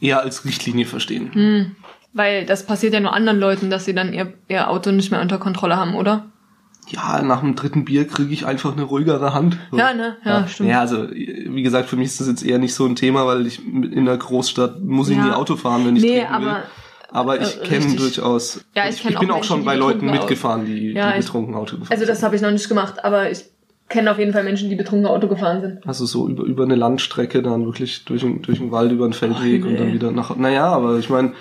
eher 0.00 0.20
als 0.20 0.44
Richtlinie 0.44 0.86
verstehen. 0.86 1.32
Hm. 1.32 1.76
Weil 2.12 2.44
das 2.46 2.66
passiert 2.66 2.92
ja 2.92 3.00
nur 3.00 3.14
anderen 3.14 3.40
Leuten, 3.40 3.70
dass 3.70 3.84
sie 3.84 3.94
dann 3.94 4.12
ihr, 4.12 4.34
ihr 4.48 4.68
Auto 4.68 4.92
nicht 4.92 5.10
mehr 5.10 5.20
unter 5.20 5.38
Kontrolle 5.38 5.76
haben, 5.76 5.94
oder? 5.94 6.31
Ja, 6.88 7.22
nach 7.22 7.40
dem 7.40 7.54
dritten 7.54 7.84
Bier 7.84 8.06
kriege 8.06 8.32
ich 8.32 8.44
einfach 8.44 8.72
eine 8.72 8.82
ruhigere 8.82 9.32
Hand. 9.34 9.56
Ja, 9.72 9.94
ne? 9.94 10.16
Ja, 10.24 10.46
stimmt. 10.48 10.68
Ja, 10.68 10.80
also 10.80 11.08
wie 11.10 11.62
gesagt, 11.62 11.88
für 11.88 11.96
mich 11.96 12.06
ist 12.08 12.20
das 12.20 12.28
jetzt 12.28 12.44
eher 12.44 12.58
nicht 12.58 12.74
so 12.74 12.84
ein 12.84 12.96
Thema, 12.96 13.26
weil 13.26 13.46
ich 13.46 13.64
in 13.66 14.04
der 14.04 14.16
Großstadt 14.16 14.82
muss 14.82 15.08
ich 15.08 15.16
Ja. 15.16 15.24
nie 15.26 15.30
Auto 15.32 15.56
fahren, 15.56 15.86
wenn 15.86 15.96
ich 15.96 16.02
Nee, 16.02 16.18
trinken 16.20 16.40
will. 16.42 16.48
aber- 16.48 16.62
Aber 17.14 17.40
ich 17.42 17.60
äh, 17.60 17.66
kenne 17.66 17.94
durchaus. 17.96 18.64
Ja, 18.74 18.88
ich 18.88 19.02
kenn 19.02 19.14
bin 19.18 19.30
auch 19.30 19.36
auch 19.38 19.44
schon 19.44 19.58
Menschen, 19.58 19.66
bei 19.66 19.76
Leuten 19.76 20.06
mitgefahren, 20.10 20.64
die, 20.64 20.92
Ja, 20.92 21.12
die 21.12 21.18
ich- 21.20 21.26
betrunken 21.26 21.54
Auto 21.54 21.76
gefahren 21.76 21.88
Also 21.92 22.00
sind. 22.06 22.08
das 22.08 22.22
habe 22.22 22.36
ich 22.36 22.40
noch 22.42 22.50
nicht 22.50 22.68
gemacht, 22.70 23.04
aber 23.04 23.30
ich 23.30 23.44
kenne 23.90 24.10
auf 24.10 24.18
jeden 24.18 24.32
Fall 24.32 24.44
Menschen, 24.44 24.70
die 24.70 24.76
betrunken 24.76 25.06
Auto 25.06 25.28
gefahren 25.28 25.60
sind. 25.60 25.86
Also 25.86 26.06
so 26.06 26.26
über, 26.26 26.44
über 26.44 26.62
eine 26.64 26.74
Landstrecke 26.74 27.42
dann 27.42 27.66
wirklich 27.66 28.06
durch, 28.06 28.22
den- 28.22 28.40
durch 28.40 28.58
den 28.58 28.70
Wald, 28.72 28.92
über 28.92 29.04
einen 29.04 29.12
Feldweg 29.12 29.62
Oh, 29.64 29.68
und 29.68 29.78
dann 29.78 29.88
nee. 29.88 29.92
wieder 29.94 30.10
nach. 30.10 30.34
Naja, 30.36 30.64
aber 30.72 30.96
ich 30.98 31.10
meine, 31.10 31.32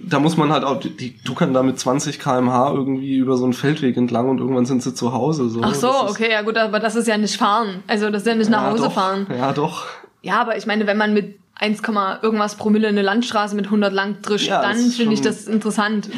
da 0.00 0.20
muss 0.20 0.36
man 0.36 0.52
halt 0.52 0.64
auch, 0.64 0.78
die, 0.80 1.16
du 1.24 1.34
kannst 1.34 1.54
da 1.56 1.62
mit 1.62 1.78
20 1.78 2.18
km/h 2.20 2.72
irgendwie 2.72 3.16
über 3.16 3.36
so 3.36 3.44
einen 3.44 3.52
Feldweg 3.52 3.96
entlang 3.96 4.28
und 4.28 4.38
irgendwann 4.38 4.66
sind 4.66 4.82
sie 4.82 4.94
zu 4.94 5.12
Hause. 5.12 5.48
So. 5.48 5.60
Ach 5.62 5.74
so, 5.74 5.88
ist- 5.88 6.10
okay, 6.10 6.30
ja 6.30 6.42
gut, 6.42 6.56
aber 6.56 6.80
das 6.80 6.94
ist 6.96 7.08
ja 7.08 7.16
nicht 7.18 7.36
fahren. 7.36 7.82
Also 7.86 8.10
das 8.10 8.22
ist 8.22 8.28
ja 8.28 8.34
nicht 8.34 8.50
nach 8.50 8.62
ja, 8.64 8.70
Hause 8.70 8.84
doch, 8.84 8.92
fahren. 8.92 9.26
Ja, 9.36 9.52
doch. 9.52 9.86
Ja, 10.22 10.40
aber 10.40 10.56
ich 10.56 10.66
meine, 10.66 10.86
wenn 10.86 10.96
man 10.96 11.14
mit 11.14 11.38
1, 11.60 11.82
irgendwas 12.22 12.54
Promille 12.54 12.86
eine 12.86 13.02
Landstraße 13.02 13.56
mit 13.56 13.64
100 13.64 13.92
lang 13.92 14.22
drischt, 14.22 14.46
Ja, 14.48 14.62
dann 14.62 14.76
finde 14.78 15.14
ich 15.14 15.20
das 15.22 15.48
interessant. 15.48 16.08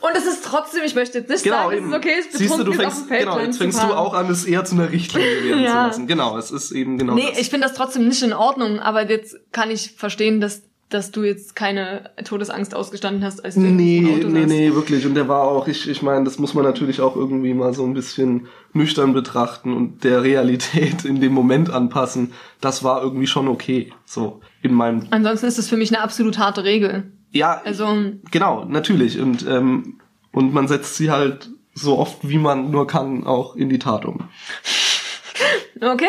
Und 0.00 0.10
es 0.16 0.24
ist 0.26 0.42
trotzdem, 0.42 0.84
ich 0.86 0.94
möchte 0.94 1.18
jetzt 1.18 1.28
nicht 1.28 1.44
Genau, 1.44 1.56
sagen, 1.56 1.72
es 1.72 1.78
eben. 1.80 1.90
ist 1.90 1.96
okay, 1.96 2.12
es 2.30 2.38
Siehst 2.38 2.58
du, 2.58 2.64
du 2.64 2.72
fängst, 2.72 3.06
genau, 3.10 3.38
jetzt 3.38 3.58
fängst 3.58 3.82
du 3.82 3.88
auch 3.88 4.14
an, 4.14 4.30
es 4.30 4.46
eher 4.46 4.64
zu 4.64 4.74
einer 4.74 4.90
Richtlinie 4.90 5.42
werden 5.50 5.62
Ja. 5.64 5.70
zu 5.70 5.86
lassen. 5.88 6.06
Genau, 6.06 6.38
es 6.38 6.50
ist 6.50 6.72
eben 6.72 6.96
genau 6.96 7.14
Nee, 7.14 7.26
das. 7.28 7.38
ich 7.38 7.50
finde 7.50 7.66
das 7.68 7.76
trotzdem 7.76 8.08
nicht 8.08 8.22
in 8.22 8.32
Ordnung, 8.32 8.80
aber 8.80 9.06
jetzt 9.10 9.36
kann 9.52 9.70
ich 9.70 9.92
verstehen, 9.98 10.40
dass, 10.40 10.62
dass 10.88 11.10
du 11.10 11.24
jetzt 11.24 11.56
keine 11.56 12.10
Todesangst 12.24 12.72
ausgestanden 12.74 13.24
hast, 13.24 13.44
als 13.44 13.56
du 13.56 13.60
im 13.62 13.74
Nee, 13.76 14.04
Auto 14.06 14.28
nee, 14.28 14.40
saßt. 14.42 14.48
nee, 14.52 14.72
wirklich. 14.72 15.04
Und 15.04 15.14
der 15.14 15.26
war 15.28 15.42
auch, 15.42 15.66
ich, 15.66 15.88
ich 15.88 16.00
meine, 16.00 16.24
das 16.24 16.38
muss 16.38 16.54
man 16.54 16.64
natürlich 16.64 17.00
auch 17.00 17.16
irgendwie 17.16 17.54
mal 17.54 17.74
so 17.74 17.84
ein 17.84 17.92
bisschen 17.94 18.46
nüchtern 18.72 19.12
betrachten 19.12 19.72
und 19.74 20.04
der 20.04 20.22
Realität 20.22 21.04
in 21.04 21.20
dem 21.20 21.32
Moment 21.32 21.70
anpassen. 21.70 22.32
Das 22.60 22.84
war 22.84 23.02
irgendwie 23.02 23.26
schon 23.26 23.48
okay. 23.48 23.92
So, 24.04 24.40
in 24.62 24.72
meinem, 24.74 25.06
Ansonsten 25.10 25.46
ist 25.46 25.58
das 25.58 25.68
für 25.68 25.76
mich 25.76 25.92
eine 25.92 26.02
absolut 26.02 26.38
harte 26.38 26.62
Regel. 26.62 27.10
ja, 27.32 27.60
Also, 27.64 27.88
genau, 28.30 28.64
natürlich. 28.64 29.18
Und, 29.18 29.44
ähm, 29.48 29.98
und 30.30 30.54
man 30.54 30.68
setzt 30.68 30.96
sie 30.96 31.10
halt 31.10 31.50
so 31.74 31.98
oft, 31.98 32.28
wie 32.28 32.38
man 32.38 32.70
nur 32.70 32.86
kann, 32.86 33.26
auch 33.26 33.56
in 33.56 33.68
die 33.70 33.78
Tat 33.80 34.04
um. 34.04 34.20
okay. 35.80 36.06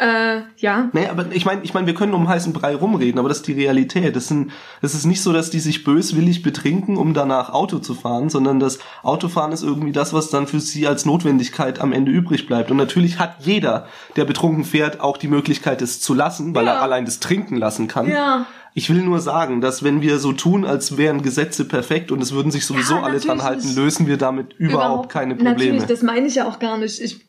Äh, 0.00 0.42
ja. 0.58 0.90
Nee, 0.92 1.08
aber 1.08 1.26
ich 1.32 1.44
meine, 1.44 1.62
ich 1.64 1.74
mein, 1.74 1.86
wir 1.86 1.94
können 1.94 2.14
um 2.14 2.28
heißen 2.28 2.52
Brei 2.52 2.76
rumreden, 2.76 3.18
aber 3.18 3.28
das 3.28 3.38
ist 3.38 3.48
die 3.48 3.52
Realität. 3.52 4.14
Es 4.14 4.30
ist 4.30 5.04
nicht 5.06 5.20
so, 5.20 5.32
dass 5.32 5.50
die 5.50 5.58
sich 5.58 5.82
böswillig 5.82 6.42
betrinken, 6.42 6.96
um 6.96 7.14
danach 7.14 7.52
Auto 7.52 7.80
zu 7.80 7.94
fahren, 7.94 8.30
sondern 8.30 8.60
das 8.60 8.78
Autofahren 9.02 9.50
ist 9.50 9.64
irgendwie 9.64 9.90
das, 9.90 10.12
was 10.12 10.30
dann 10.30 10.46
für 10.46 10.60
sie 10.60 10.86
als 10.86 11.04
Notwendigkeit 11.04 11.80
am 11.80 11.92
Ende 11.92 12.12
übrig 12.12 12.46
bleibt. 12.46 12.70
Und 12.70 12.76
natürlich 12.76 13.18
hat 13.18 13.36
jeder, 13.40 13.88
der 14.14 14.24
betrunken 14.24 14.64
fährt, 14.64 15.00
auch 15.00 15.16
die 15.16 15.26
Möglichkeit, 15.26 15.82
es 15.82 16.00
zu 16.00 16.14
lassen, 16.14 16.54
weil 16.54 16.66
Ja. 16.66 16.74
er 16.74 16.82
allein 16.82 17.04
das 17.04 17.18
trinken 17.18 17.56
lassen 17.56 17.88
kann. 17.88 18.08
Ja. 18.08 18.46
Ich 18.74 18.90
will 18.90 19.02
nur 19.02 19.18
sagen, 19.18 19.60
dass 19.60 19.82
wenn 19.82 20.00
wir 20.00 20.20
so 20.20 20.32
tun, 20.32 20.64
als 20.64 20.96
wären 20.96 21.22
Gesetze 21.22 21.64
perfekt 21.64 22.12
und 22.12 22.22
es 22.22 22.30
würden 22.30 22.52
sich 22.52 22.64
sowieso 22.66 22.94
Ja, 22.96 23.02
alle 23.02 23.18
dran 23.18 23.42
halten, 23.42 23.74
lösen 23.74 24.06
wir 24.06 24.16
damit 24.18 24.52
überhaupt, 24.58 25.08
keine 25.10 25.34
Probleme. 25.34 25.54
Natürlich, 25.72 25.84
das 25.86 26.02
meine 26.02 26.28
ich 26.28 26.36
ja 26.36 26.46
auch 26.46 26.60
gar 26.60 26.78
nicht. 26.78 27.00
Ich, 27.00 27.26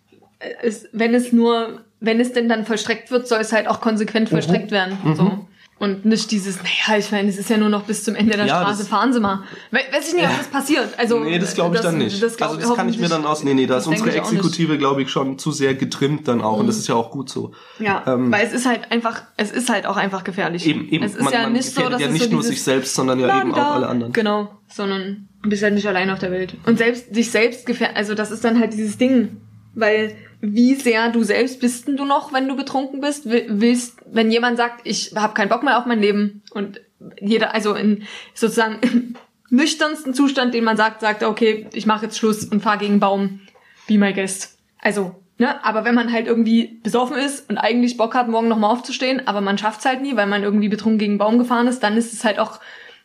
es, 0.61 0.87
wenn 0.91 1.15
es 1.15 1.33
nur, 1.33 1.81
wenn 1.99 2.19
es 2.19 2.33
denn 2.33 2.47
dann 2.49 2.65
vollstreckt 2.65 3.11
wird, 3.11 3.27
soll 3.27 3.39
es 3.39 3.51
halt 3.51 3.67
auch 3.67 3.77
Mhm. 3.79 3.83
konsequent 3.83 4.29
vollstreckt 4.29 4.71
werden. 4.71 4.97
So. 5.15 5.45
Und 5.79 6.03
nicht 6.03 6.29
dieses, 6.31 6.57
naja, 6.57 6.99
ich 6.99 7.09
meine, 7.09 7.29
es 7.29 7.37
ist 7.37 7.49
ja 7.49 7.55
nur 7.55 7.69
noch 7.69 7.83
bis 7.83 8.03
zum 8.03 8.13
Ende 8.13 8.35
der 8.35 8.45
Ja, 8.45 8.61
Straße, 8.63 8.79
das- 8.79 8.87
fahren 8.89 9.13
Sie 9.13 9.21
mal. 9.21 9.43
We 9.71 9.79
weiß 9.93 10.09
ich 10.09 10.13
nicht, 10.13 10.25
ob 10.25 10.37
das 10.37 10.47
passiert. 10.47 10.89
Also, 10.97 11.21
Nee, 11.21 11.39
das 11.39 11.53
glaube 11.55 11.77
ich 11.77 11.81
dann 11.81 11.97
nicht. 11.97 12.21
Das 12.21 12.35
glaub, 12.35 12.49
also 12.49 12.67
das 12.67 12.75
kann 12.75 12.89
ich 12.89 12.99
mir 12.99 13.07
dann 13.07 13.25
aus. 13.25 13.45
Nee, 13.45 13.53
nee, 13.53 13.65
da 13.65 13.75
das 13.75 13.83
ist 13.83 13.87
unsere. 13.89 14.09
Mhm. 14.09 14.15
Exekutive, 14.17 14.77
glaube 14.77 15.03
ich, 15.03 15.09
schon 15.09 15.39
zu 15.39 15.53
sehr 15.53 15.75
getrimmt 15.75 16.27
dann 16.27 16.41
auch. 16.41 16.57
Und 16.59 16.67
das 16.67 16.77
ist 16.77 16.89
ja 16.89 16.95
auch 16.95 17.11
gut 17.11 17.29
so. 17.29 17.53
Ja, 17.79 18.03
Ähm, 18.07 18.29
weil 18.29 18.45
es 18.45 18.51
ist 18.51 18.65
halt 18.65 18.91
einfach, 18.91 19.21
es 19.37 19.51
ist 19.51 19.69
halt 19.69 19.85
auch 19.85 19.95
einfach 19.95 20.25
gefährlich. 20.25 20.65
Eben, 20.67 20.89
eben. 20.89 21.05
Es 21.05 21.15
ist 21.15 21.23
man, 21.23 21.31
ja 21.31 21.43
man 21.43 21.53
nicht 21.53 21.73
so, 21.73 21.87
dass 21.87 22.01
ja 22.01 22.07
es 22.07 22.13
nicht 22.13 22.25
so 22.25 22.31
nur 22.31 22.43
sich 22.43 22.61
selbst, 22.61 22.93
sondern 22.93 23.17
ja 23.21 23.27
Bla, 23.27 23.41
eben 23.41 23.53
auch 23.53 23.75
alle 23.75 23.87
anderen. 23.87 24.11
Genau, 24.11 24.49
sondern 24.67 25.29
du 25.43 25.49
bist 25.49 25.63
halt 25.63 25.75
nicht 25.75 25.87
allein 25.87 26.09
auf 26.09 26.19
der 26.19 26.31
Welt. 26.31 26.55
Und 26.65 26.77
selbst 26.77 27.15
sich 27.15 27.31
selbst 27.31 27.65
gefährdet, 27.65 27.95
also 27.95 28.15
das 28.15 28.31
ist 28.31 28.43
dann 28.43 28.59
halt 28.59 28.73
dieses 28.73 28.97
Ding, 28.97 29.37
weil 29.75 30.13
wie 30.41 30.75
sehr 30.75 31.09
du 31.09 31.23
selbst 31.23 31.59
bist 31.59 31.87
denn 31.87 31.97
du 31.97 32.05
noch, 32.05 32.31
wenn 32.33 32.47
du 32.47 32.55
betrunken 32.55 33.01
bist? 33.01 33.29
Will- 33.29 33.45
Willst, 33.49 33.97
wenn 34.05 34.31
jemand 34.31 34.57
sagt, 34.57 34.81
ich 34.85 35.13
habe 35.15 35.33
keinen 35.33 35.49
Bock 35.49 35.63
mehr 35.63 35.77
auf 35.77 35.85
mein 35.85 35.99
Leben 35.99 36.43
und 36.51 36.81
jeder, 37.19 37.53
also 37.53 37.73
in 37.73 38.03
sozusagen 38.33 38.77
im 38.81 39.15
nüchternsten 39.49 40.13
Zustand, 40.13 40.53
den 40.53 40.63
man 40.63 40.77
sagt, 40.77 41.01
sagt, 41.01 41.23
okay, 41.23 41.67
ich 41.73 41.85
mache 41.85 42.05
jetzt 42.05 42.17
Schluss 42.17 42.45
und 42.45 42.61
fahr 42.61 42.77
gegen 42.77 42.99
Baum, 42.99 43.41
be 43.87 43.97
my 43.97 44.13
guest. 44.13 44.57
Also, 44.79 45.15
ne, 45.37 45.63
aber 45.65 45.85
wenn 45.85 45.95
man 45.95 46.11
halt 46.11 46.27
irgendwie 46.27 46.79
besoffen 46.83 47.17
ist 47.17 47.49
und 47.49 47.57
eigentlich 47.57 47.97
Bock 47.97 48.15
hat, 48.15 48.27
morgen 48.27 48.47
nochmal 48.47 48.71
aufzustehen, 48.71 49.27
aber 49.27 49.41
man 49.41 49.57
schafft's 49.57 49.85
halt 49.85 50.01
nie, 50.01 50.15
weil 50.15 50.27
man 50.27 50.43
irgendwie 50.43 50.69
betrunken 50.69 50.99
gegen 50.99 51.17
Baum 51.17 51.39
gefahren 51.39 51.67
ist, 51.67 51.81
dann 51.81 51.97
ist 51.97 52.13
es 52.13 52.23
halt 52.23 52.39
auch 52.39 52.59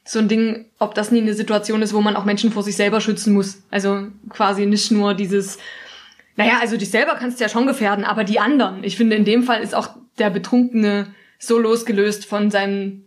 so 0.04 0.18
ein 0.18 0.28
Ding, 0.28 0.66
ob 0.78 0.94
das 0.94 1.10
nie 1.10 1.22
eine 1.22 1.34
Situation 1.34 1.80
ist, 1.80 1.94
wo 1.94 2.00
man 2.02 2.14
auch 2.14 2.26
Menschen 2.26 2.52
vor 2.52 2.62
sich 2.62 2.76
selber 2.76 3.00
schützen 3.00 3.32
muss. 3.32 3.62
Also 3.70 4.08
quasi 4.28 4.66
nicht 4.66 4.90
nur 4.90 5.14
dieses, 5.14 5.58
naja, 6.36 6.58
also 6.60 6.76
dich 6.76 6.90
selber 6.90 7.14
kannst 7.14 7.38
du 7.38 7.44
ja 7.44 7.48
schon 7.48 7.66
gefährden, 7.66 8.04
aber 8.04 8.24
die 8.24 8.40
anderen. 8.40 8.82
Ich 8.82 8.96
finde, 8.96 9.16
in 9.16 9.24
dem 9.24 9.44
Fall 9.44 9.62
ist 9.62 9.74
auch 9.74 9.90
der 10.18 10.30
Betrunkene 10.30 11.14
so 11.38 11.58
losgelöst 11.58 12.26
von 12.26 12.50
seinem 12.50 13.04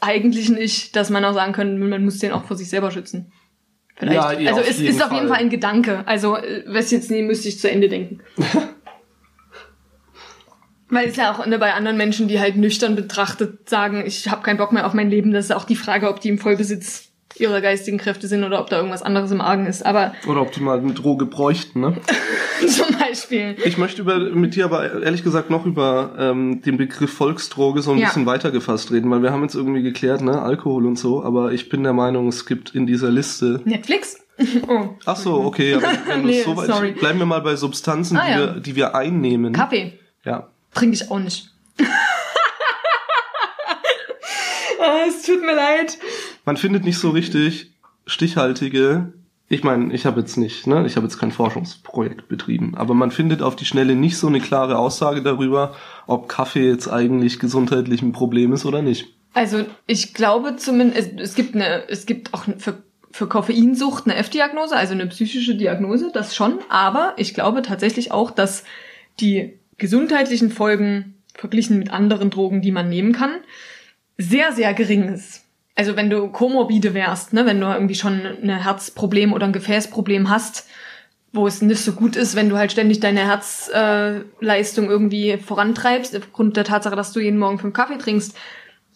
eigentlichen 0.00 0.56
Ich, 0.58 0.92
dass 0.92 1.10
man 1.10 1.24
auch 1.24 1.34
sagen 1.34 1.52
könnte, 1.52 1.82
man 1.82 2.04
muss 2.04 2.18
den 2.18 2.32
auch 2.32 2.44
vor 2.44 2.56
sich 2.56 2.68
selber 2.68 2.90
schützen. 2.90 3.32
Vielleicht. 3.96 4.20
Ja, 4.20 4.32
ja, 4.32 4.54
also 4.54 4.60
es 4.68 4.78
ist 4.78 5.02
auf 5.02 5.10
jeden 5.10 5.28
Fall. 5.28 5.36
Fall 5.36 5.44
ein 5.44 5.50
Gedanke. 5.50 6.02
Also, 6.06 6.36
äh, 6.36 6.64
was 6.66 6.90
jetzt 6.90 7.10
nie 7.10 7.22
müsste 7.22 7.48
ich 7.48 7.58
zu 7.58 7.70
Ende 7.70 7.88
denken. 7.88 8.20
Weil 10.88 11.08
es 11.08 11.16
ja 11.16 11.32
auch 11.32 11.44
ne, 11.46 11.58
bei 11.58 11.72
anderen 11.72 11.96
Menschen, 11.96 12.28
die 12.28 12.38
halt 12.38 12.56
nüchtern 12.56 12.94
betrachtet 12.94 13.68
sagen, 13.68 14.04
ich 14.06 14.28
habe 14.28 14.42
keinen 14.42 14.58
Bock 14.58 14.70
mehr 14.72 14.86
auf 14.86 14.92
mein 14.92 15.10
Leben, 15.10 15.32
das 15.32 15.46
ist 15.46 15.50
auch 15.50 15.64
die 15.64 15.74
Frage, 15.74 16.08
ob 16.08 16.20
die 16.20 16.28
im 16.28 16.38
Vollbesitz 16.38 17.05
ihrer 17.40 17.60
geistigen 17.60 17.98
Kräfte 17.98 18.28
sind 18.28 18.44
oder 18.44 18.60
ob 18.60 18.70
da 18.70 18.76
irgendwas 18.76 19.02
anderes 19.02 19.30
im 19.30 19.40
Argen 19.40 19.66
ist. 19.66 19.84
Aber 19.84 20.12
Oder 20.26 20.42
ob 20.42 20.52
die 20.52 20.60
mal 20.60 20.78
eine 20.78 20.92
Droge 20.94 21.26
bräuchten, 21.26 21.80
ne? 21.80 21.96
zum 22.66 22.96
Beispiel. 22.98 23.56
Ich 23.64 23.76
möchte 23.78 24.02
über, 24.02 24.18
mit 24.18 24.54
dir 24.56 24.64
aber 24.64 25.02
ehrlich 25.02 25.22
gesagt 25.22 25.50
noch 25.50 25.66
über 25.66 26.14
ähm, 26.18 26.62
den 26.62 26.76
Begriff 26.76 27.12
Volksdroge 27.12 27.82
so 27.82 27.92
ein 27.92 27.98
Ja. 27.98 28.06
bisschen 28.06 28.26
weitergefasst 28.26 28.90
reden, 28.92 29.10
weil 29.10 29.22
wir 29.22 29.30
haben 29.32 29.42
jetzt 29.42 29.54
irgendwie 29.54 29.82
geklärt, 29.82 30.22
ne, 30.22 30.40
Alkohol 30.40 30.86
und 30.86 30.98
so, 30.98 31.22
aber 31.22 31.52
ich 31.52 31.68
bin 31.68 31.82
der 31.82 31.92
Meinung, 31.92 32.28
es 32.28 32.46
gibt 32.46 32.74
in 32.74 32.86
dieser 32.86 33.10
Liste 33.10 33.60
Netflix? 33.64 34.18
oh, 34.68 34.90
Ach 35.06 35.16
so, 35.16 35.42
okay, 35.44 35.74
aber 35.74 35.86
wenn 36.06 36.22
du 36.22 36.28
Nee, 36.28 36.42
so 36.42 36.56
weit, 36.56 36.66
sorry. 36.66 36.92
bleiben 36.92 37.18
wir 37.18 37.26
mal 37.26 37.40
bei 37.40 37.56
Substanzen, 37.56 38.16
Ah, 38.16 38.24
die, 38.26 38.30
ja. 38.32 38.38
wir, 38.38 38.60
die 38.60 38.76
wir 38.76 38.94
einnehmen. 38.94 39.52
Kaffee. 39.52 39.98
Ja. 40.24 40.48
Trinke 40.74 40.94
ich 40.94 41.10
auch 41.10 41.18
nicht. 41.18 41.50
Ah, 44.78 45.04
es 45.08 45.22
tut 45.22 45.40
mir 45.40 45.54
leid. 45.54 45.96
Man 46.46 46.56
findet 46.56 46.84
nicht 46.84 46.98
so 46.98 47.10
richtig 47.10 47.72
stichhaltige. 48.06 49.12
Ich 49.48 49.64
meine, 49.64 49.92
ich 49.92 50.06
habe 50.06 50.20
jetzt 50.20 50.36
nicht, 50.36 50.68
ne, 50.68 50.86
ich 50.86 50.94
habe 50.94 51.06
jetzt 51.06 51.18
kein 51.18 51.32
Forschungsprojekt 51.32 52.28
betrieben, 52.28 52.76
aber 52.76 52.94
man 52.94 53.10
findet 53.10 53.42
auf 53.42 53.56
die 53.56 53.64
Schnelle 53.64 53.96
nicht 53.96 54.16
so 54.16 54.28
eine 54.28 54.40
klare 54.40 54.78
Aussage 54.78 55.22
darüber, 55.22 55.74
ob 56.06 56.28
Kaffee 56.28 56.68
jetzt 56.68 56.88
eigentlich 56.88 57.40
gesundheitlich 57.40 58.00
ein 58.00 58.12
Problem 58.12 58.52
ist 58.52 58.64
oder 58.64 58.80
nicht. 58.80 59.08
Also 59.34 59.66
ich 59.88 60.14
glaube 60.14 60.54
zumindest, 60.56 61.10
es, 61.16 61.30
es 61.30 61.34
gibt 61.34 61.56
eine, 61.56 61.88
es 61.88 62.06
gibt 62.06 62.32
auch 62.32 62.44
für, 62.58 62.82
für 63.10 63.26
Koffeinsucht 63.26 64.06
eine 64.06 64.14
F-Diagnose, 64.14 64.76
also 64.76 64.94
eine 64.94 65.06
psychische 65.08 65.56
Diagnose, 65.56 66.10
das 66.14 66.36
schon. 66.36 66.60
Aber 66.68 67.14
ich 67.16 67.34
glaube 67.34 67.62
tatsächlich 67.62 68.12
auch, 68.12 68.30
dass 68.30 68.62
die 69.18 69.58
gesundheitlichen 69.78 70.50
Folgen 70.50 71.16
verglichen 71.34 71.78
mit 71.80 71.90
anderen 71.90 72.30
Drogen, 72.30 72.62
die 72.62 72.72
man 72.72 72.88
nehmen 72.88 73.12
kann, 73.12 73.32
sehr, 74.16 74.52
sehr 74.52 74.74
gering 74.74 75.08
ist. 75.08 75.45
Also 75.76 75.94
wenn 75.94 76.10
du 76.10 76.28
komorbide 76.28 76.94
wärst, 76.94 77.32
ne, 77.34 77.44
wenn 77.46 77.60
du 77.60 77.66
irgendwie 77.66 77.94
schon 77.94 78.22
ein 78.42 78.48
Herzproblem 78.48 79.32
oder 79.32 79.46
ein 79.46 79.52
Gefäßproblem 79.52 80.28
hast, 80.30 80.66
wo 81.32 81.46
es 81.46 81.60
nicht 81.60 81.80
so 81.80 81.92
gut 81.92 82.16
ist, 82.16 82.34
wenn 82.34 82.48
du 82.48 82.56
halt 82.56 82.72
ständig 82.72 82.98
deine 83.00 83.20
Herzleistung 83.20 84.86
äh, 84.86 84.88
irgendwie 84.88 85.36
vorantreibst, 85.36 86.16
aufgrund 86.16 86.56
der 86.56 86.64
Tatsache, 86.64 86.96
dass 86.96 87.12
du 87.12 87.20
jeden 87.20 87.38
Morgen 87.38 87.58
fünf 87.58 87.74
Kaffee 87.74 87.98
trinkst. 87.98 88.34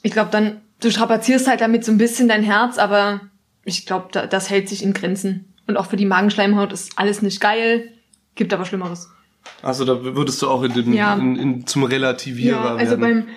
Ich 0.03 0.13
glaube, 0.13 0.31
dann, 0.31 0.63
du 0.81 0.91
strapazierst 0.91 1.47
halt 1.49 1.61
damit 1.61 1.85
so 1.85 1.93
ein 1.93 1.99
bisschen 1.99 2.29
dein 2.29 2.43
Herz, 2.43 2.79
aber 2.79 3.21
ich 3.65 3.85
glaube, 3.85 4.09
da, 4.13 4.27
das 4.27 4.49
hält 4.49 4.69
sich 4.71 4.83
in 4.83 4.95
Grenzen. 4.95 5.53
Und 5.67 5.77
auch 5.77 5.87
für 5.87 5.97
die 5.97 6.07
Magenschleimhaut 6.07 6.73
ist 6.73 6.93
alles 6.97 7.21
nicht 7.21 7.41
geil, 7.41 7.93
gibt 8.35 8.55
aber 8.55 8.65
Schlimmeres. 8.65 9.11
Also 9.63 9.85
da 9.85 10.03
würdest 10.03 10.41
du 10.41 10.49
auch 10.49 10.63
in 10.63 10.73
den, 10.73 10.93
Ja. 10.95 11.15
in, 11.15 11.37
in, 11.37 11.67
zum 11.67 11.85
Relativierer 11.85 12.65
Ja, 12.65 12.75
also 12.77 12.99
werden. 12.99 13.01
beim 13.01 13.29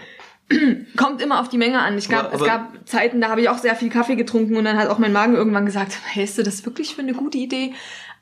kommt 0.97 1.21
immer 1.21 1.39
auf 1.39 1.49
die 1.49 1.57
Menge 1.57 1.79
an. 1.81 1.97
Ich 1.97 2.09
gab, 2.09 2.25
Aber- 2.25 2.35
es 2.35 2.41
aber- 2.41 2.45
gab 2.49 2.87
Zeiten, 2.87 3.21
da 3.21 3.29
habe 3.29 3.41
ich 3.41 3.49
auch 3.49 3.57
sehr 3.57 3.75
viel 3.75 3.89
Kaffee 3.89 4.15
getrunken 4.15 4.57
und 4.57 4.65
dann 4.65 4.77
hat 4.77 4.89
auch 4.89 4.99
mein 4.99 5.13
Magen 5.13 5.35
irgendwann 5.35 5.65
gesagt, 5.65 5.97
hältst 6.11 6.37
du 6.37 6.43
das 6.43 6.65
wirklich 6.65 6.95
für 6.95 7.01
eine 7.01 7.13
gute 7.13 7.37
Idee? 7.37 7.73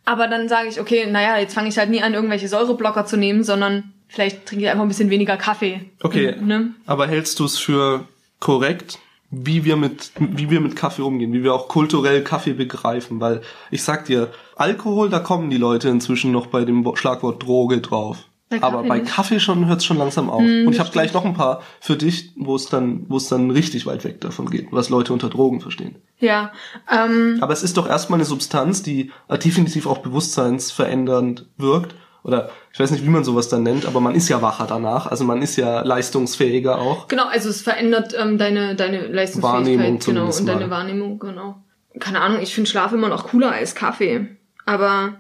Aber 0.05 0.27
dann 0.27 0.49
sage 0.49 0.67
ich, 0.69 0.79
okay, 0.79 1.05
naja, 1.09 1.37
jetzt 1.37 1.53
fange 1.53 1.69
ich 1.69 1.77
halt 1.77 1.89
nie 1.89 2.01
an, 2.01 2.13
irgendwelche 2.13 2.47
Säureblocker 2.47 3.05
zu 3.05 3.17
nehmen, 3.17 3.43
sondern 3.43 3.93
vielleicht 4.07 4.45
trinke 4.45 4.65
ich 4.65 4.69
einfach 4.71 4.83
ein 4.83 4.87
bisschen 4.87 5.09
weniger 5.09 5.37
Kaffee. 5.37 5.81
Okay. 6.01 6.35
Ne? 6.41 6.73
Aber 6.85 7.07
hältst 7.07 7.39
du 7.39 7.45
es 7.45 7.57
für 7.57 8.07
korrekt, 8.39 8.99
wie 9.29 9.63
wir 9.63 9.77
mit, 9.77 10.11
wie 10.19 10.49
wir 10.49 10.59
mit 10.59 10.75
Kaffee 10.75 11.03
umgehen, 11.03 11.31
wie 11.33 11.43
wir 11.43 11.53
auch 11.53 11.67
kulturell 11.67 12.23
Kaffee 12.23 12.53
begreifen, 12.53 13.19
weil 13.21 13.41
ich 13.69 13.83
sag 13.83 14.05
dir, 14.05 14.29
Alkohol, 14.55 15.09
da 15.09 15.19
kommen 15.19 15.49
die 15.49 15.57
Leute 15.57 15.87
inzwischen 15.89 16.31
noch 16.31 16.47
bei 16.47 16.65
dem 16.65 16.85
Schlagwort 16.95 17.43
Droge 17.43 17.79
drauf. 17.79 18.17
Bei 18.51 18.61
Aber 18.61 18.83
bei 18.83 18.99
nicht. 18.99 19.11
Kaffee 19.11 19.39
schon 19.39 19.65
hört's 19.67 19.85
schon 19.85 19.97
langsam 19.97 20.29
auf. 20.29 20.41
Hm, 20.41 20.67
Und 20.67 20.73
ich 20.73 20.79
habe 20.79 20.91
gleich 20.91 21.13
noch 21.13 21.25
ein 21.25 21.33
paar 21.33 21.61
für 21.79 21.95
dich, 21.95 22.31
wo 22.35 22.55
es 22.55 22.67
dann, 22.67 23.05
wo 23.07 23.17
es 23.17 23.27
dann 23.29 23.49
richtig 23.49 23.85
weit 23.85 24.03
weg 24.03 24.19
davon 24.21 24.49
geht, 24.49 24.67
was 24.71 24.89
Leute 24.89 25.13
unter 25.13 25.29
Drogen 25.29 25.61
verstehen. 25.61 25.95
Ja, 26.19 26.51
ähm, 26.91 27.37
Aber 27.41 27.53
es 27.53 27.63
ist 27.63 27.77
doch 27.77 27.87
erstmal 27.87 28.17
eine 28.17 28.25
Substanz, 28.25 28.83
die 28.83 29.11
äh, 29.29 29.37
definitiv 29.37 29.87
auch 29.87 29.99
bewusstseinsverändernd 29.99 31.47
wirkt. 31.57 31.95
Oder 32.23 32.51
ich 32.71 32.79
weiß 32.79 32.91
nicht, 32.91 33.03
wie 33.03 33.09
man 33.09 33.23
sowas 33.23 33.49
dann 33.49 33.63
nennt, 33.63 33.87
aber 33.87 33.99
man 33.99 34.13
ist 34.13 34.29
ja 34.29 34.41
wacher 34.43 34.67
danach. 34.67 35.07
Also 35.07 35.23
man 35.23 35.41
ist 35.41 35.55
ja 35.55 35.81
leistungsfähiger 35.81 36.77
auch. 36.77 37.07
genau, 37.07 37.25
also 37.25 37.49
es 37.49 37.61
verändert 37.61 38.13
ähm, 38.19 38.37
deine, 38.37 38.75
deine 38.75 39.07
Leistungsfähigkeit, 39.07 39.77
Wahrnehmung 39.79 39.99
genau, 39.99 40.25
und 40.25 40.47
deine 40.47 40.67
mal. 40.67 40.69
Wahrnehmung, 40.69 41.17
genau. 41.19 41.63
Keine 41.99 42.21
Ahnung, 42.21 42.39
ich 42.41 42.53
finde 42.53 42.69
Schlaf 42.69 42.91
immer 42.91 43.09
noch 43.09 43.27
cooler 43.29 43.51
als 43.51 43.73
Kaffee. 43.73 44.27
Aber 44.67 45.15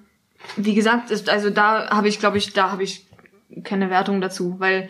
wie 0.57 0.75
gesagt, 0.75 1.09
ist, 1.09 1.27
also 1.29 1.49
da 1.49 1.89
habe 1.89 2.07
ich, 2.07 2.19
glaube 2.19 2.37
ich, 2.37 2.53
da 2.53 2.71
habe 2.71 2.83
ich 2.83 3.07
keine 3.63 3.89
Wertung 3.89 4.21
dazu, 4.21 4.55
weil 4.59 4.89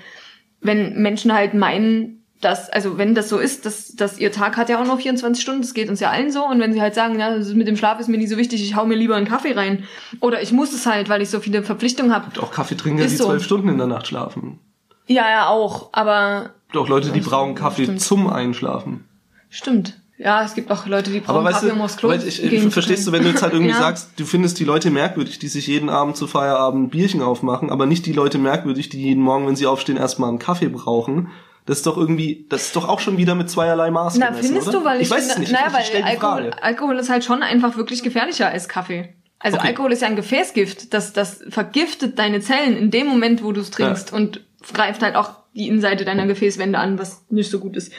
wenn 0.61 1.01
Menschen 1.01 1.33
halt 1.33 1.53
meinen, 1.53 2.23
dass, 2.39 2.69
also 2.69 2.97
wenn 2.97 3.15
das 3.15 3.29
so 3.29 3.37
ist, 3.37 3.65
dass, 3.65 3.95
dass 3.95 4.19
ihr 4.19 4.31
Tag 4.31 4.57
hat 4.57 4.69
ja 4.69 4.81
auch 4.81 4.85
noch 4.85 4.99
24 4.99 5.41
Stunden, 5.41 5.61
das 5.61 5.73
geht 5.73 5.89
uns 5.89 5.99
ja 5.99 6.09
allen 6.09 6.31
so, 6.31 6.45
und 6.45 6.59
wenn 6.59 6.73
sie 6.73 6.81
halt 6.81 6.95
sagen, 6.95 7.19
ja, 7.19 7.37
mit 7.53 7.67
dem 7.67 7.77
Schlaf 7.77 7.99
ist 7.99 8.07
mir 8.07 8.17
nicht 8.17 8.29
so 8.29 8.37
wichtig, 8.37 8.63
ich 8.63 8.75
hau 8.75 8.85
mir 8.85 8.95
lieber 8.95 9.15
einen 9.15 9.27
Kaffee 9.27 9.53
rein. 9.53 9.83
Oder 10.19 10.41
ich 10.41 10.51
muss 10.51 10.73
es 10.73 10.85
halt, 10.85 11.09
weil 11.09 11.21
ich 11.21 11.29
so 11.29 11.39
viele 11.39 11.63
Verpflichtungen 11.63 12.13
habe. 12.13 12.39
Auch 12.41 12.51
Kaffeetrinker, 12.51 13.03
die 13.03 13.15
so. 13.15 13.25
zwölf 13.25 13.43
Stunden 13.43 13.69
in 13.69 13.77
der 13.77 13.87
Nacht 13.87 14.07
schlafen. 14.07 14.59
Ja, 15.07 15.29
ja, 15.29 15.47
auch, 15.47 15.89
aber 15.93 16.51
auch 16.73 16.87
Leute, 16.87 17.11
die 17.11 17.19
brauchen 17.19 17.55
Kaffee 17.55 17.83
stimmt. 17.83 18.01
zum 18.01 18.27
Einschlafen. 18.27 19.05
stimmt. 19.49 20.00
Ja, 20.23 20.43
es 20.43 20.53
gibt 20.53 20.69
auch 20.69 20.85
Leute, 20.85 21.09
die 21.09 21.19
brauchen 21.19 21.37
Aber 21.37 21.45
weißt 21.45 21.61
Kaffee, 21.61 21.71
um 21.71 21.81
aufs 21.81 21.97
Klo 21.97 22.11
ich, 22.11 22.43
ich, 22.43 22.73
verstehst 22.73 23.07
du, 23.07 23.11
wenn 23.11 23.23
du 23.23 23.29
jetzt 23.29 23.41
halt 23.41 23.53
irgendwie 23.53 23.71
Ja. 23.71 23.79
sagst, 23.79 24.11
du 24.17 24.25
findest 24.25 24.59
die 24.59 24.65
Leute 24.65 24.91
merkwürdig, 24.91 25.39
die 25.39 25.47
sich 25.47 25.65
jeden 25.65 25.89
Abend 25.89 26.15
zu 26.15 26.27
Feierabend 26.27 26.91
Bierchen 26.91 27.23
aufmachen, 27.23 27.71
aber 27.71 27.87
nicht 27.87 28.05
die 28.05 28.13
Leute 28.13 28.37
merkwürdig, 28.37 28.89
die 28.89 29.01
jeden 29.01 29.23
Morgen, 29.23 29.47
wenn 29.47 29.55
sie 29.55 29.65
aufstehen, 29.65 29.97
erstmal 29.97 30.29
einen 30.29 30.37
Kaffee 30.37 30.69
brauchen. 30.69 31.29
Das 31.65 31.77
ist 31.77 31.87
doch 31.87 31.97
irgendwie, 31.97 32.45
das 32.49 32.65
ist 32.67 32.75
doch 32.75 32.87
auch 32.87 32.99
schon 32.99 33.17
wieder 33.17 33.33
mit 33.33 33.49
zweierlei 33.49 33.89
Maß 33.89 34.17
Na, 34.19 34.27
gemessen, 34.27 34.45
findest 34.47 34.67
oder? 34.67 34.79
du, 34.79 34.85
weil 34.85 35.01
ich, 35.01 35.09
weiß 35.09 35.19
finde, 35.25 35.33
es 35.33 35.39
nicht. 35.39 35.51
naja, 35.53 35.67
ich 35.79 35.93
weil 35.93 36.03
Alkohol. 36.03 36.51
Alkohol 36.61 36.99
ist 36.99 37.09
halt 37.09 37.23
schon 37.25 37.41
einfach 37.41 37.75
wirklich 37.77 38.03
gefährlicher 38.03 38.47
als 38.49 38.67
Kaffee. 38.69 39.15
Also 39.39 39.57
Okay. 39.57 39.69
Alkohol 39.69 39.91
ist 39.91 40.03
ja 40.03 40.07
ein 40.07 40.15
Gefäßgift, 40.15 40.93
das, 40.93 41.13
das 41.13 41.43
vergiftet 41.49 42.19
deine 42.19 42.41
Zellen 42.41 42.77
in 42.77 42.91
dem 42.91 43.07
Moment, 43.07 43.43
wo 43.43 43.51
du 43.53 43.61
es 43.61 43.71
trinkst 43.71 44.13
und 44.13 44.41
greift 44.71 45.01
halt 45.01 45.15
auch 45.15 45.40
die 45.53 45.67
Innenseite 45.67 46.05
deiner 46.05 46.27
Gefäßwände 46.27 46.79
an, 46.79 46.97
was 46.97 47.25
nicht 47.29 47.51
so 47.51 47.59
gut 47.59 47.75
ist. 47.75 47.91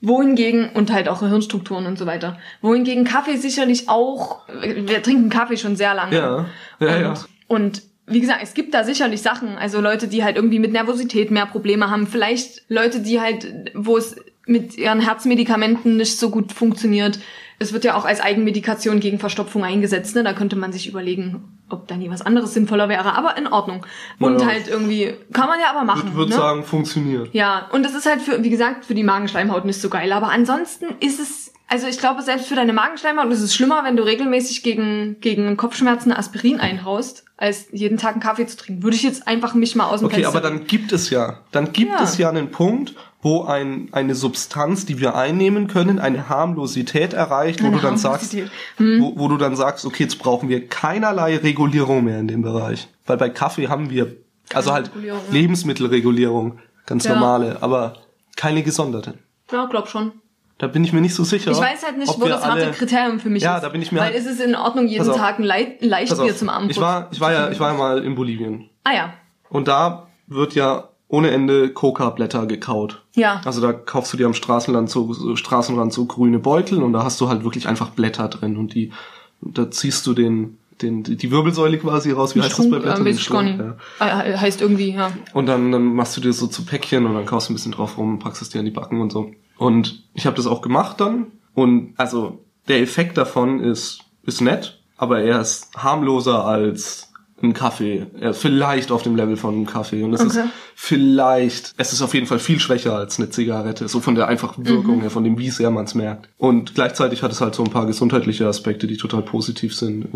Wohingegen, 0.00 0.70
und 0.70 0.92
halt 0.92 1.08
auch 1.08 1.20
Hirnstrukturen 1.20 1.86
und 1.86 1.98
so 1.98 2.06
weiter. 2.06 2.38
Wohingegen 2.60 3.04
Kaffee 3.04 3.36
sicherlich 3.36 3.88
auch, 3.88 4.40
wir 4.48 5.02
trinken 5.02 5.30
Kaffee 5.30 5.56
schon 5.56 5.76
sehr 5.76 5.94
lange. 5.94 6.16
Ja, 6.16 6.46
ja, 6.80 6.96
und, 6.96 7.02
ja. 7.02 7.14
Und 7.46 7.82
wie 8.06 8.20
gesagt, 8.20 8.40
es 8.42 8.54
gibt 8.54 8.74
da 8.74 8.84
sicherlich 8.84 9.22
Sachen, 9.22 9.56
also 9.56 9.80
Leute, 9.80 10.08
die 10.08 10.24
halt 10.24 10.36
irgendwie 10.36 10.58
mit 10.58 10.72
Nervosität 10.72 11.30
mehr 11.30 11.46
Probleme 11.46 11.90
haben, 11.90 12.06
vielleicht 12.06 12.62
Leute, 12.68 13.00
die 13.00 13.20
halt, 13.20 13.72
wo 13.74 13.96
es 13.96 14.16
mit 14.46 14.78
ihren 14.78 15.00
Herzmedikamenten 15.00 15.96
nicht 15.96 16.18
so 16.18 16.30
gut 16.30 16.52
funktioniert. 16.52 17.18
Es 17.58 17.72
wird 17.72 17.84
ja 17.84 17.96
auch 17.96 18.04
als 18.04 18.20
Eigenmedikation 18.20 19.00
gegen 19.00 19.18
Verstopfung 19.18 19.64
eingesetzt, 19.64 20.14
ne? 20.14 20.24
Da 20.24 20.32
könnte 20.32 20.56
man 20.56 20.72
sich 20.72 20.88
überlegen, 20.88 21.57
ob 21.70 21.86
da 21.88 21.96
nie 21.96 22.10
was 22.10 22.22
anderes 22.22 22.54
sinnvoller 22.54 22.88
wäre, 22.88 23.14
aber 23.16 23.36
in 23.36 23.46
Ordnung. 23.46 23.84
Und 24.18 24.40
Ja. 24.40 24.46
halt 24.46 24.68
irgendwie, 24.68 25.14
kann 25.32 25.48
man 25.48 25.60
ja 25.60 25.70
aber 25.70 25.84
machen. 25.84 26.08
Ich 26.08 26.14
würde 26.14 26.30
ne? 26.30 26.36
sagen, 26.36 26.64
funktioniert. 26.64 27.32
Ja, 27.34 27.68
und 27.72 27.82
das 27.84 27.94
ist 27.94 28.06
halt 28.06 28.22
für, 28.22 28.42
wie 28.42 28.50
gesagt, 28.50 28.84
für 28.84 28.94
die 28.94 29.04
Magenschleimhaut 29.04 29.64
nicht 29.64 29.80
so 29.80 29.88
geil. 29.88 30.12
Aber 30.12 30.30
ansonsten 30.30 30.86
ist 31.00 31.20
es, 31.20 31.52
also 31.68 31.86
ich 31.86 31.98
glaube, 31.98 32.22
selbst 32.22 32.46
für 32.48 32.54
deine 32.54 32.72
Magenschleimhaut 32.72 33.30
ist 33.30 33.40
es 33.42 33.54
schlimmer, 33.54 33.84
wenn 33.84 33.96
du 33.96 34.02
regelmäßig 34.04 34.62
gegen, 34.62 35.16
gegen 35.20 35.56
Kopfschmerzen 35.56 36.12
Aspirin 36.12 36.60
einhaust, 36.60 37.24
als 37.36 37.66
jeden 37.70 37.98
Tag 37.98 38.12
einen 38.12 38.20
Kaffee 38.22 38.46
zu 38.46 38.56
trinken. 38.56 38.82
Würde 38.82 38.96
ich 38.96 39.02
jetzt 39.02 39.28
einfach 39.28 39.54
mich 39.54 39.76
mal 39.76 39.86
aus 39.86 40.00
dem 40.00 40.06
Okay, 40.06 40.22
Fenster 40.22 40.30
aber 40.38 40.40
dann 40.40 40.66
gibt 40.66 40.92
es 40.92 41.10
ja, 41.10 41.40
dann 41.52 41.72
gibt 41.72 41.92
Ja. 41.92 42.02
es 42.02 42.18
ja 42.18 42.28
einen 42.30 42.50
Punkt, 42.50 42.94
wo 43.20 43.42
ein, 43.44 43.88
eine 43.92 44.14
Substanz, 44.14 44.86
die 44.86 45.00
wir 45.00 45.16
einnehmen 45.16 45.66
können, 45.66 45.98
eine 45.98 46.28
Harmlosität 46.28 47.12
erreicht, 47.14 47.62
wo 47.62 47.66
Eine 47.66 47.76
du 47.76 47.82
dann 47.82 47.96
sagst. 47.98 48.32
Hm. 48.76 49.00
wo, 49.00 49.12
wo 49.18 49.28
du 49.28 49.36
dann 49.36 49.56
sagst, 49.56 49.84
okay, 49.84 50.04
jetzt 50.04 50.18
brauchen 50.18 50.48
wir 50.48 50.68
keinerlei 50.68 51.36
Regulierung 51.36 52.04
mehr 52.04 52.20
in 52.20 52.28
dem 52.28 52.42
Bereich. 52.42 52.88
Weil 53.06 53.16
bei 53.16 53.28
Kaffee 53.28 53.68
haben 53.68 53.90
wir, 53.90 54.14
also 54.54 54.72
halt 54.72 54.88
Regulierung, 54.90 55.20
ja. 55.26 55.32
Lebensmittelregulierung, 55.32 56.58
ganz 56.86 57.04
Ja. 57.04 57.14
normale, 57.14 57.58
aber 57.60 57.94
keine 58.36 58.62
gesonderte. 58.62 59.14
Ja, 59.50 59.66
glaub 59.66 59.88
schon. 59.88 60.12
Da 60.58 60.66
bin 60.66 60.82
ich 60.84 60.92
mir 60.92 61.00
nicht 61.00 61.14
so 61.14 61.22
sicher. 61.24 61.52
Ich 61.52 61.58
weiß 61.58 61.84
halt 61.84 61.98
nicht, 61.98 62.08
ob 62.08 62.20
wo 62.20 62.26
das 62.26 62.44
harte 62.44 62.64
alle- 62.64 62.72
Kriterium 62.72 63.20
für 63.20 63.30
mich 63.30 63.42
Ja, 63.44 63.56
ist. 63.56 63.62
da 63.62 63.68
bin 63.68 63.80
ich 63.80 63.92
mir 63.92 64.00
Weil 64.00 64.06
halt- 64.06 64.16
ist 64.16 64.26
es 64.26 64.40
in 64.40 64.54
Ordnung, 64.56 64.86
jeden. 64.88 65.06
Tag 65.12 65.38
ein, 65.38 65.44
Leit 65.44 65.80
ein 65.82 65.88
Leichtbier 65.88 66.36
zum 66.36 66.48
Abend 66.48 66.70
ich 66.70 66.80
war, 66.80 67.08
ich 67.12 67.20
war 67.20 67.32
ja, 67.32 67.50
ich 67.50 67.60
war 67.60 67.72
ja 67.72 67.78
mal 67.78 68.02
in 68.04 68.14
Bolivien. 68.16 68.68
Ah 68.84 68.92
ja. 68.92 69.12
Und 69.50 69.68
da 69.68 70.08
wird 70.26 70.54
ja 70.54 70.87
ohne 71.08 71.30
Ende 71.30 71.70
Coca-Blätter 71.70 72.46
gekaut. 72.46 73.02
Ja. 73.14 73.40
Also 73.44 73.60
da 73.60 73.72
kaufst 73.72 74.12
du 74.12 74.16
dir 74.16 74.26
am 74.26 74.34
Straßenrand 74.34 74.90
so, 74.90 75.12
so 75.14 75.36
Straßenrand 75.36 75.92
so 75.92 76.04
grüne 76.04 76.38
Beutel 76.38 76.82
und 76.82 76.92
da 76.92 77.02
hast 77.02 77.20
du 77.20 77.28
halt 77.28 77.44
wirklich 77.44 77.66
einfach 77.66 77.90
Blätter 77.90 78.28
drin 78.28 78.56
und 78.56 78.74
die 78.74 78.92
da 79.40 79.70
ziehst 79.70 80.06
du 80.06 80.14
den 80.14 80.58
den 80.82 81.02
die 81.02 81.30
Wirbelsäule 81.30 81.78
quasi 81.78 82.12
raus. 82.12 82.36
Wie 82.36 82.40
heißt 82.40 82.58
das 82.58 82.70
bei 82.70 82.78
Strunk, 82.78 82.82
Blättern? 82.82 83.06
äh, 83.06 83.14
Strunk, 83.14 83.46
nicht. 83.46 83.58
ja. 84.00 84.24
Äh, 84.24 84.36
heißt 84.36 84.60
irgendwie, 84.60 84.92
ja. 84.92 85.10
Und 85.32 85.46
dann 85.46 85.72
dann 85.72 85.94
machst 85.94 86.16
du 86.16 86.20
dir 86.20 86.32
so 86.32 86.46
zu 86.46 86.64
Päckchen 86.64 87.06
und 87.06 87.14
dann 87.14 87.26
kaufst 87.26 87.48
du 87.48 87.52
ein 87.52 87.56
bisschen 87.56 87.72
drauf 87.72 87.96
rum, 87.98 88.18
packst 88.18 88.42
es 88.42 88.50
dir 88.50 88.58
an 88.58 88.64
die 88.64 88.70
Backen 88.70 89.00
und 89.00 89.10
so. 89.10 89.30
Und 89.56 90.04
ich 90.14 90.26
habe 90.26 90.36
das 90.36 90.46
auch 90.46 90.60
gemacht 90.60 91.00
dann 91.00 91.28
und 91.54 91.94
also 91.96 92.44
der 92.68 92.80
Effekt 92.80 93.16
davon 93.16 93.60
ist 93.60 94.00
ist 94.24 94.40
nett, 94.40 94.82
aber 94.98 95.22
er 95.22 95.40
ist 95.40 95.74
harmloser 95.74 96.44
als 96.44 97.07
ein 97.42 97.52
Kaffee. 97.54 98.06
Ist 98.20 98.40
vielleicht 98.40 98.90
auf 98.90 99.02
dem 99.02 99.14
Level 99.16 99.36
von 99.36 99.54
einem 99.54 99.66
Kaffee 99.66 100.02
und 100.02 100.12
es 100.14 100.20
ist 100.22 100.36
Okay. 100.36 100.48
vielleicht, 100.74 101.74
es 101.76 101.92
ist 101.92 102.02
auf 102.02 102.14
jeden 102.14 102.26
Fall 102.26 102.38
viel 102.38 102.58
schwächer 102.60 102.96
als 102.96 103.18
eine 103.18 103.30
Zigarette, 103.30 103.86
so 103.88 104.00
von 104.00 104.14
der 104.14 104.26
einfachen 104.28 104.66
Wirkung 104.66 104.96
Mhm. 104.96 105.00
her, 105.02 105.10
von 105.10 105.22
dem 105.24 105.38
wie 105.38 105.50
sehr 105.50 105.70
man 105.70 105.84
es 105.84 105.94
merkt. 105.94 106.28
Und 106.36 106.74
gleichzeitig 106.74 107.22
hat 107.22 107.30
es 107.32 107.40
halt 107.40 107.54
so 107.54 107.62
ein 107.62 107.70
paar 107.70 107.86
gesundheitliche 107.86 108.46
Aspekte, 108.46 108.86
die 108.86 108.96
total 108.96 109.22
positiv 109.22 109.74
sind. 109.74 110.06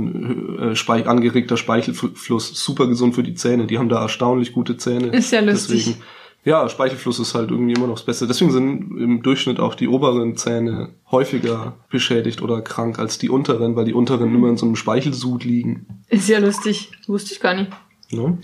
Äh, 0.61 0.75
Speich 0.75 1.07
angeregter 1.07 1.57
Speichelfluss, 1.57 2.53
super 2.65 2.87
gesund 2.89 3.15
für 3.15 3.23
die 3.23 3.35
Zähne. 3.35 3.67
Die 3.67 3.79
haben 3.79 3.89
da 3.89 4.01
erstaunlich 4.03 4.53
gute 4.53 4.77
Zähne. 4.77 5.09
Ist 5.09 5.31
ja 5.33 5.41
lustig. 5.41 5.85
Deswegen, 5.87 6.03
ja, 6.45 6.69
Speichelfluss 6.69 7.21
ist 7.21 7.35
halt 7.35 7.51
irgendwie 7.51 7.73
immer 7.73 7.87
noch 7.87 7.95
das 7.95 8.05
Beste. 8.05 8.27
Deswegen 8.27 8.51
sind 8.51 8.99
im 8.99 9.23
Durchschnitt 9.23 9.61
auch 9.61 9.75
die 9.75 9.87
oberen 9.89 10.37
Zähne 10.37 10.91
häufiger 11.11 11.75
beschädigt 11.89 12.43
oder 12.43 12.63
krank 12.63 12.99
als 12.99 13.19
die 13.19 13.29
unteren, 13.31 13.77
weil 13.77 13.85
die 13.85 13.95
unteren 13.95 14.35
immer 14.35 14.49
in 14.49 14.57
so 14.57 14.67
einem 14.67 14.77
Speichelsud 14.77 15.45
liegen. 15.45 15.87
Ist 16.09 16.29
ja 16.29 16.39
lustig. 16.39 16.91
Wusste 17.07 17.35
ich 17.35 17.41
gar 17.41 17.55
nicht. 17.55 17.71
Ne? 18.11 18.39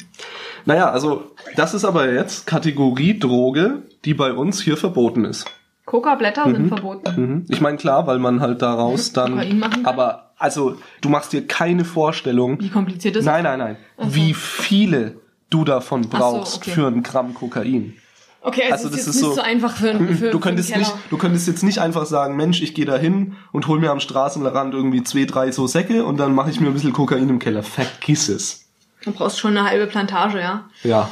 Naja, 0.65 0.91
also 0.91 1.25
das 1.57 1.75
ist 1.75 1.85
aber 1.85 2.13
jetzt 2.13 2.47
Kategorie 2.47 3.19
Droge, 3.19 3.83
die 4.05 4.15
bei 4.15 4.33
uns 4.33 4.63
hier 4.63 4.77
verboten 4.77 5.25
ist. 5.25 5.47
Coca-Blätter 5.85 6.47
Mhm. 6.47 6.55
sind 6.55 6.69
verboten. 6.69 7.21
Mhm. 7.21 7.47
Ich 7.49 7.61
meine, 7.61 7.79
klar, 7.79 8.07
weil 8.07 8.19
man 8.19 8.41
halt 8.41 8.63
daraus 8.63 9.13
dann... 9.13 9.35
Machen 9.59 9.83
kann? 9.83 9.87
Aber, 9.87 10.31
also, 10.37 10.77
du 11.01 11.09
machst 11.09 11.33
dir 11.33 11.47
keine 11.47 11.85
Vorstellung... 11.85 12.61
Wie 12.61 12.69
kompliziert 12.69 13.17
ist 13.17 13.25
Nein, 13.25 13.45
nein, 13.45 13.59
nein. 13.59 13.77
Wie 13.99 14.35
viele 14.35 15.17
du 15.51 15.65
davon 15.65 16.05
so, 16.05 16.09
brauchst 16.11 16.59
okay. 16.59 16.71
für 16.73 16.87
ein 16.87 17.03
Gramm 17.03 17.35
Kokain. 17.35 17.97
Okay, 18.41 18.63
also, 18.71 18.87
Also 18.87 18.89
das 18.91 19.01
ist 19.01 19.07
ist 19.09 19.15
nicht 19.17 19.25
so- 19.25 19.35
so 19.35 19.41
einfach 19.41 19.77
für, 19.77 19.99
für 20.15 20.31
Du 20.31 20.39
könntest 20.39 20.73
für 20.73 20.79
nicht, 20.79 20.95
du 21.11 21.19
könntest 21.19 21.49
jetzt 21.49 21.63
nicht 21.65 21.79
einfach 21.81 22.07
sagen, 22.07 22.37
Mensch, 22.37 22.63
ich 22.63 22.73
gehe 22.75 22.85
da 22.87 22.97
hin 22.97 23.37
und 23.53 23.67
hol 23.67 23.81
mir 23.81 23.91
am 23.91 23.99
Straßenrand 24.01 24.75
irgendwie 24.75 25.03
zwei, 25.03 25.25
drei 25.25 25.51
so 25.51 25.67
Säcke 25.67 26.05
und 26.05 26.19
dann 26.19 26.35
mache 26.35 26.51
ich 26.51 26.61
mir 26.61 26.69
ein 26.69 26.73
bisschen 26.75 26.93
Kokain 26.93 27.29
im 27.29 27.41
Keller. 27.41 27.63
Vergiss 27.65 28.29
es. 28.29 28.67
Du 29.05 29.13
brauchst 29.13 29.39
schon 29.41 29.57
eine 29.57 29.69
halbe 29.69 29.87
Plantage, 29.87 30.41
ja. 30.41 30.65
Ja. 30.85 31.09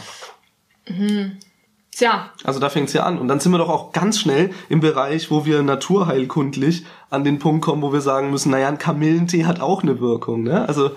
Tja, 1.91 2.31
Also 2.45 2.61
da 2.61 2.69
fängt's 2.69 2.93
ja 2.93 3.05
an. 3.05 3.19
Und 3.19 3.29
dann 3.29 3.41
sind 3.41 3.53
wir 3.53 3.59
doch 3.59 3.71
auch 3.71 3.93
ganz 3.93 4.21
schnell 4.21 4.51
im 4.69 4.81
Bereich, 4.81 5.31
wo 5.31 5.45
wir 5.47 5.63
naturheilkundlich 5.63 6.85
an 7.11 7.25
den 7.25 7.39
Punkt 7.39 7.65
kommen, 7.65 7.81
wo 7.83 7.93
wir 7.93 8.03
sagen 8.03 8.31
müssen, 8.31 8.51
naja, 8.51 8.69
ein 8.69 8.79
Kamillentee 8.79 9.47
hat 9.47 9.61
auch 9.61 9.83
eine 9.83 9.99
Wirkung, 9.99 10.43
ne? 10.43 10.69
Also, 10.69 10.91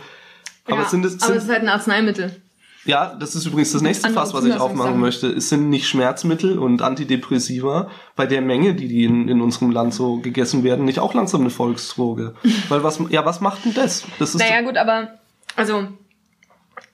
aber 0.65 0.81
ja, 0.81 0.85
sind 0.89 1.05
es, 1.05 1.15
aber 1.21 1.27
sind, 1.27 1.37
es 1.37 1.43
ist 1.45 1.49
halt 1.49 1.61
ein 1.61 1.69
Arzneimittel. 1.69 2.41
Ja, 2.85 3.15
das 3.19 3.35
ist 3.35 3.45
übrigens 3.45 3.73
das 3.73 3.81
nächste 3.81 4.09
Fass, 4.09 4.33
was 4.33 4.45
ich 4.45 4.55
aufmachen 4.55 4.99
möchte. 4.99 5.27
Es 5.27 5.49
sind 5.49 5.69
nicht 5.69 5.87
Schmerzmittel 5.87 6.57
und 6.57 6.81
Antidepressiva 6.81 7.89
bei 8.15 8.25
der 8.25 8.41
Menge, 8.41 8.73
die, 8.73 8.87
die 8.87 9.03
in, 9.03 9.27
in 9.27 9.41
unserem 9.41 9.71
Land 9.71 9.93
so 9.93 10.17
gegessen 10.17 10.63
werden, 10.63 10.85
nicht 10.85 10.99
auch 10.99 11.13
langsam 11.13 11.41
eine 11.41 11.49
Volksdroge. 11.49 12.35
Weil 12.69 12.83
was, 12.83 12.99
ja, 13.09 13.25
was 13.25 13.41
macht 13.41 13.65
denn 13.65 13.73
das? 13.73 14.05
Das 14.17 14.33
ist 14.33 14.39
Naja, 14.39 14.61
gut, 14.61 14.77
aber, 14.77 15.19
also, 15.55 15.87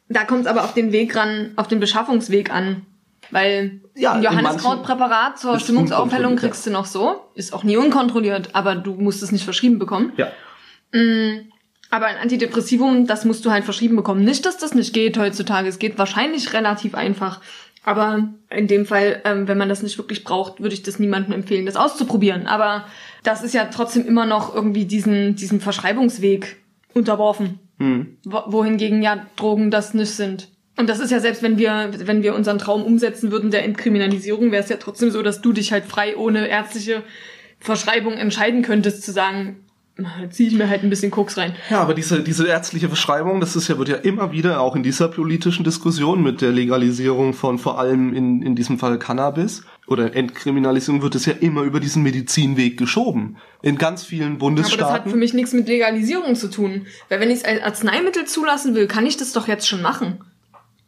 da 0.10 0.24
kommt 0.24 0.42
es 0.42 0.48
aber 0.48 0.64
auf 0.64 0.74
den 0.74 0.92
Weg 0.92 1.16
ran, 1.16 1.52
auf 1.56 1.68
den 1.68 1.80
Beschaffungsweg 1.80 2.52
an. 2.52 2.86
Weil 3.32 3.82
Ja, 3.96 4.12
ein 4.14 4.18
in 4.20 4.24
Johanniskrautpräparat 4.24 5.40
zur 5.40 5.60
Stimmungsaufhellung 5.60 6.36
kriegst 6.36 6.66
du 6.66 6.72
noch 6.72 6.86
so. 6.86 7.22
Ist 7.34 7.54
auch 7.54 7.64
nie 7.64 7.78
unkontrolliert, 7.78 8.54
aber 8.54 8.76
du 8.76 8.94
musst 8.94 9.24
es 9.24 9.32
nicht 9.32 9.44
verschrieben 9.44 9.80
bekommen. 9.80 10.14
ja. 10.18 10.28
Aber 11.96 12.08
ein 12.08 12.18
Antidepressivum, 12.18 13.08
das 13.08 13.24
musst 13.24 13.46
du 13.46 13.52
halt 13.52 13.64
verschrieben 13.64 13.96
bekommen. 13.96 14.26
Nicht, 14.26 14.46
dass 14.46 14.58
das 14.58 14.76
nicht 14.76 14.94
geht 14.94 15.18
heutzutage. 15.18 15.70
Es 15.70 15.80
geht 15.80 15.98
wahrscheinlich 15.98 16.52
relativ 16.52 16.94
einfach. 16.94 17.40
Aber 17.86 18.28
in 18.50 18.68
dem 18.68 18.86
Fall, 18.86 19.22
ähm, 19.24 19.48
wenn 19.48 19.58
man 19.58 19.70
das 19.70 19.82
nicht 19.82 19.98
wirklich 19.98 20.26
braucht, 20.26 20.60
würde 20.60 20.74
ich 20.74 20.84
das 20.84 21.00
niemandem 21.00 21.32
empfehlen, 21.32 21.66
das 21.66 21.78
auszuprobieren. 21.78 22.48
Aber 22.48 22.84
das 23.24 23.44
ist 23.44 23.54
ja 23.54 23.64
trotzdem 23.64 24.06
immer 24.06 24.26
noch 24.26 24.54
irgendwie 24.54 24.84
diesen, 24.84 25.38
diesen 25.38 25.62
Verschreibungsweg 25.62 26.58
unterworfen. 26.94 27.60
Hm. 27.80 28.18
Wo- 28.26 28.44
wohingegen 28.48 29.02
ja 29.02 29.26
Drogen 29.38 29.72
das 29.72 29.94
nicht 29.94 30.12
sind. 30.12 30.50
Und 30.76 30.90
das 30.90 31.00
ist 31.00 31.12
ja 31.12 31.22
selbst, 31.22 31.44
wenn 31.44 31.58
wir, 31.58 31.92
wenn 31.98 32.24
wir 32.24 32.36
unseren 32.36 32.58
Traum 32.58 32.84
umsetzen 32.84 33.32
würden 33.32 33.52
der 33.52 33.64
Entkriminalisierung, 33.64 34.52
wäre 34.52 34.62
es 34.64 34.70
ja 34.70 34.76
trotzdem 34.76 35.12
so, 35.12 35.22
dass 35.22 35.40
du 35.40 35.54
dich 35.54 35.72
halt 35.72 35.86
frei 35.86 36.18
ohne 36.18 36.50
ärztliche 36.50 37.04
Verschreibung 37.60 38.16
entscheiden 38.16 38.64
könntest, 38.64 39.04
zu 39.04 39.14
sagen, 39.14 39.62
ziehe 40.30 40.50
ich 40.50 40.56
mir 40.56 40.70
halt 40.70 40.84
ein 40.84 40.90
bisschen 40.90 41.12
Koks 41.12 41.38
rein. 41.38 41.56
Ja, 41.70 41.82
aber 41.82 41.94
diese, 41.94 42.22
diese 42.22 42.48
ärztliche 42.48 42.88
Verschreibung, 42.88 43.40
das 43.40 43.56
ist 43.56 43.68
ja, 43.68 43.78
wird 43.78 43.90
ja 43.90 43.96
immer 43.96 44.32
wieder 44.32 44.60
auch 44.60 44.76
in 44.76 44.84
dieser 44.84 45.08
politischen 45.08 45.64
Diskussion 45.64 46.22
mit 46.22 46.42
der 46.42 46.52
Legalisierung 46.52 47.34
von 47.34 47.58
vor 47.58 47.80
allem 47.80 48.14
in, 48.14 48.42
in 48.42 48.56
diesem 48.56 48.78
Fall 48.78 49.00
Cannabis 49.00 49.64
oder 49.88 50.16
Entkriminalisierung 50.16 51.02
wird 51.02 51.16
es 51.16 51.26
ja 51.26 51.34
immer 51.34 51.62
über 51.62 51.80
diesen 51.80 52.04
Medizinweg 52.04 52.78
geschoben. 52.78 53.38
In 53.62 53.78
ganz 53.78 54.04
vielen 54.04 54.34
Aber 54.42 54.52
das 54.52 54.66
hat 54.66 54.74
Bundesstaaten. 54.74 55.12
für 55.12 55.18
mich 55.18 55.34
nichts 55.34 55.54
mit 55.54 55.68
Legalisierung 55.68 56.36
zu 56.36 56.50
tun. 56.50 56.88
Weil 57.10 57.20
wenn 57.20 57.30
ich 57.30 57.38
es 57.38 57.46
als 57.46 57.62
Arzneimittel 57.62 58.26
zulassen 58.26 58.76
will, 58.76 58.88
kann 58.88 59.06
ich 59.06 59.18
das 59.18 59.32
doch 59.32 59.48
jetzt 59.48 59.68
schon 59.68 59.82
machen. 59.82 60.20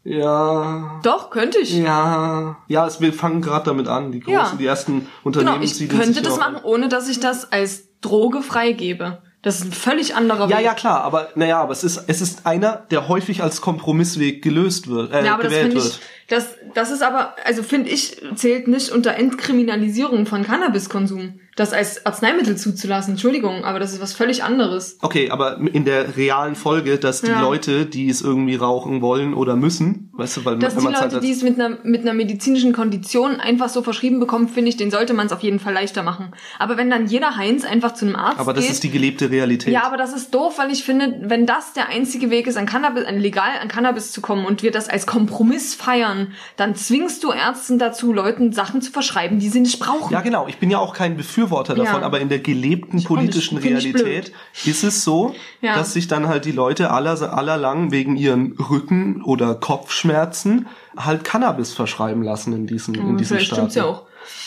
Ja. 0.07 0.99
Doch, 1.03 1.29
könnte 1.29 1.59
ich. 1.59 1.73
Ja, 1.77 2.57
ja, 2.67 2.87
es, 2.87 3.01
wir 3.01 3.11
fangen 3.13 3.41
gerade 3.41 3.65
damit 3.65 3.87
an. 3.87 4.11
Die 4.11 4.19
großen, 4.21 4.33
Ja. 4.33 4.53
die 4.57 4.65
ersten 4.65 5.07
Unternehmen 5.23 5.59
Genau, 5.61 5.65
ich 5.65 5.89
könnte 5.89 6.21
das 6.21 6.37
machen, 6.37 6.57
ohne 6.63 6.87
dass 6.87 7.09
ich 7.09 7.19
das 7.19 7.51
als 7.51 7.87
Droge 8.01 8.41
freigebe. 8.41 9.21
Das 9.41 9.59
ist 9.59 9.65
ein 9.65 9.71
völlig 9.71 10.15
anderer 10.15 10.49
Ja, 10.49 10.57
Weg. 10.57 10.65
ja, 10.65 10.73
klar, 10.73 11.01
aber 11.03 11.29
naja, 11.35 11.61
aber 11.61 11.71
es 11.71 11.83
ist, 11.83 12.05
es 12.07 12.21
ist 12.21 12.45
einer, 12.45 12.85
der 12.89 13.07
häufig 13.07 13.43
als 13.43 13.61
Kompromissweg 13.61 14.41
gelöst 14.41 14.87
wird, 14.87 15.11
äh, 15.13 15.25
Ja, 15.25 15.35
aber 15.35 15.43
das 15.43 15.53
finde 15.53 15.77
ich, 15.77 15.99
das, 16.27 16.55
das 16.73 16.91
ist 16.91 17.03
aber, 17.03 17.35
also 17.45 17.61
finde 17.63 17.89
ich, 17.89 18.21
zählt 18.35 18.67
nicht 18.67 18.91
unter 18.91 19.13
Entkriminalisierung 19.15 20.25
von 20.25 20.43
Cannabiskonsum. 20.43 21.39
Das 21.57 21.73
als 21.73 22.05
Arzneimittel 22.05 22.55
zuzulassen, 22.55 23.13
Entschuldigung, 23.13 23.63
aber 23.63 23.79
das 23.79 23.91
ist 23.91 23.99
was 23.99 24.13
völlig 24.13 24.43
anderes. 24.43 24.99
Okay, 25.01 25.31
aber 25.31 25.57
in 25.57 25.85
der 25.85 26.15
realen 26.15 26.53
Folge, 26.53 26.99
dass 26.99 27.21
die 27.21 27.31
Ja. 27.31 27.41
Leute, 27.41 27.87
die 27.87 28.09
es 28.09 28.21
irgendwie 28.21 28.55
rauchen 28.55 29.01
wollen 29.01 29.33
oder 29.33 29.55
müssen, 29.55 30.11
weißt 30.13 30.37
du, 30.37 30.45
weil 30.45 30.59
Dass 30.59 30.75
wenn 30.75 30.81
die 30.81 30.83
man 30.85 30.93
Leute, 30.93 31.15
halt 31.15 31.23
die 31.23 31.31
es 31.31 31.41
mit 31.41 31.59
einer, 31.59 31.79
mit 31.83 32.01
einer 32.01 32.13
medizinischen 32.13 32.73
Kondition 32.73 33.39
einfach 33.39 33.69
so 33.69 33.81
verschrieben 33.81 34.19
bekommen, 34.19 34.49
finde 34.49 34.69
ich, 34.69 34.77
den 34.77 34.91
sollte 34.91 35.15
man 35.15 35.25
es 35.25 35.33
auf 35.33 35.41
jeden 35.41 35.59
Fall 35.59 35.73
leichter 35.73 36.03
machen. 36.03 36.31
Aber 36.59 36.77
wenn 36.77 36.91
dann 36.91 37.07
jeder 37.07 37.37
Heinz 37.37 37.65
einfach 37.65 37.95
zu 37.95 38.05
einem 38.05 38.17
Arzt 38.17 38.39
aber 38.39 38.53
das 38.53 38.65
geht, 38.65 38.73
ist 38.73 38.83
die 38.83 38.91
gelebte 38.91 39.31
Realität. 39.31 39.73
Ja, 39.73 39.81
aber 39.83 39.97
das 39.97 40.13
ist 40.13 40.35
doof, 40.35 40.59
weil 40.59 40.69
ich 40.69 40.83
finde, 40.83 41.21
wenn 41.23 41.47
das 41.47 41.73
der 41.73 41.89
einzige 41.89 42.29
Weg 42.29 42.45
ist, 42.45 42.57
an 42.57 42.67
Cannabis, 42.67 43.05
an 43.05 43.17
legal 43.17 43.49
an 43.59 43.67
Cannabis 43.67 44.11
zu 44.11 44.21
kommen 44.21 44.45
und 44.45 44.61
wir 44.61 44.69
das 44.69 44.89
als 44.89 45.07
Kompromiss 45.07 45.73
feiern, 45.73 46.33
dann 46.55 46.75
zwingst 46.75 47.23
du 47.23 47.31
Ärzten 47.31 47.79
dazu, 47.79 48.13
Leuten 48.13 48.53
Sachen 48.53 48.83
zu 48.83 48.91
verschreiben, 48.91 49.39
die 49.39 49.49
sie 49.49 49.61
nicht 49.61 49.79
brauchen. 49.79 50.13
Ja, 50.13 50.21
genau. 50.21 50.47
Ich 50.47 50.59
bin 50.59 50.69
ja 50.69 50.77
auch 50.77 50.93
kein 50.93 51.17
Befürworter 51.17 51.46
davon, 51.75 52.01
Ja. 52.01 52.05
aber 52.05 52.19
in 52.19 52.29
der 52.29 52.39
gelebten 52.39 53.03
politischen 53.03 53.57
Realität 53.57 54.31
ist 54.65 54.83
es 54.83 55.03
so, 55.03 55.33
Ja. 55.61 55.75
dass 55.75 55.93
sich 55.93 56.07
dann 56.07 56.27
halt 56.27 56.45
die 56.45 56.51
Leute 56.51 56.91
aller, 56.91 57.21
allerlang 57.37 57.91
wegen 57.91 58.15
ihren 58.15 58.53
Rücken- 58.53 59.21
oder 59.23 59.55
Kopfschmerzen 59.55 60.67
halt 60.97 61.23
Cannabis 61.23 61.73
verschreiben 61.73 62.23
lassen 62.23 62.53
in 62.53 62.67
diesen, 62.67 62.95
in 62.95 63.17
diesen 63.17 63.17
Hm, 63.17 63.25
Vielleicht 63.25 63.45
Staaten. 63.47 63.55
stimmt's 63.71 63.75
ja 63.75 63.85
auch. 63.85 64.03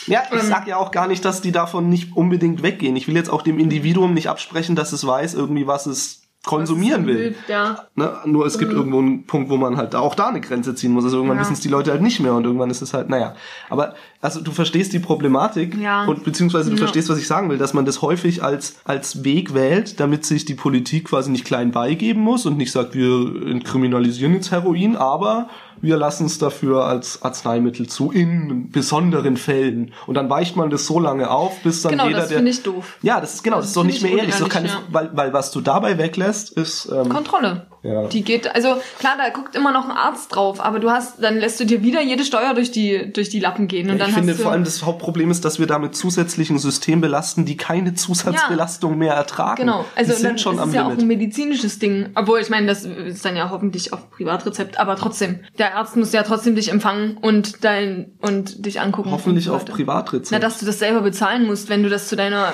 Ja, 0.06 0.22
ich 0.30 0.42
Ähm. 0.42 0.46
sag 0.48 0.66
ja 0.66 0.76
auch 0.76 0.90
gar 0.90 1.08
nicht, 1.08 1.24
dass 1.24 1.40
die 1.40 1.52
davon 1.52 1.88
nicht 1.88 2.14
unbedingt 2.16 2.62
weggehen. 2.62 2.96
Ich 2.96 3.08
will 3.08 3.14
jetzt 3.16 3.30
auch 3.30 3.42
dem 3.42 3.58
Individuum 3.58 4.12
nicht 4.14 4.28
absprechen, 4.28 4.76
dass 4.76 4.92
es 4.92 5.06
weiß, 5.06 5.34
irgendwie 5.34 5.66
was 5.66 5.86
es 5.86 6.22
konsumieren 6.44 7.06
will. 7.06 7.34
Ja. 7.48 7.84
Ne? 7.96 8.12
Nur 8.24 8.46
es 8.46 8.58
gibt 8.58 8.72
irgendwo 8.72 8.98
einen 8.98 9.26
Punkt, 9.26 9.50
wo 9.50 9.58
man 9.58 9.76
halt 9.76 9.94
auch 9.94 10.14
da 10.14 10.28
eine 10.28 10.40
Grenze 10.40 10.74
ziehen 10.74 10.92
muss. 10.92 11.04
Also 11.04 11.18
irgendwann 11.18 11.36
Ja. 11.36 11.42
wissen 11.42 11.52
es 11.52 11.60
die 11.60 11.68
Leute 11.68 11.90
halt 11.90 12.00
nicht 12.00 12.18
mehr 12.20 12.32
und 12.34 12.44
irgendwann 12.44 12.70
ist 12.70 12.80
es 12.80 12.94
halt, 12.94 13.10
naja. 13.10 13.34
Aber 13.68 13.94
also 14.22 14.40
du 14.40 14.50
verstehst 14.50 14.94
die 14.94 15.00
Problematik 15.00 15.76
Ja. 15.76 16.06
und 16.06 16.24
beziehungsweise 16.24 16.70
du 16.70 16.78
verstehst, 16.78 17.10
was 17.10 17.18
ich 17.18 17.26
sagen 17.26 17.50
will, 17.50 17.58
dass 17.58 17.74
man 17.74 17.84
das 17.84 18.00
häufig 18.00 18.42
als, 18.42 18.76
als 18.84 19.22
Weg 19.22 19.52
wählt, 19.52 20.00
damit 20.00 20.24
sich 20.24 20.46
die 20.46 20.54
Politik 20.54 21.08
quasi 21.08 21.30
nicht 21.30 21.44
klein 21.44 21.72
beigeben 21.72 22.22
muss 22.22 22.46
und 22.46 22.56
nicht 22.56 22.72
sagt, 22.72 22.94
wir 22.94 23.46
entkriminalisieren 23.46 24.32
jetzt 24.32 24.50
Heroin, 24.50 24.96
aber 24.96 25.48
wir 25.82 25.96
lassen 25.96 26.26
es 26.26 26.38
dafür 26.38 26.84
als 26.84 27.22
Arzneimittel 27.22 27.88
zu 27.88 28.10
in 28.10 28.70
besonderen 28.70 29.36
Fällen. 29.36 29.92
Und 30.06 30.14
dann 30.14 30.28
weicht 30.28 30.56
man 30.56 30.70
das 30.70 30.86
so 30.86 30.98
lange 30.98 31.30
auf, 31.30 31.62
bis 31.62 31.82
dann 31.82 31.92
Genau, 31.92 32.06
jeder, 32.06 32.20
das 32.20 32.28
der. 32.28 32.38
finde 32.38 32.50
ich 32.50 32.62
doof. 32.62 32.98
Ja, 33.02 33.20
das 33.20 33.34
ist 33.34 33.42
genau, 33.42 33.56
das, 33.56 33.64
Das 33.66 33.70
ist 33.70 33.76
doch 33.76 33.84
nicht 33.84 33.96
ich 33.96 34.02
mehr 34.02 34.18
ehrlich. 34.18 34.48
Keine, 34.48 34.70
weil, 34.90 35.10
weil 35.14 35.32
was 35.32 35.50
du 35.50 35.60
dabei 35.60 35.98
weglässt, 35.98 36.50
ist. 36.50 36.90
Ähm, 36.92 37.08
Kontrolle. 37.08 37.66
Ja. 37.82 38.06
Die 38.08 38.22
geht, 38.22 38.54
also 38.54 38.76
klar, 38.98 39.14
da 39.16 39.30
guckt 39.30 39.56
immer 39.56 39.72
noch 39.72 39.86
ein 39.86 39.96
Arzt 39.96 40.34
drauf, 40.34 40.60
aber 40.60 40.80
du 40.80 40.90
hast, 40.90 41.22
dann 41.22 41.38
lässt 41.38 41.58
du 41.60 41.64
dir 41.64 41.82
wieder 41.82 42.02
jede 42.02 42.24
Steuer 42.24 42.52
durch 42.54 42.70
die, 42.70 43.10
durch 43.12 43.30
die 43.30 43.40
Lappen 43.40 43.68
gehen 43.68 43.90
und 43.90 43.98
dann 43.98 44.10
ich 44.10 44.14
finde 44.14 44.34
vor 44.34 44.52
allem 44.52 44.64
das 44.64 44.82
Hauptproblem 44.82 45.30
ist, 45.30 45.44
dass 45.44 45.58
wir 45.58 45.66
damit 45.66 45.96
zusätzlichen 45.96 46.58
System 46.58 47.00
belasten, 47.00 47.44
die 47.46 47.56
keine 47.56 47.94
Zusatzbelastung 47.94 48.98
mehr 48.98 49.14
ertragen. 49.14 49.62
Genau, 49.62 49.84
also 49.96 50.14
die 50.14 50.22
dann 50.22 50.30
sind 50.32 50.40
schon 50.40 50.56
ist 50.56 50.60
am 50.60 50.74
ja 50.74 50.82
auch 50.84 50.90
Limit. 50.90 51.04
ein 51.04 51.08
medizinisches 51.08 51.78
Ding. 51.78 52.10
Obwohl, 52.14 52.40
ich 52.40 52.50
meine, 52.50 52.66
das 52.66 52.84
ist 52.84 53.24
dann 53.24 53.36
ja 53.36 53.50
hoffentlich 53.50 53.92
auf 53.92 54.10
Privatrezept, 54.10 54.78
aber 54.78 54.96
trotzdem. 54.96 55.40
Der 55.58 55.76
Arzt 55.76 55.96
muss 55.96 56.12
ja 56.12 56.22
trotzdem 56.22 56.54
dich 56.56 56.70
empfangen 56.70 57.16
und 57.16 57.64
dein 57.64 58.12
und 58.20 58.64
dich 58.66 58.80
angucken. 58.80 59.10
Hoffentlich 59.10 59.48
auf. 59.48 59.64
Privatrezept. 59.64 60.32
Na, 60.32 60.38
dass 60.38 60.58
du 60.58 60.66
das 60.66 60.78
selber 60.78 61.00
bezahlen 61.00 61.46
musst, 61.46 61.68
wenn 61.68 61.82
du 61.82 61.88
das 61.88 62.08
zu 62.08 62.16
deiner 62.16 62.52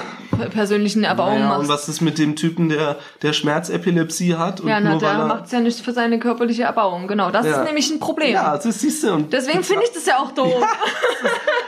persönlichen 0.51 1.05
Erbauung 1.05 1.34
naja, 1.41 1.53
und 1.53 1.66
machst. 1.66 1.70
was 1.70 1.89
ist 1.89 2.01
mit 2.01 2.18
dem 2.18 2.37
Typen, 2.37 2.68
der, 2.68 2.97
der 3.22 3.32
Schmerzepilepsie 3.32 4.34
hat? 4.37 4.61
Und 4.61 4.68
ja, 4.68 4.80
na, 4.80 4.91
nur 4.91 4.99
der 5.01 5.11
er, 5.11 5.26
macht's 5.26 5.53
ja 5.53 5.61
nicht 5.61 5.80
für 5.80 5.93
seine 5.93 6.18
körperliche 6.18 6.64
Erbauung. 6.64 7.09
Genau, 7.09 7.30
das 7.30 7.47
Ja. 7.47 7.59
ist 7.61 7.64
nämlich 7.64 7.91
ein 7.91 7.99
Problem. 8.01 8.32
Ja, 8.32 8.57
das 8.57 8.80
siehst 8.80 9.03
du. 9.03 9.12
Und 9.12 9.32
Deswegen 9.32 9.62
finde 9.62 9.84
ich 9.84 9.93
das 9.95 10.07
ja 10.07 10.18
auch 10.18 10.32
doof. 10.32 10.62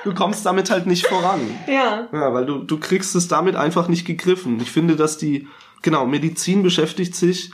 du 0.05 0.14
kommst 0.14 0.45
damit 0.47 0.71
halt 0.71 0.87
nicht 0.87 1.07
voran. 1.07 1.41
Ja. 1.66 2.09
Ja, 2.12 2.33
weil 2.35 2.47
du, 2.47 2.59
du 2.59 2.79
kriegst 2.79 3.14
es 3.14 3.29
damit 3.29 3.57
einfach 3.57 3.89
nicht 3.89 4.07
gegriffen. 4.07 4.59
Ich 4.61 4.71
finde, 4.71 4.97
dass 4.97 5.19
die, 5.19 5.49
genau, 5.83 6.07
Medizin 6.07 6.62
beschäftigt 6.62 7.14
sich 7.14 7.53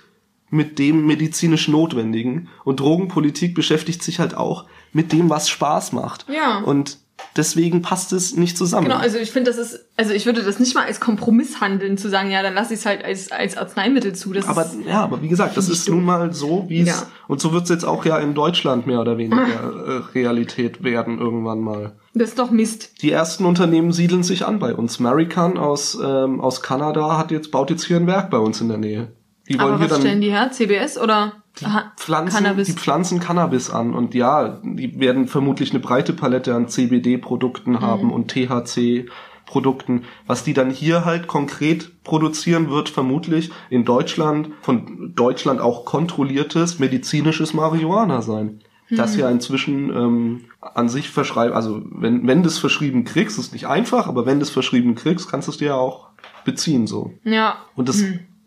mit 0.50 0.78
dem 0.78 1.06
medizinisch 1.06 1.68
Notwendigen 1.68 2.48
und 2.64 2.78
Drogenpolitik 2.80 3.54
beschäftigt 3.54 4.02
sich 4.02 4.20
halt 4.20 4.36
auch 4.36 4.66
mit 4.92 5.10
dem, 5.12 5.28
was 5.30 5.48
Spaß 5.48 5.92
macht. 5.92 6.26
Ja. 6.28 6.58
Und 6.58 6.98
deswegen 7.36 7.82
passt 7.82 8.12
es 8.12 8.36
nicht 8.36 8.56
zusammen. 8.56 8.86
Genau, 8.86 8.98
also 8.98 9.18
ich 9.18 9.32
finde, 9.32 9.50
das 9.50 9.58
ist, 9.58 9.86
also 9.96 10.12
ich 10.12 10.26
würde 10.26 10.42
das 10.42 10.58
nicht 10.60 10.74
mal 10.74 10.84
als 10.84 11.00
Kompromiss 11.00 11.60
handeln, 11.60 11.98
zu 11.98 12.08
sagen, 12.08 12.30
ja, 12.30 12.42
dann 12.42 12.54
lass 12.54 12.70
ich 12.70 12.78
es 12.80 12.86
halt 12.86 13.04
als, 13.04 13.32
als 13.32 13.56
Arzneimittel 13.56 14.14
zu. 14.14 14.32
Das 14.32 14.46
aber 14.48 14.66
ja, 14.86 15.02
aber 15.02 15.22
wie 15.22 15.28
gesagt, 15.28 15.56
das 15.56 15.68
ist 15.68 15.88
nun 15.88 16.04
mal 16.04 16.32
so, 16.32 16.64
wie 16.68 16.80
es 16.80 16.88
Ja. 16.88 17.02
und 17.28 17.40
so 17.40 17.52
wird 17.52 17.64
es 17.64 17.70
jetzt 17.70 17.84
auch 17.84 18.04
ja 18.04 18.18
in 18.18 18.34
Deutschland 18.34 18.86
mehr 18.86 19.00
oder 19.00 19.18
weniger 19.18 19.42
äh, 19.44 20.02
Realität 20.14 20.82
werden 20.84 21.18
irgendwann 21.18 21.60
mal. 21.60 21.92
das 22.14 22.30
ist 22.30 22.38
doch 22.38 22.50
Mist. 22.50 23.02
Die 23.02 23.10
ersten 23.10 23.44
Unternehmen 23.44 23.92
siedeln 23.92 24.22
sich 24.22 24.46
an 24.46 24.58
bei 24.58 24.74
uns. 24.74 25.00
Marican 25.00 25.58
aus 25.58 25.98
ähm, 26.02 26.40
aus 26.40 26.62
Kanada 26.62 27.18
hat 27.18 27.30
jetzt 27.30 27.50
baut 27.50 27.70
jetzt 27.70 27.84
hier 27.84 27.96
ein 27.96 28.06
Werk 28.06 28.30
bei 28.30 28.38
uns 28.38 28.60
in 28.60 28.68
der 28.68 28.78
Nähe. 28.78 29.12
Die 29.48 29.58
wollen 29.58 29.74
Aber 29.74 29.78
hier 29.78 29.90
was 29.90 29.98
stellen 29.98 30.14
dann 30.14 30.20
die 30.22 30.30
her? 30.30 30.50
CBS 30.52 30.96
oder 30.98 31.43
Ha- 31.62 31.92
Pflanzen, 31.96 32.36
Cannabis? 32.42 32.66
die 32.66 32.72
pflanzen 32.72 33.20
Cannabis 33.20 33.70
an 33.70 33.94
und 33.94 34.14
ja, 34.14 34.60
die 34.64 34.98
werden 34.98 35.28
vermutlich 35.28 35.70
eine 35.70 35.78
breite 35.80 36.12
Palette 36.12 36.54
an 36.54 36.68
CBD-Produkten 36.68 37.72
Mhm. 37.72 37.80
haben 37.80 38.12
und 38.12 38.28
THC-Produkten. 38.28 40.04
Was 40.26 40.44
die 40.44 40.52
dann 40.54 40.70
hier 40.70 41.04
halt 41.04 41.26
konkret 41.26 42.02
produzieren, 42.02 42.70
wird 42.70 42.88
vermutlich 42.88 43.50
in 43.70 43.84
Deutschland, 43.84 44.50
von 44.62 45.12
Deutschland 45.14 45.60
auch 45.60 45.84
kontrolliertes 45.84 46.78
medizinisches 46.78 47.54
Marihuana 47.54 48.22
sein. 48.22 48.60
Mhm. 48.90 48.96
Das 48.96 49.16
ja 49.16 49.30
inzwischen 49.30 49.90
ähm, 49.94 50.40
an 50.60 50.88
sich 50.88 51.08
verschreibt, 51.08 51.54
also 51.54 51.82
wenn, 51.90 52.26
wenn 52.26 52.42
du 52.42 52.48
es 52.48 52.58
verschrieben 52.58 53.04
kriegst, 53.04 53.38
ist 53.38 53.52
nicht 53.52 53.66
einfach, 53.66 54.08
aber 54.08 54.26
wenn 54.26 54.38
du 54.38 54.42
es 54.42 54.50
verschrieben 54.50 54.94
kriegst, 54.94 55.30
kannst 55.30 55.48
du 55.48 55.52
es 55.52 55.58
dir 55.58 55.68
ja 55.68 55.76
auch 55.76 56.08
beziehen 56.44 56.86
so. 56.86 57.12
Ja. 57.24 57.56
Und 57.76 57.88
das, 57.88 58.02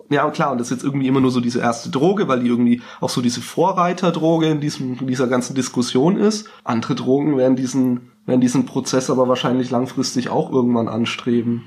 ja 0.09 0.29
klar, 0.31 0.51
und 0.51 0.59
das 0.59 0.67
ist 0.67 0.77
jetzt 0.77 0.83
irgendwie 0.83 1.07
immer 1.07 1.21
nur 1.21 1.31
so 1.31 1.39
diese 1.39 1.59
erste 1.59 1.89
Droge, 1.89 2.27
weil 2.27 2.41
die 2.41 2.47
irgendwie 2.47 2.81
auch 3.01 3.09
so 3.09 3.21
diese 3.21 3.41
Vorreiterdroge 3.41 4.47
in 4.47 4.61
diesem, 4.61 4.97
in 4.99 5.07
dieser 5.07 5.27
ganzen 5.27 5.55
Diskussion 5.55 6.17
ist. 6.17 6.49
Andere 6.63 6.95
Drogen 6.95 7.37
werden 7.37 7.55
diesen, 7.55 8.11
werden 8.25 8.41
diesen 8.41 8.65
Prozess 8.65 9.09
aber 9.09 9.27
wahrscheinlich 9.27 9.69
langfristig 9.69 10.29
auch 10.29 10.51
irgendwann 10.51 10.87
anstreben. 10.87 11.63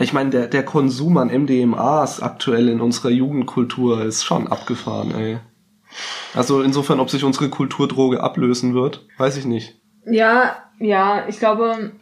Ich 0.00 0.12
meine, 0.12 0.30
der, 0.30 0.46
der 0.46 0.64
Konsum 0.64 1.16
an 1.18 1.28
MDMAs 1.28 2.20
aktuell 2.22 2.68
in 2.68 2.80
unserer 2.80 3.10
Jugendkultur 3.10 4.04
ist 4.04 4.24
schon 4.24 4.48
abgefahren, 4.48 5.12
ey. 5.12 5.38
Also 6.34 6.62
insofern, 6.62 7.00
ob 7.00 7.10
sich 7.10 7.24
unsere 7.24 7.48
Kulturdroge 7.48 8.22
ablösen 8.22 8.74
wird, 8.74 9.06
weiß 9.16 9.36
ich 9.36 9.46
nicht. 9.46 9.80
Ja, 10.04 10.56
ja, 10.78 11.26
ich 11.28 11.38
glaube, 11.38 11.92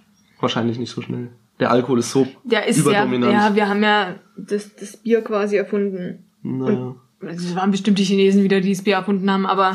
Wahrscheinlich 0.41 0.79
nicht 0.79 0.93
so 0.93 1.01
schnell. 1.01 1.31
Der 1.59 1.71
Alkohol 1.71 2.01
ist 2.01 2.11
so 2.11 2.27
der 2.45 2.67
ist 2.67 2.79
ja, 2.79 2.83
überdominant. 2.83 3.33
ja, 3.33 3.55
wir 3.55 3.69
haben 3.69 3.83
ja 3.83 4.17
das, 4.37 4.75
das 4.77 4.97
Bier 4.99 5.23
quasi 5.23 5.57
erfunden. 5.57 6.25
naja. 6.43 6.97
Es 7.23 7.57
waren 7.57 7.71
bestimmt 7.71 7.99
die 7.99 8.05
Chinesen 8.05 8.43
wieder, 8.43 8.61
die 8.61 8.73
das 8.73 8.85
Bier 8.85 8.97
erfunden 8.97 9.31
haben, 9.31 9.47
aber. 9.47 9.75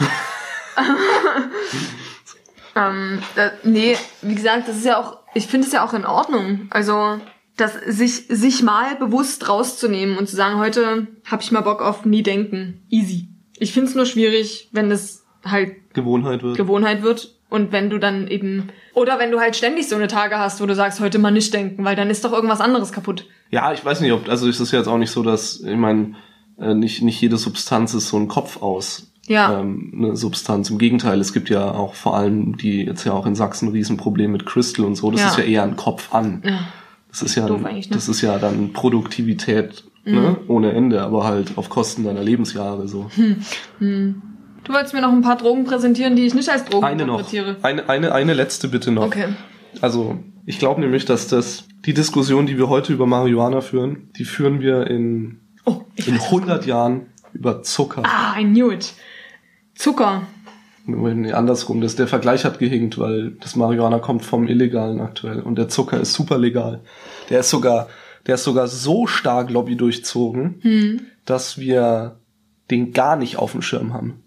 ähm, 2.75 3.19
da, 3.35 3.51
nee, 3.63 3.97
wie 4.21 4.35
gesagt, 4.35 4.67
das 4.67 4.77
ist 4.77 4.85
ja 4.85 4.99
auch, 4.99 5.17
ich 5.33 5.47
finde 5.47 5.65
es 5.65 5.73
ja 5.73 5.83
auch 5.83 5.93
in 5.93 6.05
Ordnung. 6.05 6.67
Also, 6.69 7.19
das 7.57 7.73
sich, 7.87 8.27
sich 8.27 8.61
mal 8.61 8.95
bewusst 8.95 9.49
rauszunehmen 9.49 10.17
und 10.17 10.29
zu 10.29 10.35
sagen, 10.35 10.59
heute 10.59 11.07
habe 11.25 11.41
ich 11.41 11.51
mal 11.51 11.61
Bock 11.61 11.81
auf 11.81 12.05
nie 12.05 12.23
denken. 12.23 12.83
Easy. 12.89 13.27
Ich 13.57 13.73
finde 13.73 13.89
es 13.89 13.95
nur 13.95 14.05
schwierig, 14.05 14.69
wenn 14.71 14.91
es 14.91 15.25
halt 15.43 15.93
Gewohnheit 15.93 16.43
wird. 16.43 16.57
Gewohnheit 16.57 17.01
wird. 17.01 17.35
Und 17.51 17.73
wenn 17.73 17.89
du 17.89 17.97
dann 17.97 18.29
eben, 18.29 18.69
oder 18.93 19.19
wenn 19.19 19.29
du 19.29 19.41
halt 19.41 19.57
ständig 19.57 19.89
so 19.89 19.97
eine 19.97 20.07
Tage 20.07 20.39
hast, 20.39 20.61
wo 20.61 20.65
du 20.65 20.73
sagst, 20.73 21.01
heute 21.01 21.19
mal 21.19 21.31
nicht 21.31 21.53
denken, 21.53 21.83
weil 21.83 21.97
dann 21.97 22.09
ist 22.09 22.23
doch 22.23 22.31
irgendwas 22.31 22.61
anderes 22.61 22.93
kaputt. 22.93 23.27
Ja, 23.49 23.73
ich 23.73 23.83
weiß 23.83 23.99
nicht, 23.99 24.13
ob, 24.13 24.29
also 24.29 24.47
ist 24.47 24.61
es 24.61 24.71
jetzt 24.71 24.87
auch 24.87 24.97
nicht 24.97 25.11
so, 25.11 25.21
dass, 25.21 25.59
ich 25.59 25.75
meine, 25.75 26.15
äh, 26.57 26.73
nicht, 26.73 27.01
nicht 27.01 27.19
jede 27.19 27.35
Substanz 27.35 27.93
ist 27.93 28.07
so 28.07 28.15
ein 28.15 28.29
Kopf 28.29 28.61
aus. 28.61 29.11
Ja. 29.27 29.59
Ähm, 29.59 29.91
eine 29.93 30.15
Substanz. 30.15 30.69
Im 30.69 30.77
Gegenteil, 30.77 31.19
es 31.19 31.33
gibt 31.33 31.49
ja 31.49 31.69
auch 31.71 31.93
vor 31.93 32.15
allem 32.15 32.55
die 32.55 32.85
jetzt 32.85 33.03
ja 33.03 33.11
auch 33.11 33.25
in 33.25 33.35
Sachsen 33.35 33.67
ein 33.67 33.71
Riesenproblem 33.73 34.31
mit 34.31 34.45
Crystal 34.45 34.85
und 34.85 34.95
so. 34.95 35.11
Das 35.11 35.19
Ja. 35.19 35.27
ist 35.27 35.37
ja 35.37 35.43
eher 35.43 35.63
ein 35.63 35.75
Kopf 35.75 36.13
an. 36.13 36.41
Ja. 36.45 36.59
Das 37.09 37.21
ist 37.21 37.35
ja, 37.35 37.47
Doof 37.47 37.63
ne? 37.63 37.73
Mhm. 37.73 37.81
das 37.91 38.07
ist 38.07 38.21
ja 38.21 38.39
dann 38.39 38.71
Produktivität 38.71 39.83
ne? 40.05 40.37
ohne 40.47 40.71
Ende, 40.71 41.01
aber 41.01 41.25
halt 41.25 41.57
auf 41.57 41.69
Kosten 41.69 42.05
deiner 42.05 42.23
Lebensjahre 42.23 42.87
so. 42.87 43.11
Du 44.63 44.73
wolltest 44.73 44.93
mir 44.93 45.01
noch 45.01 45.11
ein 45.11 45.21
paar 45.21 45.37
Drogen 45.37 45.63
präsentieren, 45.65 46.15
die 46.15 46.25
ich 46.25 46.33
nicht 46.33 46.49
als 46.49 46.65
Drogen 46.65 46.85
Eine 46.85 47.05
noch. 47.05 47.19
interpretiere. 47.19 47.57
Eine, 47.61 47.89
eine, 47.89 48.11
eine 48.13 48.33
letzte 48.33 48.67
bitte 48.67 48.91
noch. 48.91 49.05
Okay. 49.07 49.29
Also, 49.81 50.19
ich 50.45 50.59
glaube 50.59 50.81
nämlich, 50.81 51.05
dass 51.05 51.27
das 51.27 51.65
die 51.85 51.93
Diskussion, 51.93 52.45
die 52.45 52.57
wir 52.57 52.69
heute 52.69 52.93
über 52.93 53.07
Marihuana 53.07 53.61
führen, 53.61 54.11
die 54.17 54.25
führen 54.25 54.61
wir 54.61 54.87
in, 54.87 55.39
Oh, 55.65 55.81
in 55.95 56.15
weiß. 56.15 56.25
100 56.25 56.65
Jahren 56.65 57.07
über 57.33 57.63
Zucker. 57.63 58.03
Ah, 58.05 58.39
I 58.39 58.43
knew 58.43 58.71
it. 58.71 58.93
Zucker. 59.75 60.23
Nee, 60.85 61.31
andersrum, 61.31 61.79
das, 61.81 61.95
der 61.95 62.07
Vergleich 62.07 62.43
hat 62.43 62.59
gehinkt, 62.59 62.97
weil 62.97 63.31
das 63.39 63.55
Marihuana 63.55 63.99
kommt 63.99 64.25
vom 64.25 64.47
Illegalen 64.47 64.99
aktuell 64.99 65.39
und 65.39 65.55
der 65.57 65.69
Zucker 65.69 65.99
ist 66.01 66.13
super 66.13 66.37
legal. 66.39 66.81
Der 67.29 67.39
ist 67.41 67.49
sogar, 67.51 67.87
der 68.27 68.35
ist 68.35 68.43
sogar 68.43 68.67
so 68.67 69.05
stark 69.07 69.49
Lobby 69.51 69.75
durchzogen, 69.75 70.59
Hm. 70.61 71.01
dass 71.25 71.57
wir 71.59 72.17
den 72.71 72.93
gar 72.93 73.15
nicht 73.15 73.37
auf 73.37 73.51
dem 73.51 73.61
Schirm 73.61 73.93
haben. 73.93 74.23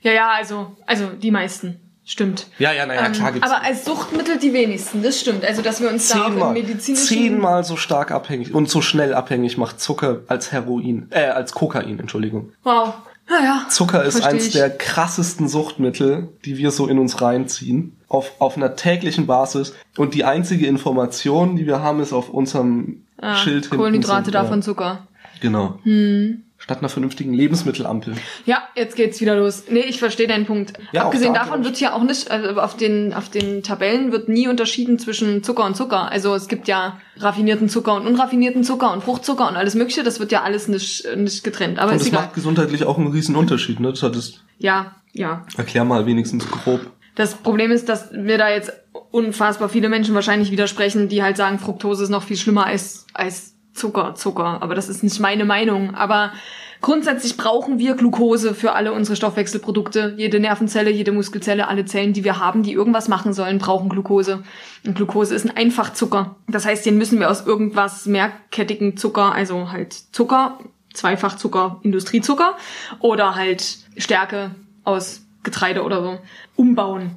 Ja, 0.00 0.12
ja, 0.12 0.30
also, 0.30 0.76
also 0.86 1.08
die 1.10 1.30
meisten. 1.30 1.80
Stimmt. 2.08 2.46
Ja, 2.60 2.72
ja, 2.72 2.86
naja, 2.86 3.06
Ähm, 3.06 3.12
klar 3.12 3.32
gibt's 3.32 3.50
aber 3.50 3.64
als 3.64 3.84
Suchtmittel 3.84 4.38
die 4.38 4.52
wenigsten, 4.52 5.02
das 5.02 5.18
stimmt. 5.18 5.44
Also, 5.44 5.60
dass 5.60 5.80
wir 5.80 5.90
uns 5.90 6.08
da 6.08 6.22
auch 6.22 6.28
zehnmal, 6.28 6.56
im 6.56 6.62
medizinischen... 6.62 7.04
zehnmal 7.04 7.64
so 7.64 7.76
stark 7.76 8.12
abhängig 8.12 8.54
und 8.54 8.70
so 8.70 8.80
schnell 8.80 9.12
abhängig 9.12 9.58
macht 9.58 9.80
Zucker 9.80 10.20
als 10.28 10.52
Heroin, 10.52 11.08
äh, 11.10 11.24
als 11.24 11.52
Kokain, 11.52 11.98
Entschuldigung. 11.98 12.52
Wow. 12.62 12.94
Naja. 13.28 13.66
Zucker 13.70 14.04
ist 14.04 14.20
eins 14.22 14.46
ich. 14.46 14.52
der 14.52 14.70
krassesten 14.70 15.48
Suchtmittel, 15.48 16.28
die 16.44 16.58
wir 16.58 16.70
so 16.70 16.86
in 16.86 17.00
uns 17.00 17.20
reinziehen. 17.20 17.96
Auf, 18.06 18.34
auf 18.38 18.56
einer 18.56 18.76
täglichen 18.76 19.26
Basis. 19.26 19.74
Und 19.96 20.14
die 20.14 20.22
einzige 20.22 20.68
Information, 20.68 21.56
die 21.56 21.66
wir 21.66 21.80
haben, 21.82 21.98
ist 21.98 22.12
auf 22.12 22.28
unserem 22.30 23.02
Ah, 23.18 23.34
Schild 23.34 23.64
hinten. 23.64 23.78
Kohlenhydrate 23.78 24.30
davon 24.30 24.60
ja, 24.60 24.64
Zucker. 24.64 25.08
Genau. 25.40 25.80
Hm. 25.82 26.44
Statt 26.58 26.78
einer 26.78 26.88
vernünftigen 26.88 27.34
Lebensmittelampel. 27.34 28.14
Ja, 28.46 28.66
jetzt 28.74 28.96
geht's 28.96 29.20
wieder 29.20 29.36
los. 29.36 29.64
Nee, 29.68 29.80
ich 29.80 29.98
verstehe 29.98 30.26
deinen 30.26 30.46
Punkt. 30.46 30.72
Ja, 30.90 31.04
Abgesehen 31.04 31.36
Art 31.36 31.46
davon 31.46 31.64
wird 31.64 31.78
ja 31.80 31.92
auch 31.92 32.02
nicht, 32.02 32.30
also 32.30 32.58
auf 32.60 32.76
den, 32.76 33.12
auf 33.12 33.28
den 33.28 33.62
Tabellen 33.62 34.10
wird 34.10 34.28
nie 34.28 34.48
unterschieden 34.48 34.98
zwischen 34.98 35.42
Zucker 35.42 35.64
und 35.64 35.76
Zucker. 35.76 36.10
Also 36.10 36.34
es 36.34 36.48
gibt 36.48 36.66
ja 36.66 36.98
raffinierten 37.18 37.68
Zucker 37.68 37.94
und 37.94 38.06
unraffinierten 38.06 38.64
Zucker 38.64 38.92
und 38.92 39.04
Fruchtzucker 39.04 39.48
und 39.48 39.56
alles 39.56 39.74
mögliche. 39.74 40.02
Das 40.02 40.18
wird 40.18 40.32
ja 40.32 40.42
alles 40.42 40.66
nicht, 40.66 41.06
nicht 41.16 41.44
getrennt. 41.44 41.78
Aber 41.78 41.92
Und 41.92 42.00
das 42.00 42.08
egal. 42.08 42.22
macht 42.22 42.34
gesundheitlich 42.34 42.84
auch 42.84 42.96
einen 42.96 43.08
riesen 43.08 43.36
Unterschied, 43.36 43.78
ne? 43.78 43.90
Das 43.90 44.02
hat 44.02 44.16
es, 44.16 44.40
Ja, 44.58 44.96
ja. 45.12 45.44
erklär 45.58 45.84
mal 45.84 46.06
wenigstens 46.06 46.48
grob. 46.50 46.80
Das 47.16 47.34
Problem 47.34 47.70
ist, 47.70 47.88
dass 47.88 48.12
mir 48.12 48.38
da 48.38 48.48
jetzt 48.50 48.72
unfassbar 49.10 49.68
viele 49.68 49.88
Menschen 49.88 50.14
wahrscheinlich 50.14 50.50
widersprechen, 50.50 51.08
die 51.08 51.22
halt 51.22 51.36
sagen, 51.36 51.58
Fructose 51.58 52.04
ist 52.04 52.10
noch 52.10 52.22
viel 52.22 52.36
schlimmer 52.36 52.66
als, 52.66 53.06
als 53.14 53.55
Zucker, 53.76 54.14
Zucker. 54.14 54.62
Aber 54.62 54.74
das 54.74 54.88
ist 54.88 55.02
nicht 55.02 55.20
meine 55.20 55.44
Meinung. 55.44 55.94
Aber 55.94 56.32
grundsätzlich 56.80 57.36
brauchen 57.36 57.78
wir 57.78 57.94
Glucose 57.94 58.54
für 58.54 58.72
alle 58.72 58.92
unsere 58.92 59.16
Stoffwechselprodukte. 59.16 60.14
Jede 60.16 60.40
Nervenzelle, 60.40 60.90
jede 60.90 61.12
Muskelzelle, 61.12 61.68
alle 61.68 61.84
Zellen, 61.84 62.12
die 62.12 62.24
wir 62.24 62.38
haben, 62.38 62.62
die 62.62 62.72
irgendwas 62.72 63.08
machen 63.08 63.32
sollen, 63.32 63.58
brauchen 63.58 63.88
Glucose. 63.88 64.42
Und 64.84 64.96
Glucose 64.96 65.34
ist 65.34 65.44
ein 65.44 65.56
Einfachzucker. 65.56 66.36
Das 66.48 66.66
heißt, 66.66 66.84
den 66.84 66.98
müssen 66.98 67.20
wir 67.20 67.30
aus 67.30 67.46
irgendwas 67.46 68.06
mehrkettigen 68.06 68.96
Zucker, 68.96 69.32
also 69.32 69.70
halt 69.70 69.92
Zucker, 69.92 70.58
Zweifachzucker, 70.94 71.80
Industriezucker 71.82 72.56
oder 73.00 73.34
halt 73.34 73.78
Stärke 73.96 74.50
aus 74.84 75.22
Getreide 75.42 75.82
oder 75.84 76.02
so 76.02 76.18
umbauen. 76.56 77.12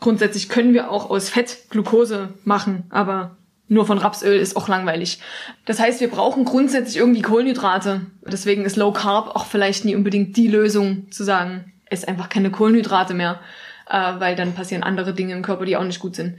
Grundsätzlich 0.00 0.48
können 0.48 0.74
wir 0.74 0.90
auch 0.90 1.10
aus 1.10 1.28
Fett 1.28 1.70
Glucose 1.70 2.30
machen, 2.44 2.84
aber 2.90 3.36
nur 3.68 3.86
von 3.86 3.98
Rapsöl 3.98 4.38
ist 4.38 4.56
auch 4.56 4.68
langweilig. 4.68 5.20
Das 5.64 5.80
heißt, 5.80 6.00
wir 6.00 6.10
brauchen 6.10 6.44
grundsätzlich 6.44 6.98
irgendwie 6.98 7.22
Kohlenhydrate. 7.22 8.02
Deswegen 8.26 8.64
ist 8.64 8.76
Low 8.76 8.92
Carb 8.92 9.34
auch 9.34 9.46
vielleicht 9.46 9.84
nie 9.84 9.96
unbedingt 9.96 10.36
die 10.36 10.48
Lösung, 10.48 11.10
zu 11.10 11.24
sagen, 11.24 11.72
ess 11.86 12.04
einfach 12.04 12.28
keine 12.28 12.50
Kohlenhydrate 12.50 13.14
mehr, 13.14 13.40
äh, 13.88 14.12
weil 14.18 14.36
dann 14.36 14.54
passieren 14.54 14.82
andere 14.82 15.14
Dinge 15.14 15.34
im 15.34 15.42
Körper, 15.42 15.64
die 15.64 15.76
auch 15.76 15.84
nicht 15.84 16.00
gut 16.00 16.14
sind. 16.14 16.36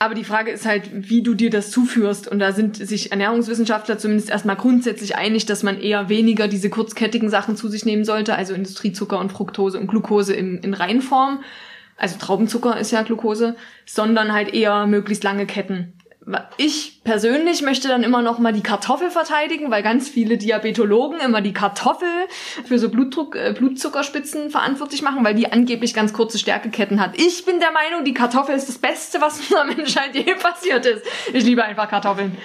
Aber 0.00 0.14
die 0.14 0.24
Frage 0.24 0.50
ist 0.50 0.66
halt, 0.66 0.90
wie 0.92 1.22
du 1.22 1.34
dir 1.34 1.50
das 1.50 1.70
zuführst. 1.70 2.26
Und 2.26 2.40
da 2.40 2.52
sind 2.52 2.76
sich 2.76 3.12
Ernährungswissenschaftler 3.12 3.96
zumindest 3.96 4.28
erstmal 4.28 4.56
grundsätzlich 4.56 5.16
einig, 5.16 5.46
dass 5.46 5.62
man 5.62 5.80
eher 5.80 6.08
weniger 6.08 6.48
diese 6.48 6.68
kurzkettigen 6.68 7.30
Sachen 7.30 7.56
zu 7.56 7.68
sich 7.68 7.84
nehmen 7.84 8.04
sollte, 8.04 8.34
also 8.34 8.54
Industriezucker 8.54 9.18
und 9.18 9.30
Fructose 9.30 9.78
und 9.78 9.86
Glucose 9.86 10.34
in, 10.34 10.58
in 10.58 10.74
Reinform. 10.74 11.44
Also 11.96 12.18
Traubenzucker 12.18 12.76
ist 12.78 12.90
ja 12.90 13.02
Glucose, 13.02 13.54
sondern 13.86 14.32
halt 14.32 14.52
eher 14.52 14.86
möglichst 14.86 15.22
lange 15.22 15.46
Ketten. 15.46 15.93
Ich 16.56 17.02
persönlich 17.04 17.60
möchte 17.60 17.88
dann 17.88 18.02
immer 18.02 18.22
noch 18.22 18.38
mal 18.38 18.52
die 18.52 18.62
Kartoffel 18.62 19.10
verteidigen, 19.10 19.70
weil 19.70 19.82
ganz 19.82 20.08
viele 20.08 20.38
Diabetologen 20.38 21.20
immer 21.20 21.42
die 21.42 21.52
Kartoffel 21.52 22.08
für 22.64 22.78
so 22.78 22.88
Blutdruck, 22.88 23.36
äh, 23.36 23.54
Blutzuckerspitzen 23.56 24.50
verantwortlich 24.50 25.02
machen, 25.02 25.22
weil 25.24 25.34
die 25.34 25.52
angeblich 25.52 25.92
ganz 25.92 26.14
kurze 26.14 26.38
Stärkeketten 26.38 27.00
hat. 27.00 27.18
Ich 27.18 27.44
bin 27.44 27.60
der 27.60 27.72
Meinung, 27.72 28.04
die 28.04 28.14
Kartoffel 28.14 28.54
ist 28.54 28.68
das 28.68 28.78
Beste, 28.78 29.20
was 29.20 29.38
unserer 29.40 29.64
Menschheit 29.64 30.14
je 30.14 30.34
passiert 30.40 30.86
ist. 30.86 31.04
Ich 31.32 31.44
liebe 31.44 31.62
einfach 31.62 31.90
Kartoffeln. 31.90 32.36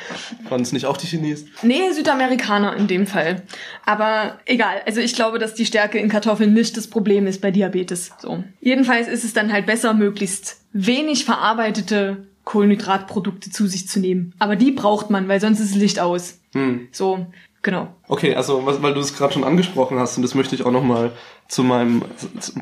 Waren 0.49 0.61
es 0.61 0.73
nicht 0.73 0.85
auch 0.85 0.97
die 0.97 1.07
Chinesen? 1.07 1.51
Nee, 1.61 1.91
Südamerikaner 1.91 2.75
in 2.75 2.87
dem 2.87 3.07
Fall. 3.07 3.43
Aber 3.85 4.39
egal. 4.45 4.81
Also 4.85 4.99
ich 4.99 5.15
glaube, 5.15 5.39
dass 5.39 5.53
die 5.53 5.65
Stärke 5.65 5.99
in 5.99 6.09
Kartoffeln 6.09 6.53
nicht 6.53 6.75
das 6.75 6.87
Problem 6.87 7.27
ist 7.27 7.41
bei 7.41 7.51
Diabetes. 7.51 8.11
So. 8.19 8.43
Jedenfalls 8.59 9.07
ist 9.07 9.23
es 9.23 9.33
dann 9.33 9.53
halt 9.53 9.65
besser, 9.65 9.93
möglichst 9.93 10.57
wenig 10.73 11.25
verarbeitete 11.25 12.28
Kohlenhydratprodukte 12.43 13.51
zu 13.51 13.67
sich 13.67 13.87
zu 13.87 13.99
nehmen. 13.99 14.33
Aber 14.39 14.55
die 14.55 14.71
braucht 14.71 15.09
man, 15.09 15.27
weil 15.27 15.39
sonst 15.39 15.59
ist 15.59 15.75
Licht 15.75 15.99
aus. 15.99 16.39
Hm. 16.53 16.87
So, 16.91 17.27
genau. 17.61 17.95
Okay, 18.07 18.35
also 18.35 18.65
was, 18.65 18.81
weil 18.81 18.93
du 18.93 18.99
es 18.99 19.15
gerade 19.15 19.33
schon 19.33 19.43
angesprochen 19.43 19.99
hast 19.99 20.17
und 20.17 20.23
das 20.23 20.35
möchte 20.35 20.55
ich 20.55 20.65
auch 20.65 20.71
noch 20.71 20.83
mal 20.83 21.11
zu 21.47 21.63
meinem 21.63 22.03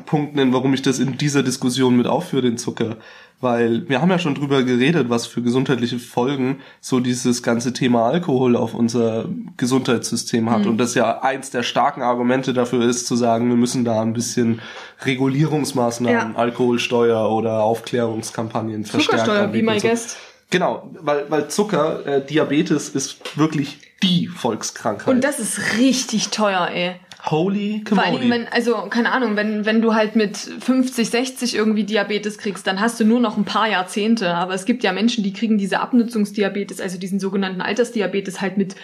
Punkt 0.06 0.34
nennen, 0.34 0.52
warum 0.52 0.74
ich 0.74 0.82
das 0.82 0.98
in 0.98 1.16
dieser 1.16 1.42
Diskussion 1.42 1.96
mit 1.96 2.06
aufführe, 2.06 2.42
den 2.42 2.58
Zucker. 2.58 2.96
Weil 3.40 3.88
wir 3.88 4.00
haben 4.02 4.10
ja 4.10 4.18
schon 4.18 4.34
drüber 4.34 4.64
geredet, 4.64 5.10
was 5.10 5.26
für 5.28 5.42
gesundheitliche 5.42 6.00
Folgen 6.00 6.58
so 6.80 6.98
dieses 6.98 7.44
ganze 7.44 7.72
Thema 7.72 8.06
Alkohol 8.08 8.56
auf 8.56 8.74
unser 8.74 9.26
Gesundheitssystem 9.56 10.50
hat. 10.50 10.66
Und 10.66 10.78
das 10.78 10.94
ja 10.94 11.20
eins 11.22 11.50
der 11.50 11.62
starken 11.62 12.02
Argumente 12.02 12.52
dafür 12.52 12.84
ist, 12.84 13.06
zu 13.06 13.14
sagen, 13.14 13.48
wir 13.48 13.56
müssen 13.56 13.84
da 13.84 14.02
ein 14.02 14.12
bisschen 14.12 14.60
Regulierungsmaßnahmen, 15.04 16.32
Ja. 16.32 16.38
Alkoholsteuer 16.38 17.30
oder 17.30 17.62
Aufklärungskampagnen 17.62 18.84
verstärken. 18.84 19.24
Zuckersteuer, 19.24 19.46
be 19.48 19.62
my 19.62 19.78
guest. 19.78 20.16
Genau, 20.50 20.90
weil, 21.00 21.26
weil 21.28 21.48
Zucker, 21.48 22.06
äh, 22.06 22.26
Diabetes 22.26 22.88
ist 22.88 23.38
wirklich 23.38 23.78
die 24.02 24.28
Volkskrankheit. 24.28 25.14
Und 25.14 25.22
das 25.22 25.38
ist 25.38 25.76
richtig 25.78 26.30
teuer, 26.30 26.68
ey. 26.72 26.96
Holy 27.30 27.82
Vor 27.86 27.98
allen 27.98 28.12
Dingen, 28.12 28.22
Commodity. 28.22 28.30
wenn, 28.30 28.48
also, 28.48 28.88
keine 28.88 29.12
Ahnung, 29.12 29.36
wenn, 29.36 29.64
wenn 29.64 29.82
du 29.82 29.94
halt 29.94 30.16
mit 30.16 30.36
50, 30.36 31.10
60 31.10 31.54
irgendwie 31.54 31.84
Diabetes 31.84 32.38
kriegst, 32.38 32.66
dann 32.66 32.80
hast 32.80 32.98
du 33.00 33.04
nur 33.04 33.20
noch 33.20 33.36
ein 33.36 33.44
paar 33.44 33.68
Jahrzehnte. 33.68 34.34
Aber 34.34 34.54
es 34.54 34.64
gibt 34.64 34.82
ja 34.84 34.92
Menschen, 34.92 35.24
die 35.24 35.32
kriegen 35.32 35.58
diese 35.58 35.80
Abnutzungsdiabetes, 35.80 36.80
also 36.80 36.98
diesen 36.98 37.20
sogenannten 37.20 37.60
Altersdiabetes 37.60 38.40
halt 38.40 38.56
mit 38.56 38.76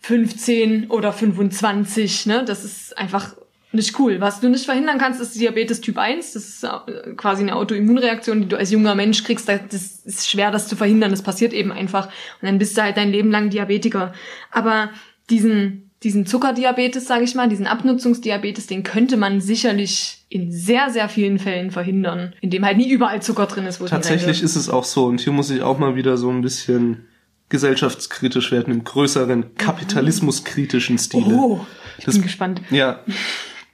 15 0.00 0.90
oder 0.90 1.12
25, 1.12 2.26
ne? 2.26 2.44
Das 2.44 2.64
ist 2.64 2.96
einfach 2.96 3.34
nicht 3.72 3.98
cool. 3.98 4.20
Was 4.20 4.40
du 4.40 4.48
nicht 4.48 4.64
verhindern 4.64 4.98
kannst, 4.98 5.20
ist 5.20 5.38
Diabetes 5.38 5.80
Typ 5.80 5.98
1. 5.98 6.32
Das 6.32 6.44
ist 6.48 6.64
äh, 6.64 7.14
quasi 7.16 7.42
eine 7.42 7.54
Autoimmunreaktion, 7.56 8.40
die 8.40 8.48
du 8.48 8.56
als 8.56 8.70
junger 8.70 8.94
Mensch 8.94 9.24
kriegst. 9.24 9.48
Das 9.48 9.60
ist 10.04 10.28
schwer, 10.28 10.50
das 10.50 10.68
zu 10.68 10.76
verhindern. 10.76 11.10
Das 11.10 11.22
passiert 11.22 11.52
eben 11.52 11.70
einfach. 11.70 12.06
Und 12.06 12.46
dann 12.46 12.58
bist 12.58 12.76
du 12.76 12.82
halt 12.82 12.96
dein 12.96 13.10
Leben 13.10 13.30
lang 13.30 13.50
Diabetiker. 13.50 14.14
Aber 14.50 14.90
diesen, 15.28 15.87
diesen 16.02 16.26
Zuckerdiabetes, 16.26 17.06
sage 17.06 17.24
ich 17.24 17.34
mal, 17.34 17.48
diesen 17.48 17.66
Abnutzungsdiabetes, 17.66 18.66
den 18.68 18.82
könnte 18.84 19.16
man 19.16 19.40
sicherlich 19.40 20.24
in 20.28 20.52
sehr, 20.52 20.90
sehr 20.90 21.08
vielen 21.08 21.38
Fällen 21.38 21.70
verhindern, 21.70 22.34
indem 22.40 22.64
halt 22.64 22.76
nie 22.76 22.88
überall 22.88 23.20
Zucker 23.20 23.46
drin 23.46 23.66
ist. 23.66 23.80
Wo 23.80 23.86
Tatsächlich 23.86 24.42
ist 24.42 24.54
es 24.56 24.68
auch 24.68 24.84
so, 24.84 25.06
und 25.06 25.20
hier 25.20 25.32
muss 25.32 25.50
ich 25.50 25.62
auch 25.62 25.78
mal 25.78 25.96
wieder 25.96 26.16
so 26.16 26.30
ein 26.30 26.40
bisschen 26.42 27.06
gesellschaftskritisch 27.48 28.52
werden, 28.52 28.72
im 28.72 28.84
größeren 28.84 29.54
kapitalismuskritischen 29.56 30.98
Stile. 30.98 31.34
Oh, 31.34 31.66
ich 31.98 32.04
Das- 32.04 32.14
bin 32.14 32.22
gespannt. 32.22 32.62
Ja. 32.70 33.00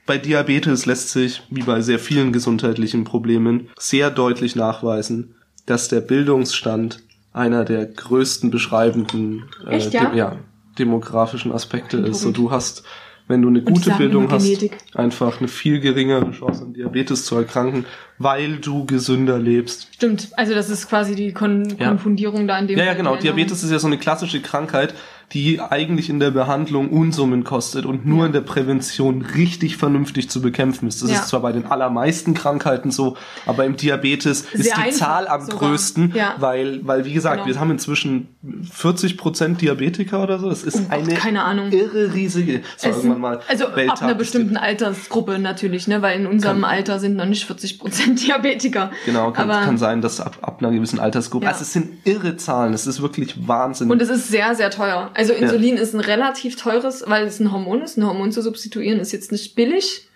Bei 0.05 0.17
Diabetes 0.17 0.85
lässt 0.85 1.09
sich, 1.09 1.41
wie 1.49 1.63
bei 1.63 1.81
sehr 1.81 1.97
vielen 1.99 2.31
gesundheitlichen 2.31 3.03
Problemen, 3.05 3.69
sehr 3.77 4.11
deutlich 4.11 4.55
nachweisen, 4.55 5.35
dass 5.65 5.87
der 5.89 6.01
Bildungsstand 6.01 6.99
einer 7.33 7.65
der 7.65 7.85
größten 7.87 8.51
beschreibenden 8.51 9.45
äh, 9.67 9.75
Echt, 9.75 9.93
ja? 9.93 10.13
ja, 10.13 10.37
demografischen 10.77 11.51
Aspekte 11.51 11.97
ist. 11.97 12.21
So, 12.21 12.31
du 12.31 12.51
hast 12.51 12.83
wenn 13.27 13.41
du 13.41 13.47
eine 13.47 13.61
gute 13.61 13.91
Bildung 13.91 14.29
hast, 14.31 14.47
einfach 14.93 15.39
eine 15.39 15.47
viel 15.47 15.79
geringere 15.79 16.31
Chance 16.31 16.63
an 16.63 16.73
Diabetes 16.73 17.25
zu 17.25 17.35
erkranken, 17.35 17.85
weil 18.19 18.57
du 18.57 18.85
gesünder 18.85 19.39
lebst. 19.39 19.87
Stimmt, 19.93 20.29
also 20.37 20.53
das 20.53 20.69
ist 20.69 20.87
quasi 20.87 21.15
die 21.15 21.33
Kon 21.33 21.75
Ja. 21.79 21.87
Konfundierung 21.87 22.47
da 22.47 22.59
in 22.59 22.67
dem 22.67 22.77
Ja, 22.77 22.85
ja, 22.85 22.93
genau. 22.93 23.15
Diabetes 23.15 23.63
ist 23.63 23.71
ja 23.71 23.79
so 23.79 23.87
eine 23.87 23.97
klassische 23.97 24.41
Krankheit, 24.41 24.93
die 25.33 25.59
eigentlich 25.59 26.09
in 26.09 26.19
der 26.19 26.31
Behandlung 26.31 26.89
Unsummen 26.89 27.43
kostet 27.43 27.85
und 27.85 28.05
nur 28.05 28.19
Ja. 28.19 28.25
in 28.27 28.31
der 28.33 28.41
Prävention 28.41 29.21
richtig 29.23 29.77
vernünftig 29.77 30.29
zu 30.29 30.41
bekämpfen 30.41 30.87
ist. 30.87 31.01
Das 31.01 31.09
Ja. 31.11 31.17
ist 31.19 31.27
zwar 31.29 31.41
bei 31.41 31.51
den 31.51 31.65
allermeisten 31.65 32.33
Krankheiten 32.33 32.91
so, 32.91 33.17
aber 33.45 33.65
im 33.65 33.75
Diabetes 33.75 34.41
ist 34.41 34.63
Sehr 34.63 34.75
die 34.75 34.81
einfach 34.81 34.97
Zahl 34.99 35.27
am 35.27 35.41
sogar. 35.41 35.69
größten, 35.69 36.13
Ja. 36.15 36.35
weil, 36.39 36.79
weil, 36.85 37.05
wie 37.05 37.13
gesagt, 37.13 37.43
Genau. 37.43 37.47
wir 37.55 37.59
haben 37.59 37.71
inzwischen 37.71 38.27
40 38.71 39.17
Prozent 39.17 39.61
Diabetiker 39.61 40.21
oder 40.23 40.39
so. 40.39 40.49
Das 40.49 40.63
ist 40.63 40.77
Oh 40.79 40.93
eine 40.93 41.13
keine 41.15 41.43
Ahnung. 41.43 41.71
irre 41.71 42.13
riesige, 42.13 42.61
Es 42.77 42.83
irgendwann 42.83 43.19
mal 43.19 43.39
also 43.47 43.65
ab 43.67 43.75
Welttag 43.75 44.01
einer 44.03 44.13
des 44.13 44.19
bestimmten 44.19 44.57
Altersgruppe 44.57 45.39
natürlich, 45.39 45.87
ne? 45.87 46.01
Weil 46.01 46.19
in 46.19 46.27
unserem 46.27 46.61
Kann- 46.61 46.69
Alter 46.71 46.99
sind 46.99 47.15
noch 47.15 47.25
nicht 47.25 47.45
40 47.45 47.79
Prozent 47.79 48.25
Diabetiker. 48.25 48.91
Genau, 49.05 49.31
kann, 49.31 49.49
Aber, 49.49 49.61
kann 49.65 49.77
sein, 49.77 50.01
dass 50.01 50.19
ab, 50.21 50.37
ab 50.41 50.57
einer 50.61 50.71
gewissen 50.71 50.99
Altersgruppe. 50.99 51.47
Also 51.47 51.61
es 51.61 51.73
sind 51.73 52.05
irre 52.05 52.37
Zahlen, 52.37 52.73
es 52.73 52.85
ist 52.87 53.01
wirklich 53.01 53.47
Wahnsinn. 53.47 53.89
Und 53.91 54.01
es 54.01 54.09
ist 54.09 54.27
sehr, 54.27 54.55
sehr 54.55 54.69
teuer. 54.69 55.09
Also 55.15 55.33
Insulin 55.33 55.77
ist 55.77 55.93
ein 55.93 56.01
relativ 56.01 56.57
teures, 56.57 57.03
weil 57.07 57.25
es 57.25 57.39
ein 57.39 57.51
Hormon 57.51 57.81
ist. 57.81 57.97
Ein 57.97 58.05
Hormon 58.05 58.31
zu 58.31 58.41
substituieren 58.41 58.99
ist 58.99 59.13
jetzt 59.13 59.31
nicht 59.31 59.55
billig. 59.55 60.09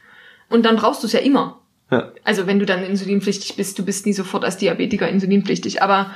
Und 0.50 0.66
dann 0.66 0.76
brauchst 0.76 1.04
du 1.04 1.08
es 1.08 1.14
ja 1.14 1.20
immer. 1.20 1.62
ja. 1.90 2.12
Also 2.24 2.48
wenn 2.48 2.60
du 2.60 2.66
dann 2.66 2.84
insulinpflichtig 2.84 3.56
bist, 3.56 3.80
du 3.80 3.86
bist 3.86 4.06
nie 4.06 4.14
sofort 4.14 4.44
als 4.44 4.58
Diabetiker 4.58 5.08
insulinpflichtig. 5.08 5.82
Aber 5.82 6.12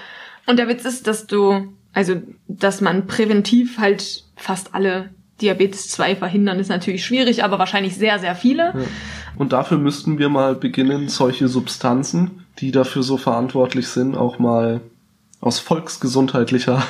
und 0.45 0.57
der 0.57 0.67
Witz 0.67 0.84
ist, 0.86 1.07
dass 1.07 1.27
du, 1.27 1.73
also 1.93 2.21
dass 2.47 2.81
man 2.81 3.07
präventiv 3.07 3.77
halt 3.77 4.25
fast 4.36 4.75
alle 4.75 5.09
Diabetes 5.41 5.89
2 5.89 6.17
verhindern, 6.17 6.59
ist 6.59 6.69
natürlich 6.69 7.05
schwierig, 7.05 7.43
aber 7.43 7.59
wahrscheinlich 7.59 7.95
sehr, 7.95 8.19
sehr 8.19 8.36
viele. 8.36 8.86
Und 9.38 9.53
dafür 9.53 9.77
müssten 9.77 10.19
wir 10.19 10.29
mal 10.29 10.55
beginnen, 10.55 11.09
solche 11.09 11.47
Substanzen, 11.47 12.45
die 12.59 12.71
dafür 12.71 13.03
so 13.03 13.17
verantwortlich 13.17 13.88
sind, 13.88 14.15
auch 14.15 14.39
mal 14.39 14.81
aus 15.39 15.59
volksgesundheitlicher 15.59 16.84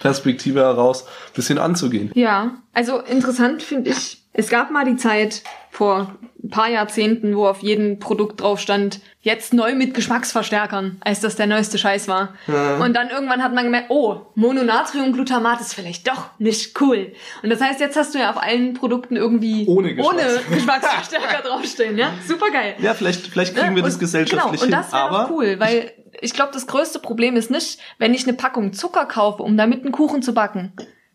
Perspektive 0.00 0.60
heraus 0.60 1.04
ein 1.04 1.32
bisschen 1.34 1.58
anzugehen. 1.58 2.10
Ja, 2.14 2.52
also 2.74 2.98
interessant 3.00 3.62
finde 3.62 3.90
ich, 3.90 4.22
es 4.32 4.48
gab 4.48 4.70
mal 4.70 4.84
die 4.84 4.96
Zeit 4.96 5.42
vor 5.70 6.14
ein 6.42 6.50
paar 6.50 6.68
Jahrzehnten, 6.68 7.36
wo 7.36 7.46
auf 7.46 7.62
jedem 7.62 7.98
Produkt 7.98 8.40
drauf 8.40 8.60
stand, 8.60 9.00
jetzt 9.20 9.52
neu 9.52 9.74
mit 9.74 9.92
Geschmacksverstärkern, 9.94 10.96
als 11.00 11.20
das 11.20 11.34
der 11.36 11.46
neueste 11.46 11.76
Scheiß 11.78 12.06
war. 12.08 12.34
Und 12.80 12.94
dann 12.94 13.10
irgendwann 13.10 13.42
hat 13.42 13.52
man 13.54 13.64
gemerkt, 13.64 13.86
oh, 13.90 14.22
Mononatriumglutamat 14.34 15.60
ist 15.60 15.74
vielleicht 15.74 16.06
doch 16.08 16.30
nicht 16.38 16.80
cool. 16.80 17.12
Und 17.42 17.50
das 17.50 17.60
heißt, 17.60 17.80
jetzt 17.80 17.96
hast 17.96 18.14
du 18.14 18.18
ja 18.18 18.30
auf 18.30 18.40
allen 18.42 18.74
Produkten 18.74 19.16
irgendwie 19.16 19.66
Ohne 19.66 19.92
Geschmacks- 19.94 20.40
Geschmacksverstärker 20.54 21.42
draufstehen, 21.48 21.98
ja? 21.98 22.12
Super 22.26 22.50
geil. 22.50 22.76
Ja, 22.78 22.94
vielleicht, 22.94 23.26
vielleicht 23.26 23.54
kriegen 23.56 23.74
wir 23.74 23.82
Ne? 23.82 23.88
das 23.88 23.94
Und- 23.94 24.00
gesellschaftlich 24.00 24.60
genau, 24.60 24.78
und 24.78 24.84
hin. 24.84 24.90
das 24.90 24.92
wäre 24.92 25.28
cool, 25.32 25.56
weil 25.58 25.92
ich 26.20 26.32
glaube, 26.34 26.52
das 26.52 26.66
größte 26.66 26.98
Problem 26.98 27.36
ist 27.36 27.50
nicht, 27.50 27.78
wenn 27.98 28.14
ich 28.14 28.24
eine 28.26 28.36
Packung 28.36 28.72
Zucker 28.72 29.06
kaufe, 29.06 29.42
um 29.42 29.56
damit 29.56 29.82
einen 29.82 29.92
Kuchen 29.92 30.22
zu 30.22 30.34
backen. 30.34 30.72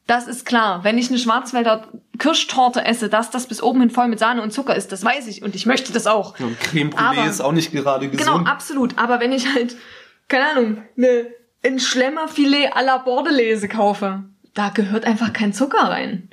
Das 0.07 0.27
ist 0.27 0.45
klar. 0.45 0.83
Wenn 0.83 0.97
ich 0.97 1.09
eine 1.09 1.17
Schwarzwälder 1.17 1.87
Kirschtorte 2.19 2.85
esse, 2.85 3.07
dass 3.09 3.29
das 3.31 3.47
bis 3.47 3.63
oben 3.63 3.79
hin 3.79 3.89
voll 3.89 4.07
mit 4.09 4.19
Sahne 4.19 4.41
und 4.41 4.51
Zucker 4.51 4.75
ist, 4.75 4.91
das 4.91 5.03
weiß 5.05 5.27
ich 5.27 5.43
und 5.43 5.55
ich 5.55 5.65
möchte 5.65 5.93
das 5.93 6.07
auch. 6.07 6.37
und 6.39 6.59
Creme 6.59 6.89
Brûlée 6.89 7.19
Aber- 7.19 7.25
ist 7.29 7.41
auch 7.41 7.53
nicht 7.53 7.71
gerade 7.71 8.09
Genau, 8.09 8.17
gesund. 8.17 8.47
absolut. 8.47 8.97
Aber 8.97 9.19
wenn 9.21 9.31
ich 9.31 9.53
halt, 9.53 9.75
keine 10.27 10.45
Ahnung, 10.51 10.83
eine, 10.97 11.27
ein 11.63 11.79
Schlemmerfilet 11.79 12.73
à 12.75 12.83
la 12.83 12.97
Bordelaise 12.97 13.67
kaufe, 13.69 14.23
da 14.53 14.69
gehört 14.69 15.05
einfach 15.05 15.31
kein 15.31 15.53
Zucker 15.53 15.89
rein. 15.89 16.29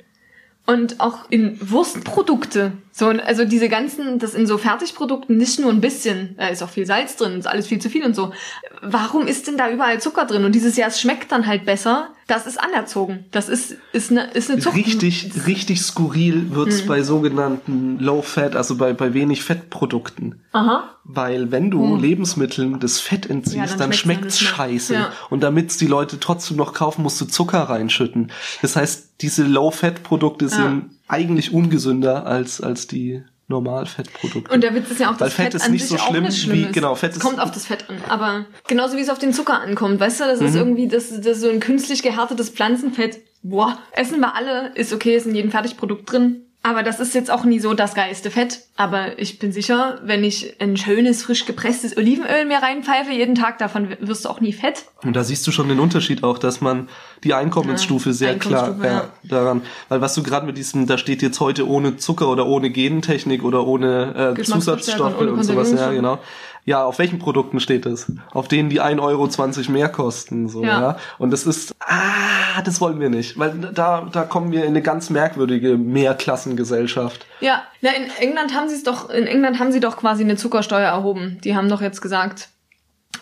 Und 0.67 0.99
auch 0.99 1.19
in 1.29 1.57
Wurstprodukte. 1.61 2.73
So, 2.93 3.07
also 3.07 3.45
diese 3.45 3.69
ganzen, 3.69 4.19
das 4.19 4.33
in 4.33 4.45
so 4.47 4.57
Fertigprodukten 4.57 5.37
nicht 5.37 5.59
nur 5.59 5.71
ein 5.71 5.79
bisschen, 5.79 6.35
da 6.37 6.47
ist 6.47 6.61
auch 6.61 6.69
viel 6.69 6.85
Salz 6.85 7.15
drin, 7.15 7.39
ist 7.39 7.47
alles 7.47 7.67
viel 7.67 7.79
zu 7.79 7.89
viel 7.89 8.03
und 8.03 8.15
so. 8.15 8.33
Warum 8.81 9.27
ist 9.27 9.47
denn 9.47 9.57
da 9.57 9.69
überall 9.71 10.01
Zucker 10.01 10.25
drin? 10.25 10.43
Und 10.43 10.53
dieses 10.53 10.75
Jahr, 10.75 10.89
es 10.89 10.99
schmeckt 10.99 11.31
dann 11.31 11.47
halt 11.47 11.65
besser. 11.65 12.09
Das 12.27 12.47
ist 12.47 12.59
anerzogen. 12.59 13.25
Das 13.31 13.49
ist, 13.49 13.75
ist 13.93 14.11
eine, 14.11 14.31
ist 14.31 14.49
eine 14.49 14.59
Zucker. 14.61 14.75
Richtig, 14.75 15.31
richtig 15.47 15.81
skurril 15.81 16.53
wird's 16.53 16.83
Mhm. 16.83 16.87
bei 16.87 17.01
sogenannten 17.03 17.99
Low 17.99 18.21
Fat, 18.21 18.55
also 18.55 18.75
bei, 18.75 18.93
bei 18.93 19.13
wenig 19.13 19.43
Fettprodukten. 19.43 20.41
Aha. 20.53 20.95
Weil 21.03 21.51
wenn 21.51 21.71
du 21.71 21.95
Lebensmitteln 21.97 22.79
das 22.79 22.99
Fett 22.99 23.29
entziehst. 23.29 23.55
Ja, 23.55 23.65
dann 23.65 23.77
dann, 23.79 23.93
schmeckt's 23.93 24.39
schmeckt's 24.39 24.39
scheiße. 24.39 24.93
Ja. 24.93 25.11
Und 25.29 25.41
damit's 25.41 25.77
die 25.77 25.87
Leute 25.87 26.19
trotzdem 26.19 26.57
noch 26.57 26.73
kaufen, 26.73 27.03
musst 27.03 27.19
du 27.19 27.25
Zucker 27.25 27.63
reinschütten. 27.63 28.31
Das 28.61 28.75
heißt, 28.75 29.09
diese 29.21 29.43
Low-Fat-Produkte 29.43 30.47
sind 30.49 30.91
eigentlich 31.11 31.53
ungesünder 31.53 32.25
als, 32.25 32.61
als 32.61 32.87
die 32.87 33.23
Normal-Fettprodukte. 33.47 34.53
Und 34.53 34.61
der 34.63 34.73
Witz 34.73 34.89
ist 34.91 34.99
ja 34.99 35.07
auch, 35.11 35.17
dass 35.17 35.37
Weil 35.37 35.45
Fett 35.45 35.53
ist 35.55 35.69
nicht 35.69 35.81
sich 35.87 35.97
so 35.99 36.03
auch 36.03 36.09
schlimm 36.09 36.23
nicht 36.23 36.41
schlimm 36.41 36.57
wie- 36.57 36.63
ist. 36.63 36.73
genau, 36.73 36.95
Fett 36.95 37.11
es 37.11 37.17
ist- 37.17 37.23
kommt 37.23 37.39
auf 37.39 37.51
das 37.51 37.65
Fett 37.65 37.89
an. 37.89 37.97
Aber 38.09 38.45
genauso 38.67 38.97
wie 38.97 39.01
es 39.01 39.09
auf 39.09 39.19
den 39.19 39.33
Zucker 39.33 39.59
ankommt, 39.59 39.99
weißt 39.99 40.21
du, 40.21 40.23
das 40.25 40.39
Mhm. 40.39 40.45
ist 40.47 40.55
irgendwie 40.55 40.87
das, 40.87 41.09
das 41.09 41.25
ist 41.37 41.41
so 41.41 41.49
ein 41.49 41.59
künstlich 41.59 42.01
gehärtetes 42.01 42.49
Pflanzenfett. 42.49 43.19
Boah, 43.43 43.77
essen 43.91 44.19
wir 44.19 44.35
alle, 44.35 44.71
ist 44.75 44.93
okay, 44.93 45.15
ist 45.15 45.25
in 45.25 45.35
jedem 45.35 45.51
Fertigprodukt 45.51 46.11
drin. 46.11 46.45
Aber 46.63 46.83
das 46.83 46.99
ist 46.99 47.15
jetzt 47.15 47.31
auch 47.31 47.43
nie 47.43 47.59
so 47.59 47.73
das 47.73 47.95
geilste 47.95 48.29
Fett. 48.29 48.61
Aber 48.75 49.17
ich 49.17 49.39
bin 49.39 49.51
sicher, 49.51 49.99
wenn 50.03 50.23
ich 50.23 50.61
ein 50.61 50.77
schönes, 50.77 51.23
frisch 51.23 51.45
gepresstes 51.45 51.97
Olivenöl 51.97 52.45
mir 52.45 52.59
reinpfeife 52.59 53.11
jeden 53.11 53.33
Tag, 53.33 53.57
davon 53.57 53.89
wirst 53.99 54.25
du 54.25 54.29
auch 54.29 54.41
nie 54.41 54.53
fett. 54.53 54.85
Und 55.03 55.15
da 55.15 55.23
siehst 55.23 55.45
du 55.47 55.51
schon 55.51 55.69
den 55.69 55.79
Unterschied 55.79 56.23
auch, 56.23 56.37
dass 56.37 56.61
man 56.61 56.87
die 57.23 57.33
Einkommensstufe 57.33 58.09
Ja, 58.09 58.13
sehr 58.13 58.39
klar 58.39 58.65
Einkommensstufe, 58.65 58.87
ja, 58.87 59.01
ja. 59.01 59.09
daran, 59.23 59.61
weil 59.89 60.01
was 60.01 60.13
du 60.13 60.21
gerade 60.21 60.45
mit 60.45 60.55
diesem, 60.57 60.85
da 60.85 60.99
steht 60.99 61.23
jetzt 61.23 61.39
heute 61.39 61.67
ohne 61.67 61.97
Zucker 61.97 62.29
oder 62.29 62.45
ohne 62.45 62.69
Gentechnik 62.69 63.43
oder 63.43 63.65
ohne 63.65 64.35
äh, 64.37 64.41
Zusatzstoffe 64.43 65.19
und 65.19 65.29
und 65.29 65.43
sowas, 65.43 65.71
ja 65.71 65.91
genau. 65.91 66.19
Ja, 66.63 66.83
auf 66.85 66.99
welchen 66.99 67.17
Produkten 67.17 67.59
steht 67.59 67.85
das? 67.87 68.11
Auf 68.31 68.47
denen, 68.47 68.69
die 68.69 68.81
1,20 68.81 68.99
Euro 69.01 69.71
mehr 69.71 69.89
kosten, 69.89 70.47
so, 70.47 70.63
ja. 70.63 70.81
Ja. 70.81 70.97
Und 71.17 71.31
das 71.31 71.45
ist, 71.47 71.73
ah, 71.79 72.61
das 72.63 72.79
wollen 72.79 72.99
wir 72.99 73.09
nicht, 73.09 73.39
weil 73.39 73.51
da, 73.73 74.07
da 74.11 74.23
kommen 74.23 74.51
wir 74.51 74.61
in 74.63 74.69
eine 74.69 74.81
ganz 74.83 75.09
merkwürdige 75.09 75.77
Mehrklassengesellschaft. 75.77 77.25
Ja, 77.39 77.63
na, 77.81 77.89
in 77.91 78.09
England 78.19 78.53
haben 78.55 78.69
sie 78.69 78.75
es 78.75 78.83
doch, 78.83 79.09
in 79.09 79.25
England 79.27 79.59
haben 79.59 79.71
sie 79.71 79.79
doch 79.79 79.97
quasi 79.97 80.23
eine 80.23 80.35
Zuckersteuer 80.35 80.87
erhoben. 80.87 81.39
Die 81.43 81.55
haben 81.55 81.67
doch 81.69 81.81
jetzt 81.81 82.01
gesagt, 82.01 82.49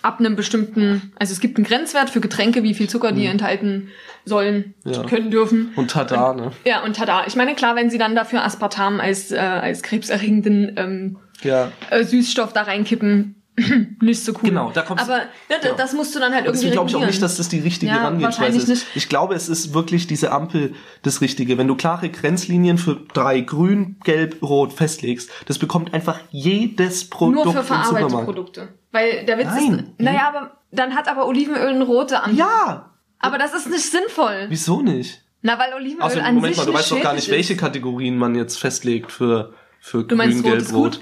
ab 0.02 0.20
einem 0.20 0.36
bestimmten, 0.36 1.14
also 1.18 1.32
es 1.34 1.40
gibt 1.40 1.58
einen 1.58 1.66
Grenzwert 1.66 2.10
für 2.10 2.22
Getränke, 2.22 2.64
wie 2.64 2.74
viel 2.74 2.90
Zucker 2.90 3.12
die 3.12 3.26
enthalten 3.26 3.90
sollen, 4.26 4.76
Mhm. 4.84 4.92
Ja. 4.92 5.04
können 5.04 5.32
dürfen. 5.32 5.72
Und 5.76 5.92
tada, 5.92 6.34
ne? 6.34 6.52
Ja, 6.66 6.84
und 6.84 6.96
tada. 6.96 7.24
Ich 7.28 7.36
meine, 7.36 7.56
klar, 7.56 7.76
wenn 7.76 7.90
sie 7.90 7.98
dann 7.98 8.16
dafür 8.16 8.44
Aspartam 8.44 9.00
als, 9.00 9.32
äh, 9.32 9.38
als 9.38 9.82
krebserregenden 9.82 10.74
ähm, 10.78 11.18
Ja. 11.44 11.72
äh, 11.90 12.04
Süßstoff 12.04 12.54
da 12.54 12.64
reinkippen, 12.64 13.36
nicht 14.02 14.24
so 14.24 14.32
cool. 14.34 14.40
Genau, 14.50 14.72
da 14.74 14.82
kommt's- 14.84 15.04
Aber 15.04 15.18
ja, 15.50 15.58
genau. 15.62 15.76
das 15.76 15.94
musst 15.94 16.16
du 16.16 16.20
dann 16.20 16.32
halt 16.34 16.46
irgendwie 16.46 16.58
deswegen 16.68 16.72
glaube 16.74 16.90
ich 16.90 16.96
auch 16.96 17.06
nicht, 17.06 17.22
dass 17.22 17.36
das 17.38 17.50
die 17.50 17.60
richtige 17.60 17.92
Ja, 17.92 18.00
Herangehensweise 18.00 18.58
ist. 18.58 18.68
nicht. 18.70 18.86
Ich 18.96 19.10
glaube, 19.10 19.36
es 19.36 19.50
ist 19.50 19.74
wirklich 19.74 20.08
diese 20.08 20.32
Ampel 20.32 20.74
das 21.04 21.20
Richtige. 21.22 21.58
Wenn 21.58 21.68
du 21.68 21.76
klare 21.76 22.10
Grenzlinien 22.10 22.78
für 22.78 23.02
drei 23.14 23.42
grün, 23.42 23.98
gelb, 24.06 24.42
rot 24.42 24.72
festlegst, 24.74 25.30
das 25.48 25.60
bekommt 25.60 25.94
einfach 25.94 26.20
jedes 26.32 27.10
Produkt 27.10 27.46
Nur 27.46 27.54
für 27.54 27.64
verarbeitete. 27.64 28.24
Produkte. 28.24 28.68
Weil 28.92 29.26
der 29.26 29.38
Witz 29.38 29.48
Nein. 29.48 29.80
ist, 29.80 30.00
naja, 30.00 30.28
aber 30.30 30.58
dann 30.72 30.96
hat 30.96 31.08
aber 31.10 31.28
Olivenöl 31.28 31.68
eine 31.70 31.84
rote 31.84 32.24
Ampel. 32.24 32.40
Ja! 32.40 32.92
Aber 33.20 33.38
das 33.38 33.54
ist 33.54 33.70
nicht 33.70 33.84
sinnvoll. 33.92 34.46
Wieso 34.48 34.82
nicht? 34.82 35.22
Na, 35.42 35.60
weil 35.60 35.74
Olivenöl 35.74 36.02
Außerdem, 36.04 36.24
an 36.26 36.36
Moment 36.36 36.56
sich 36.56 36.66
mal, 36.66 36.72
du 36.72 36.78
weißt 36.78 36.92
doch 36.92 37.02
gar 37.02 37.14
nicht, 37.14 37.30
welche. 37.30 37.58
Kategorien 37.58 38.18
man 38.18 38.36
jetzt 38.36 38.58
festlegt 38.58 39.12
für, 39.12 39.54
für 39.82 40.04
Du 40.06 40.16
meinst, 40.16 40.42
grün, 40.42 40.44
rot 40.46 40.52
gelb, 40.54 40.62
ist 40.66 40.74
gut? 40.74 41.02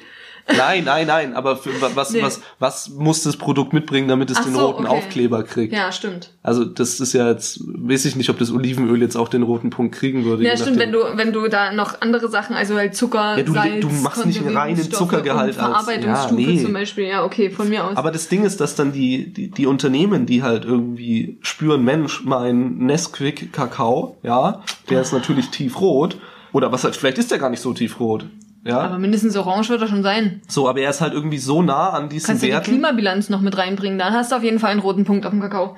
Nein, 0.55 0.85
nein, 0.85 1.07
nein, 1.07 1.33
aber 1.35 1.57
für, 1.57 1.69
wa- 1.81 1.89
was, 1.95 2.11
Nee. 2.11 2.21
was, 2.21 2.39
was 2.59 2.89
muss 2.89 3.23
das 3.23 3.35
Produkt 3.35 3.73
mitbringen, 3.73 4.07
damit 4.07 4.31
es 4.31 4.37
Ach 4.37 4.45
den 4.45 4.53
so, 4.53 4.67
roten 4.67 4.85
okay. 4.85 4.95
Aufkleber 4.97 5.43
kriegt? 5.43 5.73
Ja, 5.73 5.91
stimmt. 5.91 6.31
Also 6.41 6.63
das 6.63 7.01
ist 7.01 7.11
ja 7.13 7.29
jetzt, 7.29 7.59
weiß 7.65 8.05
ich 8.05 8.15
nicht, 8.15 8.29
ob 8.29 8.37
das 8.39 8.51
Olivenöl 8.51 9.01
jetzt 9.01 9.17
auch 9.17 9.27
den 9.27 9.43
roten 9.43 9.69
Punkt 9.71 9.93
kriegen 9.95 10.23
würde. 10.23 10.43
Ja, 10.43 10.55
stimmt, 10.55 10.79
wenn 10.79 10.93
du, 10.93 10.99
wenn 11.15 11.33
du 11.33 11.47
da 11.49 11.73
noch 11.73 11.99
andere 12.01 12.29
Sachen, 12.29 12.55
also 12.55 12.75
halt 12.75 12.95
Zucker, 12.95 13.37
Ja, 13.37 13.43
du- 13.43 13.51
Salz, 13.53 13.81
du 13.81 13.89
machst 13.89 14.25
nicht 14.25 14.39
einen 14.39 14.55
reinen 14.55 14.91
Zuckergehalt 14.91 15.57
und 15.57 15.61
als- 15.63 15.83
Verarbeitungsstufe 15.85 16.41
ja, 16.41 16.47
nee. 16.47 16.63
zum 16.63 16.73
Beispiel. 16.73 17.05
Ja, 17.07 17.25
okay, 17.25 17.49
von 17.49 17.67
mir 17.67 17.83
aus. 17.85 17.97
Aber 17.97 18.11
das 18.11 18.29
Ding 18.29 18.45
ist, 18.45 18.61
dass 18.61 18.75
dann 18.75 18.93
die, 18.93 19.33
die, 19.33 19.49
die 19.51 19.65
Unternehmen, 19.65 20.25
die 20.25 20.43
halt 20.43 20.63
irgendwie 20.63 21.37
spüren, 21.41 21.83
Mensch, 21.83 22.23
mein 22.23 22.77
Nesquik 22.77 23.51
Kakao, 23.51 24.17
ja, 24.23 24.63
der 24.89 25.01
ist 25.01 25.11
natürlich 25.11 25.49
tiefrot. 25.49 26.17
Oder 26.53 26.71
was 26.71 26.85
halt, 26.85 26.95
vielleicht 26.95 27.17
ist 27.17 27.31
der 27.31 27.37
gar 27.39 27.49
nicht 27.49 27.61
so 27.61 27.73
tiefrot. 27.73 28.25
Ja. 28.67 28.81
aber 28.81 28.99
mindestens 28.99 29.35
orange 29.37 29.69
wird 29.69 29.81
er 29.81 29.87
schon 29.87 30.03
sein. 30.03 30.41
so, 30.47 30.67
aber 30.67 30.81
er 30.81 30.89
ist 30.89 31.01
halt 31.01 31.13
irgendwie 31.13 31.37
so 31.37 31.61
nah 31.61 31.89
an 31.89 32.09
diesen 32.09 32.27
Kannst 32.27 32.43
du 32.43 32.47
die 32.47 32.53
Werten. 32.53 32.71
Klimabilanz 32.71 33.29
noch 33.29 33.41
mit 33.41 33.57
reinbringen, 33.57 33.97
dann 33.97 34.13
hast 34.13 34.31
du 34.31 34.35
auf 34.35 34.43
jeden 34.43 34.59
Fall 34.59 34.71
einen 34.71 34.81
roten 34.81 35.05
Punkt 35.05 35.25
auf 35.25 35.31
dem 35.31 35.41
Kakao. 35.41 35.77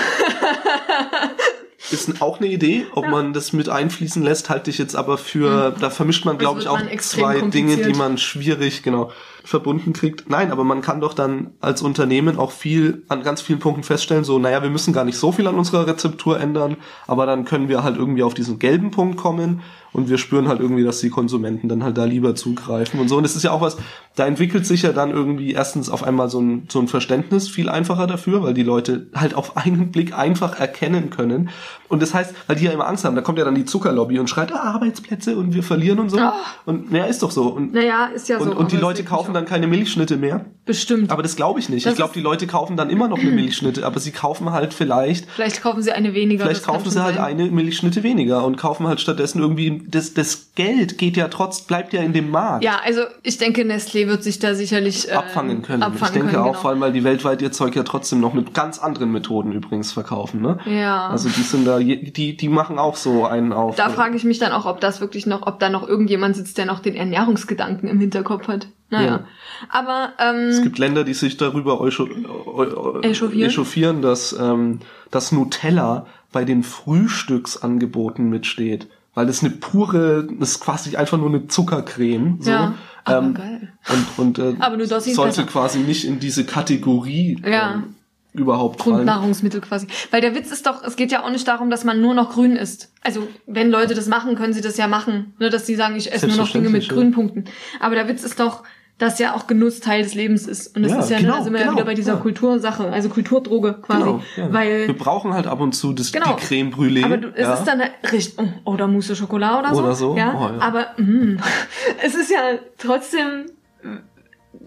Ist 1.90 2.20
auch 2.20 2.40
eine 2.40 2.48
Idee, 2.48 2.86
ob 2.94 3.06
man 3.06 3.32
das 3.32 3.52
mit 3.52 3.68
einfließen 3.68 4.20
lässt, 4.22 4.50
halte 4.50 4.70
ich 4.70 4.78
jetzt 4.78 4.96
aber 4.96 5.18
für, 5.18 5.72
da 5.78 5.88
vermischt 5.90 6.24
man, 6.24 6.36
glaube 6.36 6.60
ich, 6.60 6.66
auch 6.66 6.80
zwei 6.98 7.40
Dinge, 7.42 7.76
die 7.76 7.92
man 7.92 8.18
schwierig, 8.18 8.82
genau, 8.82 9.12
verbunden 9.44 9.92
kriegt. 9.92 10.28
Nein, 10.28 10.50
aber 10.50 10.64
man 10.64 10.80
kann 10.82 11.00
doch 11.00 11.14
dann 11.14 11.52
als 11.60 11.82
Unternehmen 11.82 12.38
auch 12.38 12.50
viel 12.50 13.04
an 13.08 13.22
ganz 13.22 13.40
vielen 13.40 13.60
Punkten 13.60 13.84
feststellen, 13.84 14.24
so, 14.24 14.38
naja, 14.40 14.62
wir 14.62 14.70
müssen 14.70 14.92
gar 14.92 15.04
nicht 15.04 15.18
so 15.18 15.30
viel 15.30 15.46
an 15.46 15.54
unserer 15.54 15.86
Rezeptur 15.86 16.40
ändern, 16.40 16.76
aber 17.06 17.24
dann 17.24 17.44
können 17.44 17.68
wir 17.68 17.84
halt 17.84 17.96
irgendwie 17.96 18.24
auf 18.24 18.34
diesen 18.34 18.58
gelben 18.58 18.90
Punkt 18.90 19.16
kommen 19.16 19.62
und 19.96 20.10
wir 20.10 20.18
spüren 20.18 20.46
halt 20.46 20.60
irgendwie, 20.60 20.84
dass 20.84 21.00
die 21.00 21.08
Konsumenten 21.08 21.70
dann 21.70 21.82
halt 21.82 21.96
da 21.96 22.04
lieber 22.04 22.34
zugreifen 22.34 23.00
und 23.00 23.08
so. 23.08 23.16
Und 23.16 23.24
es 23.24 23.34
ist 23.34 23.44
ja 23.44 23.50
auch 23.50 23.62
was, 23.62 23.78
da 24.14 24.26
entwickelt 24.26 24.66
sich 24.66 24.82
ja 24.82 24.92
dann 24.92 25.10
irgendwie 25.10 25.52
erstens 25.52 25.88
auf 25.88 26.02
einmal 26.02 26.28
so 26.28 26.38
ein, 26.38 26.66
so 26.68 26.80
ein 26.80 26.86
Verständnis 26.86 27.48
viel 27.48 27.70
einfacher 27.70 28.06
dafür, 28.06 28.42
weil 28.42 28.52
die 28.52 28.62
Leute 28.62 29.06
halt 29.14 29.34
auf 29.34 29.56
einen 29.56 29.90
Blick 29.92 30.16
einfach 30.16 30.60
erkennen 30.60 31.08
können. 31.08 31.48
Und 31.88 32.02
das 32.02 32.12
heißt, 32.12 32.34
weil 32.46 32.56
die 32.56 32.64
ja 32.64 32.72
immer 32.72 32.86
Angst 32.86 33.04
haben, 33.04 33.16
da 33.16 33.22
kommt 33.22 33.38
ja 33.38 33.44
dann 33.44 33.54
die 33.54 33.64
Zuckerlobby 33.64 34.18
und 34.18 34.28
schreit, 34.28 34.52
ah, 34.52 34.74
Arbeitsplätze 34.74 35.36
und 35.36 35.54
wir 35.54 35.62
verlieren 35.62 35.98
und 35.98 36.10
so. 36.10 36.18
Oh. 36.18 36.32
Und 36.66 36.92
naja, 36.92 37.04
ist 37.04 37.22
doch 37.22 37.30
so. 37.30 37.48
Und, 37.48 37.72
Naja, 37.72 38.06
ist 38.14 38.28
ja 38.28 38.38
so. 38.38 38.44
und, 38.44 38.52
und 38.54 38.72
die 38.72 38.76
Leute 38.76 39.02
kaufen 39.04 39.32
dann 39.32 39.46
keine 39.46 39.66
Milchschnitte 39.66 40.16
mehr. 40.16 40.44
Bestimmt. 40.64 41.10
Aber 41.10 41.22
das 41.22 41.36
glaube 41.36 41.60
ich 41.60 41.68
nicht. 41.68 41.86
Das 41.86 41.92
ich 41.92 41.96
glaube, 41.96 42.12
die 42.12 42.20
Leute 42.20 42.46
kaufen 42.46 42.76
dann 42.76 42.90
immer 42.90 43.08
noch 43.08 43.18
eine 43.18 43.30
Milchschnitte, 43.30 43.86
aber 43.86 44.00
sie 44.00 44.10
kaufen 44.10 44.50
halt 44.50 44.74
vielleicht 44.74 45.30
vielleicht 45.30 45.62
kaufen 45.62 45.80
sie 45.80 45.92
eine 45.92 46.12
weniger. 46.12 46.44
Vielleicht 46.44 46.64
kaufen 46.64 46.90
sie 46.90 47.02
halt 47.02 47.16
sein. 47.16 47.24
eine 47.24 47.50
Milchschnitte 47.50 48.02
weniger 48.02 48.44
und 48.44 48.56
kaufen 48.56 48.88
halt 48.88 49.00
stattdessen 49.00 49.40
irgendwie 49.40 49.85
das, 49.88 50.14
das 50.14 50.52
Geld 50.54 50.98
geht 50.98 51.16
ja 51.16 51.28
trotz 51.28 51.62
bleibt 51.62 51.92
ja 51.92 52.02
in 52.02 52.12
dem 52.12 52.30
Markt 52.30 52.64
Ja, 52.64 52.80
also 52.84 53.02
ich 53.22 53.38
denke, 53.38 53.62
Nestlé 53.62 54.06
wird 54.08 54.22
sich 54.22 54.38
da 54.38 54.54
sicherlich 54.54 55.08
ähm, 55.10 55.18
abfangen 55.18 55.62
können. 55.62 55.82
Abfangen 55.82 56.04
ich 56.04 56.10
denke 56.12 56.28
können, 56.32 56.42
auch 56.42 56.52
genau. 56.52 56.60
vor 56.60 56.70
allem, 56.70 56.80
weil 56.80 56.92
die 56.92 57.04
weltweit 57.04 57.42
ihr 57.42 57.52
Zeug 57.52 57.76
ja 57.76 57.82
trotzdem 57.82 58.20
noch 58.20 58.34
mit 58.34 58.54
ganz 58.54 58.78
anderen 58.78 59.12
Methoden 59.12 59.52
übrigens 59.52 59.92
verkaufen, 59.92 60.40
ne? 60.40 60.58
Ja. 60.66 61.08
Also 61.08 61.28
die 61.28 61.42
sind 61.42 61.66
da 61.66 61.78
die 61.78 62.36
die 62.36 62.48
machen 62.48 62.78
auch 62.78 62.96
so 62.96 63.26
einen 63.26 63.52
auf. 63.52 63.76
Da 63.76 63.88
frage 63.90 64.16
ich 64.16 64.24
mich 64.24 64.38
dann 64.38 64.52
auch, 64.52 64.66
ob 64.66 64.80
das 64.80 65.00
wirklich 65.00 65.26
noch, 65.26 65.46
ob 65.46 65.58
da 65.60 65.68
noch 65.68 65.86
irgendjemand 65.86 66.36
sitzt, 66.36 66.58
der 66.58 66.66
noch 66.66 66.80
den 66.80 66.96
Ernährungsgedanken 66.96 67.88
im 67.88 68.00
Hinterkopf 68.00 68.48
hat. 68.48 68.68
Naja. 68.90 69.06
Ja. 69.06 69.24
Aber 69.68 70.12
ähm, 70.18 70.48
es 70.48 70.62
gibt 70.62 70.78
Länder, 70.78 71.04
die 71.04 71.14
sich 71.14 71.36
darüber 71.36 71.84
Echauffieren? 71.84 73.42
echauffieren, 73.42 74.02
dass 74.02 74.36
ähm, 74.38 74.80
dass 75.10 75.32
Nutella 75.32 76.06
bei 76.32 76.44
den 76.44 76.62
Frühstücksangeboten 76.62 78.28
mitsteht. 78.28 78.88
Weil 79.16 79.26
das 79.26 79.42
eine 79.42 79.50
pure, 79.50 80.28
das 80.38 80.50
ist 80.50 80.60
quasi 80.60 80.94
einfach 80.94 81.16
nur 81.16 81.30
eine 81.30 81.48
Zuckercreme. 81.48 82.36
So. 82.38 82.50
Ja, 82.50 82.74
aber 83.04 83.26
ähm, 83.26 83.34
geil. 83.34 83.72
Und, 83.88 84.18
und 84.18 84.38
äh, 84.38 84.56
Aber 84.60 84.76
nur 84.76 84.86
sollte 84.86 85.10
besser. 85.14 85.44
quasi 85.44 85.78
nicht 85.78 86.04
in 86.04 86.20
diese 86.20 86.44
Kategorie 86.44 87.42
Ja. 87.42 87.76
ähm, 87.76 87.94
überhaupt. 88.34 88.78
Grundnahrungsmittel 88.78 89.62
quasi. 89.62 89.86
Weil 90.10 90.20
der 90.20 90.34
Witz 90.34 90.52
ist 90.52 90.66
doch, 90.66 90.82
es 90.84 90.96
geht 90.96 91.12
ja 91.12 91.24
auch 91.24 91.30
nicht 91.30 91.48
darum, 91.48 91.70
dass 91.70 91.82
man 91.82 92.02
nur 92.02 92.12
noch 92.12 92.34
grün 92.34 92.56
isst. 92.56 92.92
Also, 93.00 93.26
wenn 93.46 93.70
Leute 93.70 93.94
das 93.94 94.06
machen, 94.06 94.34
können 94.36 94.52
sie 94.52 94.60
das 94.60 94.76
ja 94.76 94.86
machen. 94.86 95.32
Nur, 95.38 95.48
dass 95.48 95.64
sie 95.64 95.76
sagen, 95.76 95.96
ich 95.96 96.12
esse 96.12 96.26
nur 96.28 96.36
noch 96.36 96.50
Dinge 96.50 96.68
mit 96.68 96.84
ja. 96.84 96.92
Grünpunkten. 96.92 97.46
Aber 97.80 97.94
der 97.94 98.08
Witz 98.08 98.22
ist 98.22 98.38
doch, 98.38 98.64
dass 98.98 99.18
ja 99.18 99.34
auch 99.34 99.46
Genuss 99.46 99.80
Teil 99.80 100.02
des 100.02 100.14
Lebens 100.14 100.46
ist. 100.46 100.74
Und 100.74 100.82
das 100.82 100.92
Ja, 100.92 100.98
ist 101.00 101.10
ja, 101.10 101.18
genau, 101.18 101.32
ne, 101.32 101.38
da 101.38 101.44
sind 101.44 101.52
wir 101.52 101.60
ja 101.60 101.66
genau, 101.66 101.76
wieder 101.76 101.84
bei 101.84 101.94
dieser 101.94 102.14
ja. 102.14 102.18
Kultursache, 102.18 102.90
also 102.90 103.10
Kulturdroge 103.10 103.74
quasi. 103.82 104.00
Genau, 104.00 104.22
ja. 104.36 104.52
Weil 104.52 104.86
wir 104.86 104.96
brauchen 104.96 105.34
halt 105.34 105.46
ab 105.46 105.60
und 105.60 105.72
zu 105.72 105.92
das, 105.92 106.12
Genau. 106.12 106.34
die 106.34 106.42
Creme 106.46 106.70
Brûlée. 106.70 107.04
Aber 107.04 107.18
du, 107.18 107.28
es 107.34 107.42
ja. 107.46 107.54
ist 107.54 107.64
dann 107.64 107.82
richtig, 108.10 108.38
oh, 108.38 108.70
oder 108.72 108.86
Mousse 108.86 109.12
au 109.12 109.16
Chocolat 109.16 109.58
oder 109.60 109.74
so. 109.74 109.82
Oder 109.82 109.94
so, 109.94 110.16
Ja, 110.16 110.34
oh, 110.34 110.56
ja. 110.58 110.62
aber 110.62 110.86
mm, 110.96 111.38
es 112.04 112.14
ist 112.14 112.30
ja 112.30 112.40
trotzdem, 112.78 113.46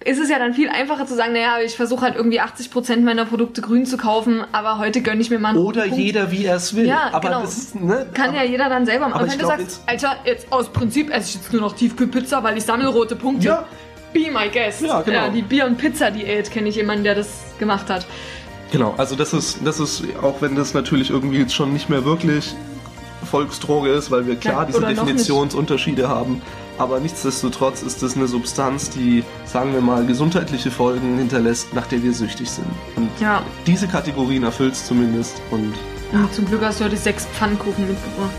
ist 0.06 0.20
es 0.20 0.30
ja 0.30 0.38
dann 0.38 0.54
viel 0.54 0.70
einfacher 0.70 1.08
zu 1.08 1.16
sagen, 1.16 1.34
naja, 1.34 1.58
ich 1.66 1.76
versuche 1.76 2.02
halt 2.02 2.16
irgendwie 2.16 2.40
80% 2.40 3.02
meiner 3.02 3.26
Produkte 3.26 3.62
grün 3.62 3.88
zu 3.88 3.98
kaufen, 3.98 4.44
aber 4.52 4.78
heute 4.78 5.02
gönne 5.02 5.22
ich 5.22 5.32
mir 5.32 5.40
mal 5.40 5.50
einen 5.50 5.58
Oder 5.58 5.82
Punkt. 5.84 5.98
jeder, 5.98 6.32
wie 6.32 6.46
er 6.46 6.58
es 6.58 6.76
will. 6.76 6.86
Ja, 6.86 7.10
aber 7.12 7.30
genau. 7.30 7.42
das 7.42 7.58
ist, 7.58 7.82
ne, 7.82 8.06
Kann 8.14 8.36
ja 8.36 8.44
jeder 8.44 8.70
dann 8.70 8.86
selber 8.86 9.10
machen. 9.10 9.22
Aber 9.22 9.32
wenn 9.32 9.40
du 9.40 9.46
glaub 9.46 9.58
sagst, 9.58 9.82
Alter, 9.88 10.18
jetzt 10.26 10.54
aus 10.54 10.70
Prinzip 10.70 11.10
esse 11.10 11.30
ich 11.30 11.36
jetzt 11.36 11.52
nur 11.52 11.64
noch 11.64 11.76
Tiefkühlpizza, 11.76 12.44
weil 12.44 12.58
ich 12.58 12.64
sammle 12.64 12.88
rote 12.88 13.16
Punkte. 13.16 13.48
Ja. 13.48 13.66
Be 14.14 14.32
my 14.32 14.50
guest. 14.52 14.82
Ja, 14.82 15.02
genau. 15.02 15.30
die 15.30 15.42
Bier- 15.42 15.66
und 15.66 15.78
Pizza-Diät 15.78 16.50
kenne 16.52 16.70
ich 16.70 16.76
jemanden, 16.76 17.04
der 17.04 17.16
das 17.16 17.28
gemacht 17.60 17.90
hat. 17.90 18.06
Genau, 18.72 18.94
also 18.98 19.16
das 19.16 19.34
ist, 19.34 19.60
das 19.66 19.80
ist, 19.80 20.04
auch 20.22 20.42
wenn 20.42 20.56
das 20.56 20.74
natürlich 20.74 21.10
irgendwie 21.10 21.40
jetzt 21.40 21.54
schon 21.54 21.74
nicht 21.74 21.90
mehr 21.90 22.06
wirklich 22.06 22.56
Volksdroge 23.30 23.90
ist, 23.90 24.12
weil 24.12 24.28
wir 24.28 24.36
klar 24.36 24.62
Ja, 24.62 24.66
diese 24.66 24.82
Definitionsunterschiede 24.82 26.08
haben, 26.08 26.42
aber 26.78 27.00
nichtsdestotrotz 27.00 27.82
ist 27.82 28.02
das 28.04 28.16
eine 28.16 28.28
Substanz, 28.28 28.90
die, 28.90 29.24
sagen 29.46 29.74
wir 29.74 29.82
mal, 29.82 30.06
gesundheitliche 30.06 30.72
Folgen 30.72 31.18
hinterlässt, 31.18 31.74
nach 31.74 31.88
der 31.88 32.02
wir 32.04 32.14
süchtig 32.14 32.50
sind. 32.50 32.68
Und 32.96 33.10
Ja. 33.20 33.42
diese 33.68 33.88
Kategorien 33.88 34.44
erfüllt 34.44 34.74
es 34.74 34.86
zumindest 34.86 35.42
und 35.52 35.74
Und 36.12 36.34
zum 36.34 36.46
Glück 36.46 36.62
hast 36.62 36.80
du 36.80 36.86
heute 36.86 36.98
sechs 36.98 37.26
Pfannkuchen 37.26 37.88
mitgebracht. 37.88 38.32